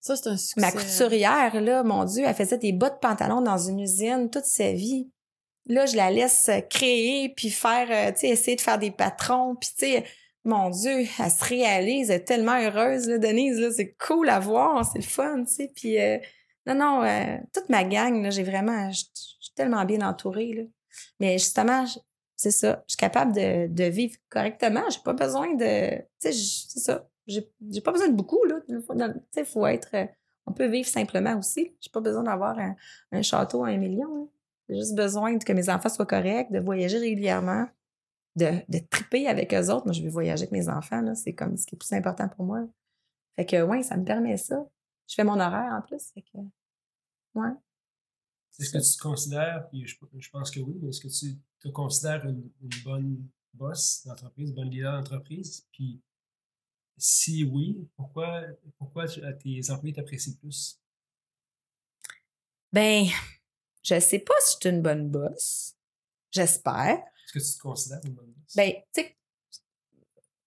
[0.00, 0.60] Ça, c'est un succès.
[0.60, 4.44] Ma couturière, là, mon Dieu, elle faisait des bas de pantalon dans une usine toute
[4.44, 5.10] sa vie.
[5.66, 9.54] Là, je la laisse créer, puis faire, euh, tu sais, essayer de faire des patrons,
[9.54, 10.04] puis tu sais,
[10.44, 14.40] mon Dieu, elle se réalise, elle est tellement heureuse, là, Denise, là, c'est cool à
[14.40, 16.18] voir, c'est le fun, tu sais, puis euh,
[16.66, 20.62] non, non, euh, toute ma gang, là, j'ai vraiment, je suis tellement bien entourée, là.
[21.20, 21.86] Mais justement,
[22.42, 26.32] c'est ça, je suis capable de, de vivre correctement, j'ai pas besoin de, tu sais,
[26.32, 28.74] c'est ça, j'ai pas besoin de beaucoup, là, tu
[29.32, 29.94] sais, faut être,
[30.46, 34.28] on peut vivre simplement aussi, j'ai pas besoin d'avoir un, château à un million,
[34.68, 37.68] j'ai juste besoin que mes enfants soient corrects, de voyager régulièrement,
[38.34, 39.84] de, de triper avec eux autres.
[39.84, 41.14] Moi, je vais voyager avec mes enfants, là.
[41.14, 42.66] C'est comme ce qui est plus important pour moi.
[43.36, 44.66] Fait que, ouais, ça me permet ça.
[45.08, 46.02] Je fais mon horaire en plus.
[46.14, 46.38] Fait que,
[47.34, 47.50] ouais.
[48.58, 52.24] Est-ce que tu considères, puis je, pense que oui, mais est-ce que tu te considères
[52.24, 52.50] une,
[52.84, 55.66] bonne boss d'entreprise, une bonne leader d'entreprise?
[55.72, 56.00] Puis
[56.96, 58.42] si oui, pourquoi,
[58.78, 60.78] pourquoi tes employés t'apprécient plus?
[62.72, 63.06] Ben,
[63.82, 65.74] je sais pas si je suis une bonne boss.
[66.30, 66.98] J'espère.
[66.98, 68.56] Est-ce que tu te considères une bonne boss?
[68.56, 69.16] Ben, tu sais,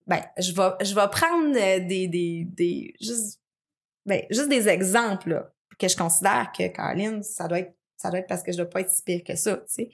[0.07, 3.41] ben, je vais, je vais prendre euh, des, des, des juste,
[4.05, 8.19] ben, juste des exemples, là, que je considère que Caroline, ça doit être, ça doit
[8.19, 9.89] être parce que je dois pas être si pire que ça, tu sais.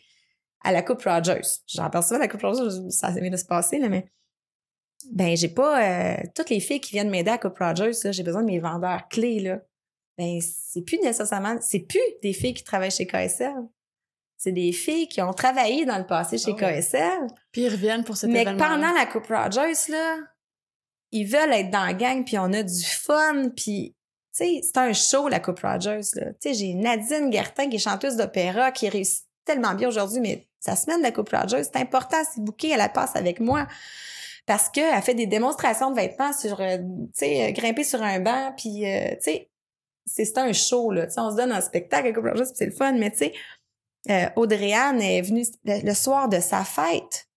[0.63, 1.41] À la Coupe Rogers.
[1.67, 4.05] J'en à la Coupe Rogers, ça vient de se passer, là, mais
[5.11, 8.41] ben, j'ai pas, euh, toutes les filles qui viennent m'aider à Coupe Rogers, j'ai besoin
[8.41, 9.59] de mes vendeurs clés, là
[10.21, 13.67] ben c'est plus nécessairement, c'est plus des filles qui travaillent chez KSL.
[14.37, 17.27] C'est des filles qui ont travaillé dans le passé chez ah KSL.
[17.51, 20.17] Puis ils reviennent pour cet Mais pendant la Coupe Rogers, là,
[21.11, 23.95] ils veulent être dans la gang, puis on a du fun, puis
[24.35, 26.33] tu sais, c'est un show, la Coupe Rogers, là.
[26.33, 30.47] Tu sais, j'ai Nadine Gertin, qui est chanteuse d'opéra, qui réussit tellement bien aujourd'hui, mais
[30.59, 33.67] sa semaine de la Coupe Rogers, c'est important, c'est bouquet, elle la passe avec moi.
[34.45, 38.19] Parce qu'elle fait des démonstrations de vêtements sur, euh, tu sais, euh, grimper sur un
[38.19, 39.49] banc, puis, euh, tu sais,
[40.05, 41.07] c'est un show, là.
[41.17, 43.33] on se donne un spectacle avec c'est le fun, mais tu sais,
[44.09, 47.27] euh, Audrey-Anne est venue le, soir de sa fête.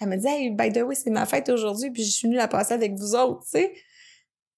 [0.00, 2.36] Elle me dit, hey, by the way, c'est ma fête aujourd'hui, puis je suis venue
[2.36, 3.74] la passer avec vous autres, tu sais.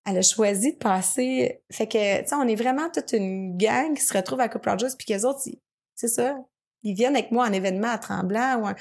[0.04, 1.62] Elle a choisi de passer.
[1.70, 4.70] Fait que, tu sais, on est vraiment toute une gang qui se retrouve à Couple
[4.70, 5.40] Rogers, puis qu'eux autres,
[5.94, 6.36] c'est ça.
[6.82, 8.62] Ils viennent avec moi en événement à Tremblant.
[8.62, 8.74] Ou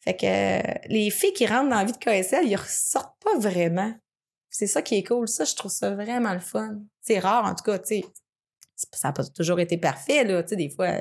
[0.00, 3.92] Fait que les filles qui rentrent dans la vie de KSL, ils ressortent pas vraiment.
[4.50, 5.28] C'est ça qui est cool.
[5.28, 6.80] Ça, je trouve ça vraiment le fun.
[7.00, 8.04] C'est rare, en tout cas, tu sais.
[8.74, 10.42] Ça n'a pas toujours été parfait, là.
[10.42, 10.94] Tu sais, des fois,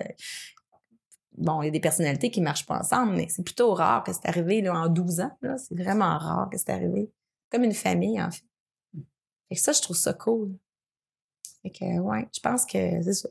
[1.38, 4.04] bon, il y a des personnalités qui ne marchent pas ensemble, mais c'est plutôt rare
[4.04, 5.58] que c'est arrivé, là, en 12 ans, là.
[5.58, 7.12] C'est vraiment rare que c'est arrivé.
[7.50, 8.44] Comme une famille, en fait.
[9.50, 10.56] Et ça, je trouve ça cool.
[11.64, 13.30] Fait que, ouais, je pense que c'est ça.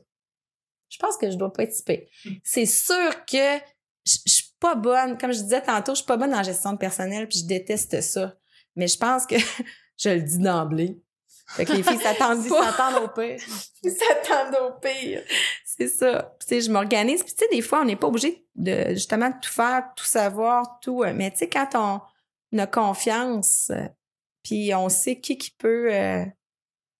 [0.89, 2.09] Je pense que je dois pas être typée.
[2.43, 3.57] C'est sûr que
[4.05, 6.73] je, je suis pas bonne, comme je disais tantôt, je suis pas bonne en gestion
[6.73, 8.35] de personnel, puis je déteste ça.
[8.75, 9.35] Mais je pense que
[9.97, 11.01] je le dis d'emblée.
[11.49, 12.71] Fait que les filles s'attendent pas.
[12.71, 13.39] S'attendent au pire.
[13.83, 15.23] Ils s'attendent au pire.
[15.65, 16.35] C'est ça.
[16.41, 17.23] Tu sais, je m'organise.
[17.23, 20.79] Puis tu sais, des fois, on n'est pas obligé de justement tout faire, tout savoir,
[20.81, 21.03] tout.
[21.03, 21.69] Euh, mais tu sais, quand
[22.53, 23.87] on a confiance, euh,
[24.43, 26.25] puis on sait qui qui peut, euh,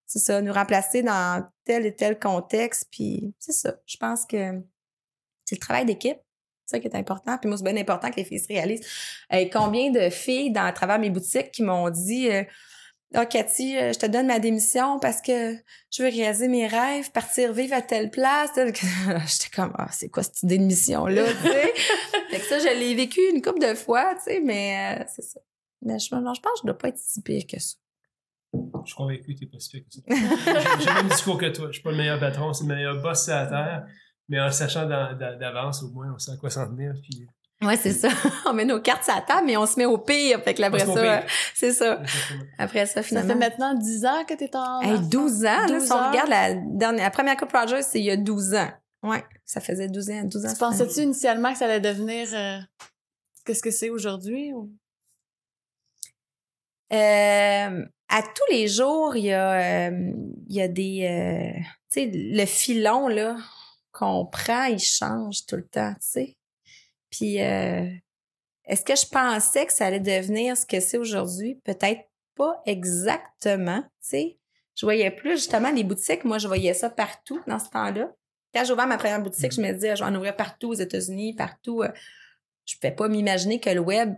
[0.05, 2.87] c'est ça, nous remplacer dans tel et tel contexte.
[2.91, 3.75] Puis c'est ça.
[3.85, 4.61] Je pense que
[5.45, 6.17] c'est le travail d'équipe.
[6.65, 7.37] C'est ça qui est important.
[7.37, 8.85] Puis moi, c'est bien important que les filles se réalisent.
[9.51, 12.29] combien de filles dans à travers mes boutiques qui m'ont dit
[13.15, 15.55] ah, Cathy, euh, je te donne ma démission parce que
[15.91, 18.51] je veux réaliser mes rêves, partir vivre à telle place.
[18.55, 21.25] J'étais comme, ah, c'est quoi cette démission-là,
[22.29, 25.23] fait que ça, je l'ai vécu une couple de fois, tu sais, mais euh, c'est
[25.23, 25.39] ça.
[25.81, 27.77] Mais je, je pense que je dois pas être si pire que ça.
[28.53, 30.01] Je suis convaincu que tu n'es pas si pire que ça.
[30.79, 31.67] J'ai le même discours que toi.
[31.67, 33.85] Je suis pas le meilleur patron, c'est le meilleur boss à la terre.
[34.27, 36.93] Mais en sachant d'avance, au moins, on sait à quoi s'en tenir.
[37.01, 37.27] Puis
[37.61, 38.07] Ouais, c'est ça.
[38.45, 40.41] on met nos cartes sur la table, mais on se met au pire.
[40.43, 41.23] Fait que après ça,
[41.53, 42.01] c'est ça.
[42.57, 43.33] Après ça, finalement.
[43.33, 44.81] Ça fait maintenant 10 ans que t'es en.
[44.81, 45.79] Hey, 12 ans, là.
[45.79, 48.69] Si on regarde la, dernière, la première Coupe Rogers, c'est il y a 12 ans.
[49.03, 49.23] Ouais.
[49.45, 50.53] Ça faisait 12 ans, 12 ans.
[50.53, 52.59] Tu pensais-tu initialement que ça allait devenir, euh,
[53.45, 54.71] qu'est-ce que c'est aujourd'hui ou?
[56.91, 60.11] Euh, à tous les jours, il y a, euh,
[60.47, 61.59] il y a des, euh,
[61.91, 63.37] tu sais, le filon, là,
[63.91, 66.37] qu'on prend, il change tout le temps, tu sais.
[67.11, 67.87] Puis, euh,
[68.65, 71.55] est-ce que je pensais que ça allait devenir ce que c'est aujourd'hui?
[71.63, 72.01] Peut-être
[72.35, 74.37] pas exactement, tu sais.
[74.75, 76.23] Je voyais plus justement les boutiques.
[76.23, 78.11] Moi, je voyais ça partout dans ce temps-là.
[78.53, 80.75] Quand j'ai ouvert ma première boutique, je me disais, je vais en ouvrir partout aux
[80.75, 81.83] États-Unis, partout.
[81.83, 81.89] Euh,
[82.65, 84.15] je ne pouvais pas m'imaginer que le web,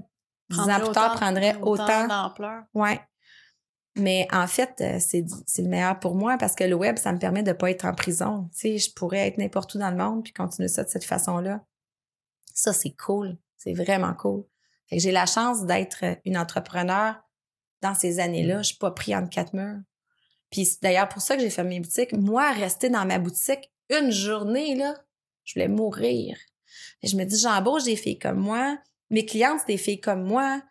[0.51, 2.63] plus tard, prendrait autant, d'ampleur.
[2.73, 2.99] Ouais.
[3.95, 5.25] Mais en fait, euh, c'est,
[5.61, 7.85] le meilleur pour moi parce que le web, ça me permet de ne pas être
[7.85, 8.49] en prison.
[8.53, 11.03] Tu sais, je pourrais être n'importe où dans le monde puis continuer ça de cette
[11.03, 11.61] façon-là.
[12.53, 13.37] Ça, c'est cool.
[13.57, 14.45] C'est vraiment cool.
[14.91, 17.15] j'ai la chance d'être une entrepreneur
[17.81, 18.61] dans ces années-là.
[18.61, 19.81] Je suis pas pris entre quatre murs.
[20.51, 22.13] Puis c'est d'ailleurs pour ça que j'ai fermé mes boutiques.
[22.13, 24.95] Moi, rester dans ma boutique une journée, là,
[25.43, 26.37] je voulais mourir.
[27.01, 28.77] Et je me dis, j'embauche des filles comme moi.
[29.11, 30.61] Mes clientes, c'est des filles comme moi.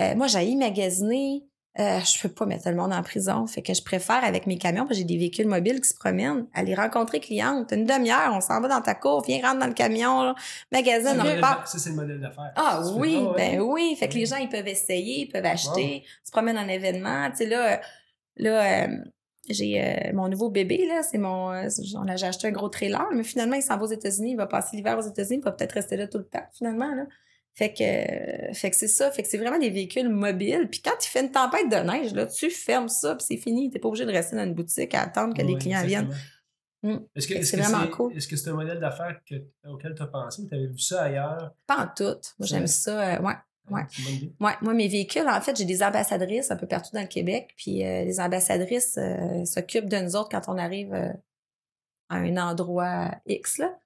[0.00, 1.44] Euh, moi, j'ai magasiner.
[1.78, 3.46] Euh, je peux pas mettre le monde en prison.
[3.46, 5.94] Fait que je préfère avec mes camions, parce que j'ai des véhicules mobiles qui se
[5.94, 7.70] promènent, aller rencontrer clientes.
[7.70, 10.34] Une demi-heure, on s'en va dans ta cour, viens rentrer dans le camion,
[10.72, 11.68] magasine, on repart.
[11.68, 12.52] Ça, c'est le modèle d'affaires.
[12.56, 13.94] Ah oui, ben oui.
[13.96, 17.30] Fait que les gens, ils peuvent essayer, ils peuvent acheter, se promènent en événement.
[17.30, 17.80] Tu sais, là,
[18.38, 18.96] là, euh,
[19.48, 21.68] j'ai euh, mon nouveau bébé là, c'est mon euh,
[22.16, 24.76] j'ai acheté un gros trailer, mais finalement il s'en va aux États-Unis, il va passer
[24.76, 27.04] l'hiver aux États-Unis, il va peut-être rester là tout le temps finalement là.
[27.58, 30.68] Fait que euh, fait que c'est ça, fait que c'est vraiment des véhicules mobiles.
[30.70, 33.68] Puis quand il fait une tempête de neige là, tu fermes ça, puis c'est fini,
[33.68, 36.14] t'es pas obligé de rester dans une boutique à attendre que les clients viennent.
[36.84, 36.98] Mmh.
[37.16, 38.16] Est-ce que c'est vraiment cool.
[38.16, 39.20] Est-ce que c'est un modèle d'affaires
[39.66, 41.52] auquel tu as pensé ou tu avais vu ça ailleurs?
[41.66, 42.20] Pas en tout.
[42.38, 43.20] Moi, j'aime ça.
[43.20, 43.34] ouais.
[43.68, 43.82] Ouais.
[44.40, 44.54] ouais.
[44.62, 47.54] Moi, mes véhicules, en fait, j'ai des ambassadrices un peu partout dans le Québec.
[47.56, 51.12] Puis euh, les ambassadrices euh, s'occupent de nous autres quand on arrive euh,
[52.08, 53.58] à un endroit X.
[53.58, 53.76] Là.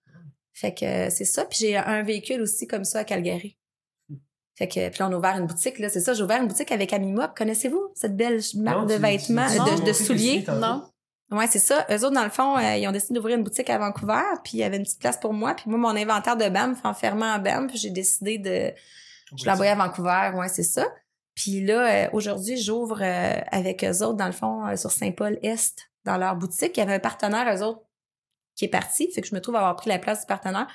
[0.53, 1.47] Fait que c'est ça.
[1.47, 3.57] Puis j'ai un véhicule aussi comme ça à Calgary.
[4.55, 5.79] Fait que puis là, on a ouvert une boutique.
[5.79, 7.35] là C'est ça, j'ai ouvert une boutique avec Amimop.
[7.37, 10.45] Connaissez-vous cette belle marque de vêtements, de, de souliers?
[10.49, 10.85] Non.
[11.31, 11.87] Ouais, c'est ça.
[11.91, 14.59] Eux autres, dans le fond, ils ont décidé d'ouvrir une boutique à Vancouver, puis il
[14.59, 15.55] y avait une petite place pour moi.
[15.55, 18.73] Puis moi, mon inventaire de BAM fait enfermant en BAM, puis j'ai décidé de
[19.37, 20.87] je l'ai envoyé à Vancouver, ouais, c'est ça.
[21.35, 25.91] Puis là, euh, aujourd'hui, j'ouvre euh, avec eux autres, dans le fond, euh, sur Saint-Paul-Est,
[26.05, 26.77] dans leur boutique.
[26.77, 27.83] Il y avait un partenaire, eux autres,
[28.55, 29.11] qui est parti.
[29.11, 30.69] Fait que je me trouve avoir pris la place du partenaire.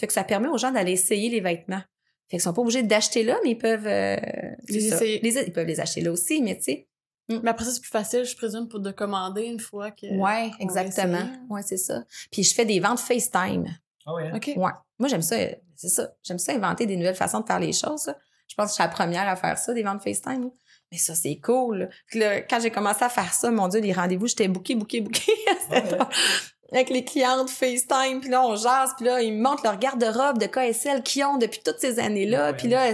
[0.00, 1.82] Fait que ça permet aux gens d'aller essayer les vêtements.
[2.28, 5.20] Fait qu'ils sont pas obligés d'acheter là, mais ils peuvent les essayer.
[5.24, 6.88] ils peuvent les acheter là aussi, mais tu sais.
[7.28, 7.40] Mm.
[7.42, 10.06] Mais après ça, c'est plus facile, je présume, pour de commander une fois que.
[10.18, 11.26] Ouais, exactement.
[11.48, 12.04] Ouais, c'est ça.
[12.30, 13.66] Puis je fais des ventes FaceTime.
[14.06, 14.28] Ah ouais.
[14.28, 14.36] Hein?
[14.36, 14.52] OK.
[14.56, 14.72] Ouais.
[14.98, 15.36] Moi, j'aime ça.
[15.76, 16.10] C'est ça.
[16.22, 18.12] J'aime ça inventer des nouvelles façons de faire les choses.
[18.48, 20.50] Je pense que je suis la première à faire ça, des ventes FaceTime.
[20.90, 21.90] Mais ça, c'est cool.
[22.12, 25.32] quand j'ai commencé à faire ça, mon Dieu, les rendez-vous, j'étais bouquée, bouquée, bouquée.
[26.70, 30.38] Avec les clientes FaceTime, puis là, on jase, puis là, ils me montrent leur garde-robe
[30.38, 32.52] de KSL qu'ils ont depuis toutes ces années-là.
[32.52, 32.92] Puis là,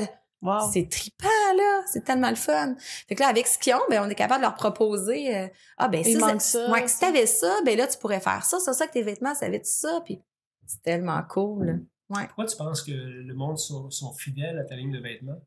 [0.73, 1.83] c'est trippant, là.
[1.91, 2.77] C'est tellement le fun.
[3.09, 5.49] Fait que là, avec ce qu'ils ont, ben, on est capable de leur proposer, euh,
[5.79, 8.73] ah, ben, ça, ça, ouais, si t'avais ça, ben là, tu pourrais faire ça, ça,
[8.73, 10.01] ça, que tes vêtements, ça va être ça.
[10.05, 10.21] Puis
[10.67, 11.85] c'est tellement cool.
[12.11, 12.27] Ouais.
[12.27, 15.41] Pourquoi tu penses que le monde sont, sont fidèles à ta ligne de vêtements?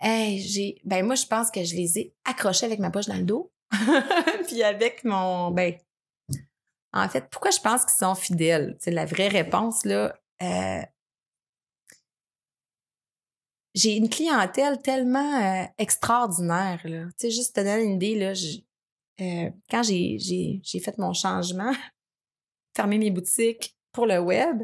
[0.00, 3.16] Hey, j'ai, ben moi, je pense que je les ai accrochés avec ma poche dans
[3.16, 3.52] le dos.
[4.48, 5.74] Puis avec mon, ben,
[6.92, 8.76] en fait, pourquoi je pense qu'ils sont fidèles?
[8.78, 10.14] C'est la vraie réponse, là.
[10.42, 10.82] Euh,
[13.74, 17.06] j'ai une clientèle tellement euh, extraordinaire, là.
[17.06, 18.32] Tu sais, juste te donner une idée, là,
[19.20, 21.72] euh, quand j'ai, fait mon changement,
[22.76, 24.62] fermé mes boutiques pour le web,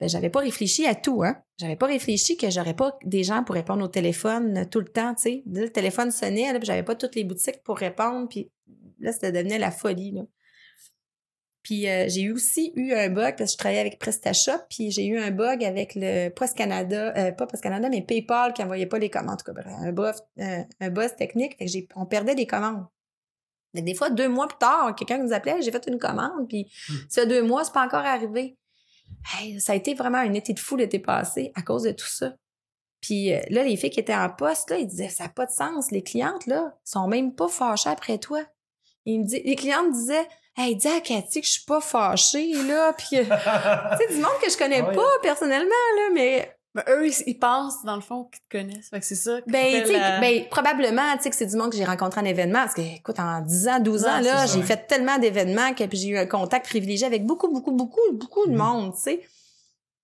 [0.00, 1.40] ben, j'avais pas réfléchi à tout, hein.
[1.58, 5.14] J'avais pas réfléchi que j'aurais pas des gens pour répondre au téléphone tout le temps.
[5.24, 8.50] Le téléphone sonnait, là, puis j'avais pas toutes les boutiques pour répondre, puis
[8.98, 10.22] là, ça devenait la folie, là.
[11.62, 15.06] Puis euh, j'ai aussi eu un bug parce que je travaillais avec PrestaShop, puis j'ai
[15.06, 18.86] eu un bug avec le Post Canada, euh, pas Post Canada, mais PayPal qui envoyait
[18.86, 19.34] pas les commandes.
[19.34, 22.86] En tout cas, un boss, euh, un technique, fait que j'ai, on perdait des commandes.
[23.74, 26.64] Mais des fois, deux mois plus tard, quelqu'un nous appelait, j'ai fait une commande, puis
[26.64, 26.94] mmh.
[27.08, 28.56] ce deux mois, c'est pas encore arrivé
[29.58, 32.34] ça a été vraiment un été de fou l'été passé à cause de tout ça.
[33.00, 35.50] Puis là, les filles qui étaient en poste, là, ils disaient ça n'a pas de
[35.50, 35.90] sens.
[35.90, 38.42] Les clientes, là, sont même pas fâchées après toi.
[39.06, 40.28] Ils me les clientes disaient
[40.62, 42.92] Hey, dis à Cathy que je suis pas fâchée, là.
[42.92, 45.64] Puis, tu sais, du monde que je connais pas personnellement,
[45.96, 48.90] là, mais ben, eux, ils, pensent, dans le fond, qu'ils te connaissent.
[48.90, 49.40] Fait que c'est ça.
[49.46, 52.58] Ben, tu ben, probablement, tu sais, que c'est du monde que j'ai rencontré en événement.
[52.58, 56.08] Parce que, écoute, en 10 ans, 12 ans, là, j'ai fait tellement d'événements que j'ai
[56.08, 58.56] eu un contact privilégié avec beaucoup, beaucoup, beaucoup, beaucoup de mm-hmm.
[58.56, 59.22] monde, tu sais.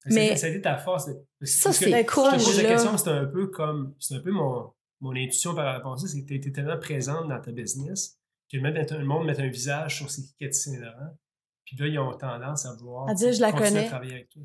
[0.07, 0.37] Mais.
[0.37, 1.11] Ça a été ta force.
[1.43, 2.31] Ça, c'est cool.
[2.33, 5.55] Je te pose la question, c'est un peu comme, c'est un peu mon, mon intuition
[5.55, 8.16] par rapport à ça, c'est que tu étais tellement présente dans ta business
[8.51, 11.17] que le monde met un visage sur ces qui Saint-Laurent.
[11.65, 13.09] Puis là, ils ont tendance à vouloir.
[13.09, 13.87] À dire, je la connais.
[13.87, 14.43] travailler avec toi,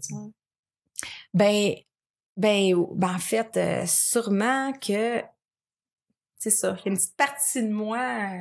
[1.34, 1.76] Ben,
[2.36, 5.22] ben, ben, en fait, euh, sûrement que
[6.38, 6.76] c'est ça.
[6.80, 8.40] Il y a une petite partie de moi.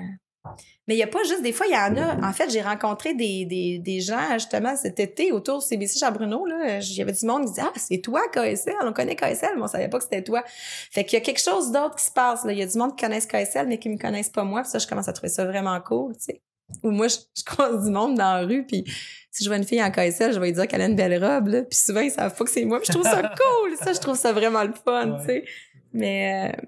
[0.89, 2.27] Mais il n'y a pas juste des fois, il y en a.
[2.27, 6.47] En fait, j'ai rencontré des, des, des, gens justement cet été autour de CBC Charbruno.
[6.47, 9.51] Là, il y avait du monde qui disait Ah, c'est toi, KSL, on connaît KSL,
[9.57, 10.43] mais on savait pas que c'était toi.
[10.47, 12.45] Fait qu'il y a quelque chose d'autre qui se passe.
[12.45, 12.53] Là.
[12.53, 14.63] Il y a du monde qui connaissent KSL, mais qui me connaissent pas moi.
[14.63, 16.15] Puis ça, je commence à trouver ça vraiment cool.
[16.17, 16.41] Tu sais.
[16.83, 18.85] Ou moi, je, je croise du monde dans la rue, puis
[19.31, 21.23] si je vois une fille en KSL, je vais lui dire qu'elle a une belle
[21.23, 21.63] robe, là.
[21.63, 22.79] Puis souvent, ils savent pas que c'est moi.
[22.79, 23.23] Puis je trouve ça
[23.63, 23.77] cool.
[23.77, 25.45] ça, je trouve ça vraiment le fun, tu sais.
[25.93, 26.63] Mais, euh,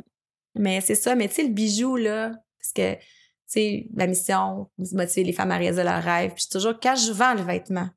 [0.54, 1.14] mais c'est ça.
[1.14, 2.96] Mais tu sais, le bijou, là, parce que,
[3.52, 6.32] sais, la mission, motiver les femmes à réaliser leurs rêves.
[6.34, 7.88] Puis toujours, quand je vends le vêtement,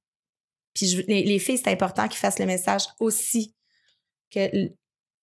[0.74, 3.56] puis je, les, filles, c'est important qu'ils fassent le message aussi
[4.32, 4.70] que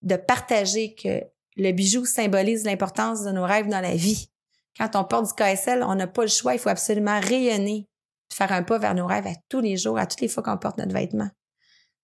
[0.03, 1.23] de partager que
[1.57, 4.31] le bijou symbolise l'importance de nos rêves dans la vie.
[4.79, 6.55] Quand on porte du KSL, on n'a pas le choix.
[6.55, 7.87] Il faut absolument rayonner,
[8.33, 10.57] faire un pas vers nos rêves à tous les jours, à toutes les fois qu'on
[10.57, 11.29] porte notre vêtement.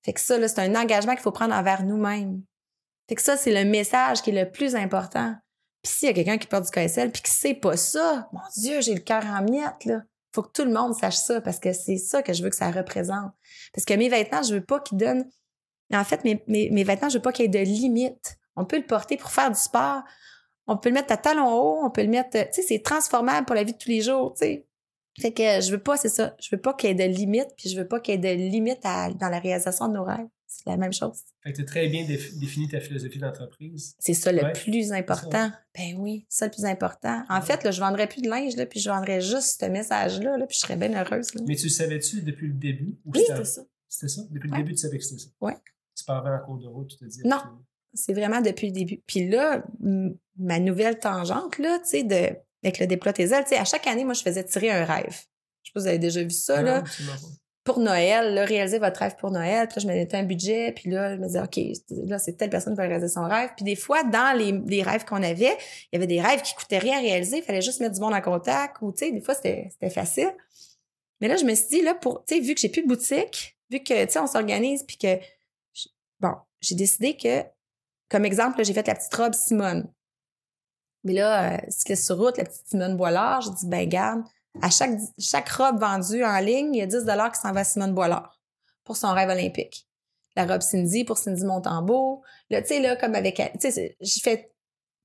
[0.05, 2.43] Fait que ça, c'est un engagement qu'il faut prendre envers nous-mêmes.
[3.09, 5.35] Fait que ça, c'est le message qui est le plus important.
[5.83, 8.41] Puis s'il y a quelqu'un qui porte du KSL puis qui sait pas ça, mon
[8.57, 10.03] Dieu, j'ai le cœur en miettes, là.
[10.35, 12.57] Faut que tout le monde sache ça parce que c'est ça que je veux que
[12.57, 13.33] ça représente.
[13.73, 15.29] Parce que mes vêtements, je veux pas qu'ils donnent.
[15.93, 18.37] En fait, mes, vêtements, je veux pas qu'il y ait de limites.
[18.55, 20.03] On peut le porter pour faire du sport.
[20.67, 21.81] On peut le mettre à talons hauts.
[21.83, 22.31] On peut le mettre.
[22.31, 24.67] Tu sais, c'est transformable pour la vie de tous les jours, tu sais.
[25.19, 26.37] Fait que je veux pas, c'est ça.
[26.39, 28.37] Je veux pas qu'il y ait de limites, puis je veux pas qu'il y ait
[28.37, 30.29] de limites dans la réalisation de nos rêves.
[30.49, 31.21] C'est la même chose.
[31.43, 33.95] Fait que tu as très bien défini ta philosophie d'entreprise.
[33.99, 35.53] C'est ça le plus important.
[35.77, 37.23] Ben oui, c'est ça le plus important.
[37.29, 40.39] En fait, là, je vendrais plus de linge, là, puis je vendrais juste ce message-là,
[40.39, 41.29] là, puis je serais bien heureuse.
[41.47, 42.99] Mais tu le savais-tu depuis le début?
[43.05, 43.63] oui, c'était ça.
[43.89, 44.23] C'était ça?
[44.31, 45.29] Depuis le début, tu savais que c'était ça?
[45.41, 45.53] Oui.
[45.97, 47.21] Tu parlais en cours de route, tu te dis.
[47.25, 47.41] Non,
[47.93, 49.03] c'est vraiment depuis le début.
[49.07, 49.65] Puis là,
[50.37, 53.65] ma nouvelle tangente, là, tu sais, de, avec le déploie tes ailes, tu sais, à
[53.65, 55.25] chaque année, moi, je faisais tirer un rêve.
[55.63, 56.85] Je sais pas si vous avez déjà vu ça, là.
[57.69, 59.69] Pour Noël, réaliser votre rêve pour Noël.
[59.69, 60.73] Puis là, je me mettais un budget.
[60.73, 61.61] Puis là, je me disais, OK,
[62.09, 63.51] là, c'est telle personne qui va réaliser son rêve.
[63.57, 65.55] Puis des fois, dans les, rêves qu'on avait,
[65.85, 67.37] il y avait des rêves qui coûtaient rien à réaliser.
[67.37, 70.33] Il fallait juste mettre du monde en contact ou, tu sais, des fois, c'était facile.
[71.21, 72.89] Mais là, je me suis dit, là, pour, tu sais, vu que j'ai plus de
[72.89, 75.19] boutique, vu que, tu sais, on s'organise, puis que,
[76.21, 77.43] bon, j'ai décidé que,
[78.09, 79.93] comme exemple, j'ai fait la petite robe Simone.
[81.05, 84.23] Mais là, euh, ce sur route, la petite Simone Boilard, j'ai dit, ben, garde,
[84.63, 87.65] à chaque, chaque robe vendue en ligne, il y a 10 qui s'en va à
[87.65, 88.41] Simone Boilard
[88.85, 89.87] pour son rêve olympique.
[90.37, 92.23] La robe Cindy pour Cindy Montembeau.
[92.51, 94.53] Là, tu sais, là, comme avec, tu sais, j'ai fait,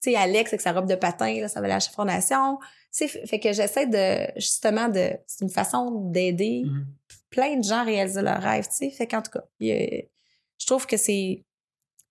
[0.01, 2.59] tu sais, Alex avec sa robe de patin, là, ça va aller à la fondation.
[2.95, 6.85] Tu sais, fait que j'essaie de, justement, de, c'est une façon d'aider mm-hmm.
[7.29, 8.89] plein de gens à réaliser leurs rêves, tu sais.
[8.91, 11.43] Fait qu'en tout cas, je trouve que c'est,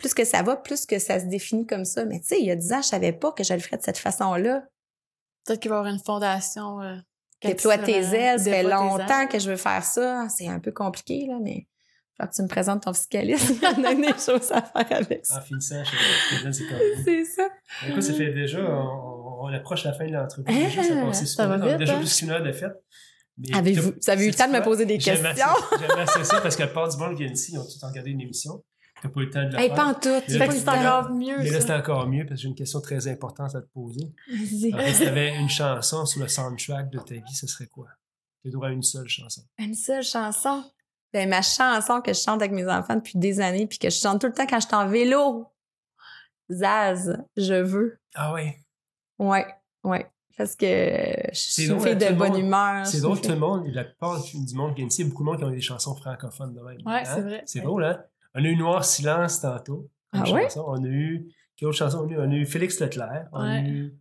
[0.02, 2.04] plus que ça va, plus que ça se définit comme ça.
[2.04, 3.76] Mais tu sais, il y a 10 ans, je savais pas que je le ferais
[3.76, 4.64] de cette façon-là.
[5.44, 6.96] Peut-être qu'il va y avoir une fondation euh,
[7.44, 10.26] Déploie tes ailes, ça fait longtemps que je veux faire ça.
[10.28, 11.66] C'est un peu compliqué, là, mais
[12.20, 13.50] faut que tu me présentes ton fiscaliste.
[13.78, 15.38] Il y a des choses à faire avec ça.
[15.38, 16.52] En finissant, c'est comme
[17.04, 17.48] C'est ça.
[17.88, 20.56] Écoute, ça fait déjà, on, approche la fin de l'entreprise.
[20.56, 21.98] Déjà, ça passe super va vite, Déjà hein?
[21.98, 22.72] plus qu'une heure de fête.
[23.54, 25.24] Avez-vous, vous avez eu le temps de me poser des questions?
[25.24, 27.86] J'aime assez ça parce que la part du monde qui vient ici, ils ont tout
[27.86, 28.62] regardé une émission.
[29.02, 29.76] T'as pas eu le temps de la hey, faire.
[29.76, 30.22] Pas en tout.
[30.28, 31.38] c'est encore mieux.
[31.38, 34.12] Mais là, c'est encore mieux parce que j'ai une question très importante à te poser.
[34.46, 37.88] si tu avais une chanson sur le soundtrack de ta vie, ce serait quoi?
[38.44, 39.42] Tu droit à une seule chanson.
[39.58, 40.62] Une seule chanson?
[41.12, 43.96] Ben, ma chanson que je chante avec mes enfants depuis des années puis que je
[43.96, 45.48] chante tout le temps quand je suis en vélo.
[46.48, 47.98] Zaz, je veux.
[48.14, 48.52] Ah oui?
[49.18, 49.46] Ouais,
[49.82, 50.06] ouais.
[50.36, 52.86] Parce que je suis une fille de bonne humeur.
[52.86, 55.50] C'est drôle, tout le monde, la plupart du monde qui beaucoup de monde qui ont
[55.50, 56.78] des chansons francophones de même.
[56.86, 57.20] Ouais, c'est hein?
[57.20, 57.42] vrai.
[57.46, 58.02] C'est drôle, hein?
[58.34, 59.90] On a eu Noir Silence tantôt.
[60.12, 60.48] Ah ouais?
[60.56, 61.28] On a eu.
[61.56, 61.98] Quelle autre chanson?
[61.98, 63.28] On a eu, on a eu Félix Leclerc.
[63.32, 63.94] On a eu.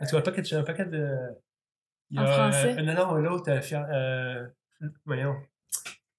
[0.00, 1.16] Euh, tu vois, pas un paquet de.
[2.10, 2.76] Il y a, en français?
[2.78, 4.48] Euh, non, non, l'autre, euh,
[4.82, 5.36] euh, voyons.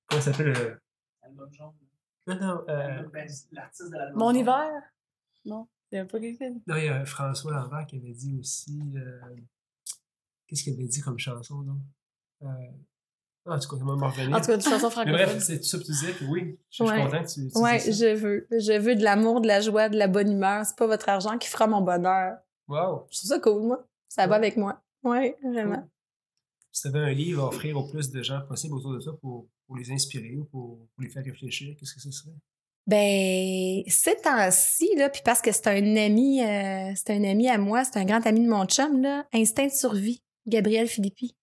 [0.08, 0.56] Comment ça s'appelle?
[0.58, 0.76] Euh...
[1.22, 1.74] Album jaune.
[2.28, 2.64] Non, non.
[2.70, 3.04] Euh...
[3.12, 4.70] Ben, l'artiste de l'album Mon hiver?
[5.46, 6.54] Non, il n'y a pas quelqu'un.
[6.68, 8.94] Non, il y a François Lambert qui avait dit aussi.
[8.96, 9.20] Euh...
[10.48, 11.74] Qu'est-ce qu'il avait dit comme chanson, là?
[13.46, 14.38] Ah, cas, ça m'a revenir.
[14.38, 15.20] En tout cas, une chanson francophone.
[15.20, 17.60] Mais bref, c'est ça que tu disais que oui, je suis content que tu, tu
[17.60, 17.92] ouais, ça.
[17.92, 18.48] je veux.
[18.52, 20.64] Je veux de l'amour, de la joie, de la bonne humeur.
[20.66, 22.38] C'est pas votre argent qui fera mon bonheur.
[22.68, 23.08] Wow.
[23.10, 23.88] Je trouve ça cool, moi.
[24.08, 24.82] Ça va avec moi.
[25.04, 25.78] Oui, vraiment.
[25.78, 25.90] Cool.
[26.72, 29.12] Si tu avais un livre à offrir au plus de gens possible autour de ça
[29.20, 32.36] pour, pour les inspirer ou pour, pour, les faire réfléchir, qu'est-ce que ce serait?
[32.88, 37.58] Ben, ces temps-ci, là, puis parce que c'est un ami, euh, c'est un ami à
[37.58, 41.36] moi, c'est un grand ami de mon chum, là, Instinct de survie, Gabriel Philippi.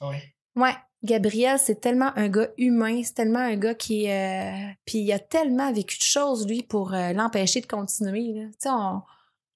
[0.00, 0.16] Ah oui?
[0.56, 0.74] Ouais.
[1.02, 4.10] Gabriel, c'est tellement un gars humain, c'est tellement un gars qui...
[4.10, 4.50] Euh...
[4.84, 8.46] Puis il a tellement vécu de choses, lui, pour euh, l'empêcher de continuer, là.
[8.46, 9.02] Tu sais, on...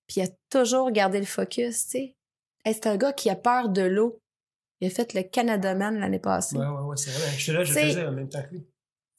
[0.07, 2.17] Puis il a toujours gardé le focus, tu sais.
[2.65, 4.21] c'est un gars qui a peur de l'eau.
[4.81, 6.57] Il a fait le Canada Man l'année passée.
[6.57, 7.29] Ouais, ouais, ouais, c'est vrai.
[7.37, 8.67] J'étais là, je T'sais, faisais en même temps que lui.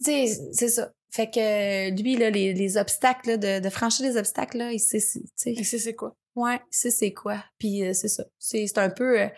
[0.04, 0.92] Tu sais, c'est ça.
[1.12, 4.80] Fait que lui, là, les, les obstacles, là, de, de franchir les obstacles, là, il
[4.80, 5.54] sait, tu sais.
[5.54, 6.16] Il sait c'est quoi.
[6.36, 7.44] Ouais, il sait c'est quoi.
[7.58, 8.24] Puis euh, c'est ça.
[8.40, 9.30] C'est un peu...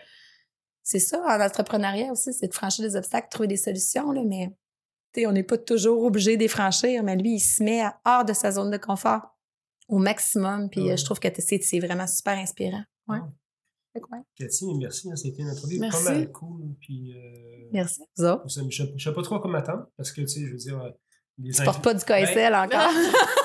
[0.84, 4.22] Euh, c'est ça, en entrepreneuriat aussi, c'est de franchir des obstacles, trouver des solutions, là,
[4.24, 4.54] mais
[5.26, 8.32] on n'est pas toujours obligé de les franchir, mais lui, il se met hors de
[8.32, 9.22] sa zone de confort
[9.88, 10.96] au maximum, puis ouais.
[10.96, 12.84] je trouve que c'est vraiment super inspirant.
[13.08, 13.20] Ouais.
[14.36, 15.10] Cathy, merci.
[15.10, 16.04] Hein, C'était notre vie merci.
[16.04, 16.74] pas mal cool.
[16.80, 18.02] Puis, euh, merci.
[18.16, 18.44] Vous autres?
[18.48, 20.92] Je ne sais pas trop comment m'attendre parce que, tu sais, je veux dire.
[21.38, 22.92] Les tu portes pas du KSL ben, encore.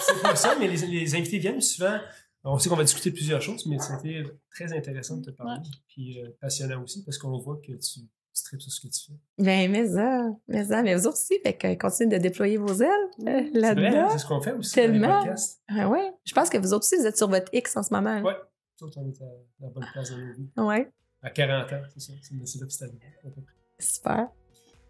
[0.01, 1.99] c'est pas ça, mais les, les, invités viennent souvent.
[2.43, 5.59] On sait qu'on va discuter de plusieurs choses, mais c'était très intéressant de te parler.
[5.87, 7.99] Puis euh, passionnant aussi parce qu'on voit que tu,
[8.33, 9.19] tu tripes sur ce que tu fais.
[9.43, 12.73] Ben, mais ça, mais ça, mais vous autres aussi, fait que continuez de déployer vos
[12.81, 12.87] ailes
[13.21, 14.09] euh, là-dedans.
[14.11, 15.07] C'est ce qu'on fait aussi Tellement.
[15.07, 15.61] dans les podcasts.
[15.67, 16.13] Ah ouais.
[16.25, 18.21] Je pense que vous autres aussi, vous êtes sur votre X en ce moment.
[18.23, 18.33] Oui,
[18.77, 19.25] tout, on est à
[19.59, 20.49] la bonne place dans nos vies.
[20.57, 20.89] Ouais.
[21.21, 22.13] À 40 ans, c'est ça.
[22.21, 23.53] C'est c'est là que c'est arrivé, à peu près.
[23.79, 24.27] Super.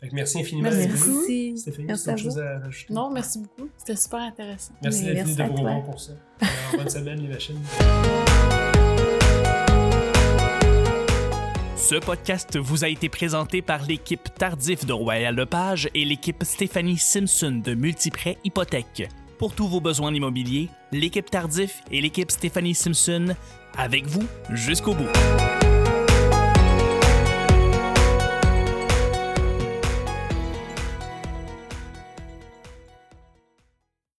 [0.02, 0.70] Fait que merci infiniment.
[0.70, 0.88] Merci.
[0.88, 1.18] Stéphanie.
[1.18, 1.58] Merci.
[1.58, 2.40] Stéphanie, Merci c'est à autre chose vous.
[2.42, 2.94] à rajouter?
[2.94, 3.70] Non, merci beaucoup.
[3.78, 4.74] C'était super intéressant.
[4.82, 5.58] Merci Mais d'être venu merci de.
[5.58, 6.12] Beaumont pour ça.
[6.42, 7.60] Alors, bonne semaine, les machines.
[11.76, 16.98] Ce podcast vous a été présenté par l'équipe Tardif de Royal Lepage et l'équipe Stéphanie
[16.98, 19.10] Simpson de Multiprêt Hypothèque.
[19.38, 23.36] Pour tous vos besoins immobiliers, l'équipe Tardif et l'équipe Stéphanie Simpson
[23.78, 24.24] avec vous
[24.54, 25.08] jusqu'au bout.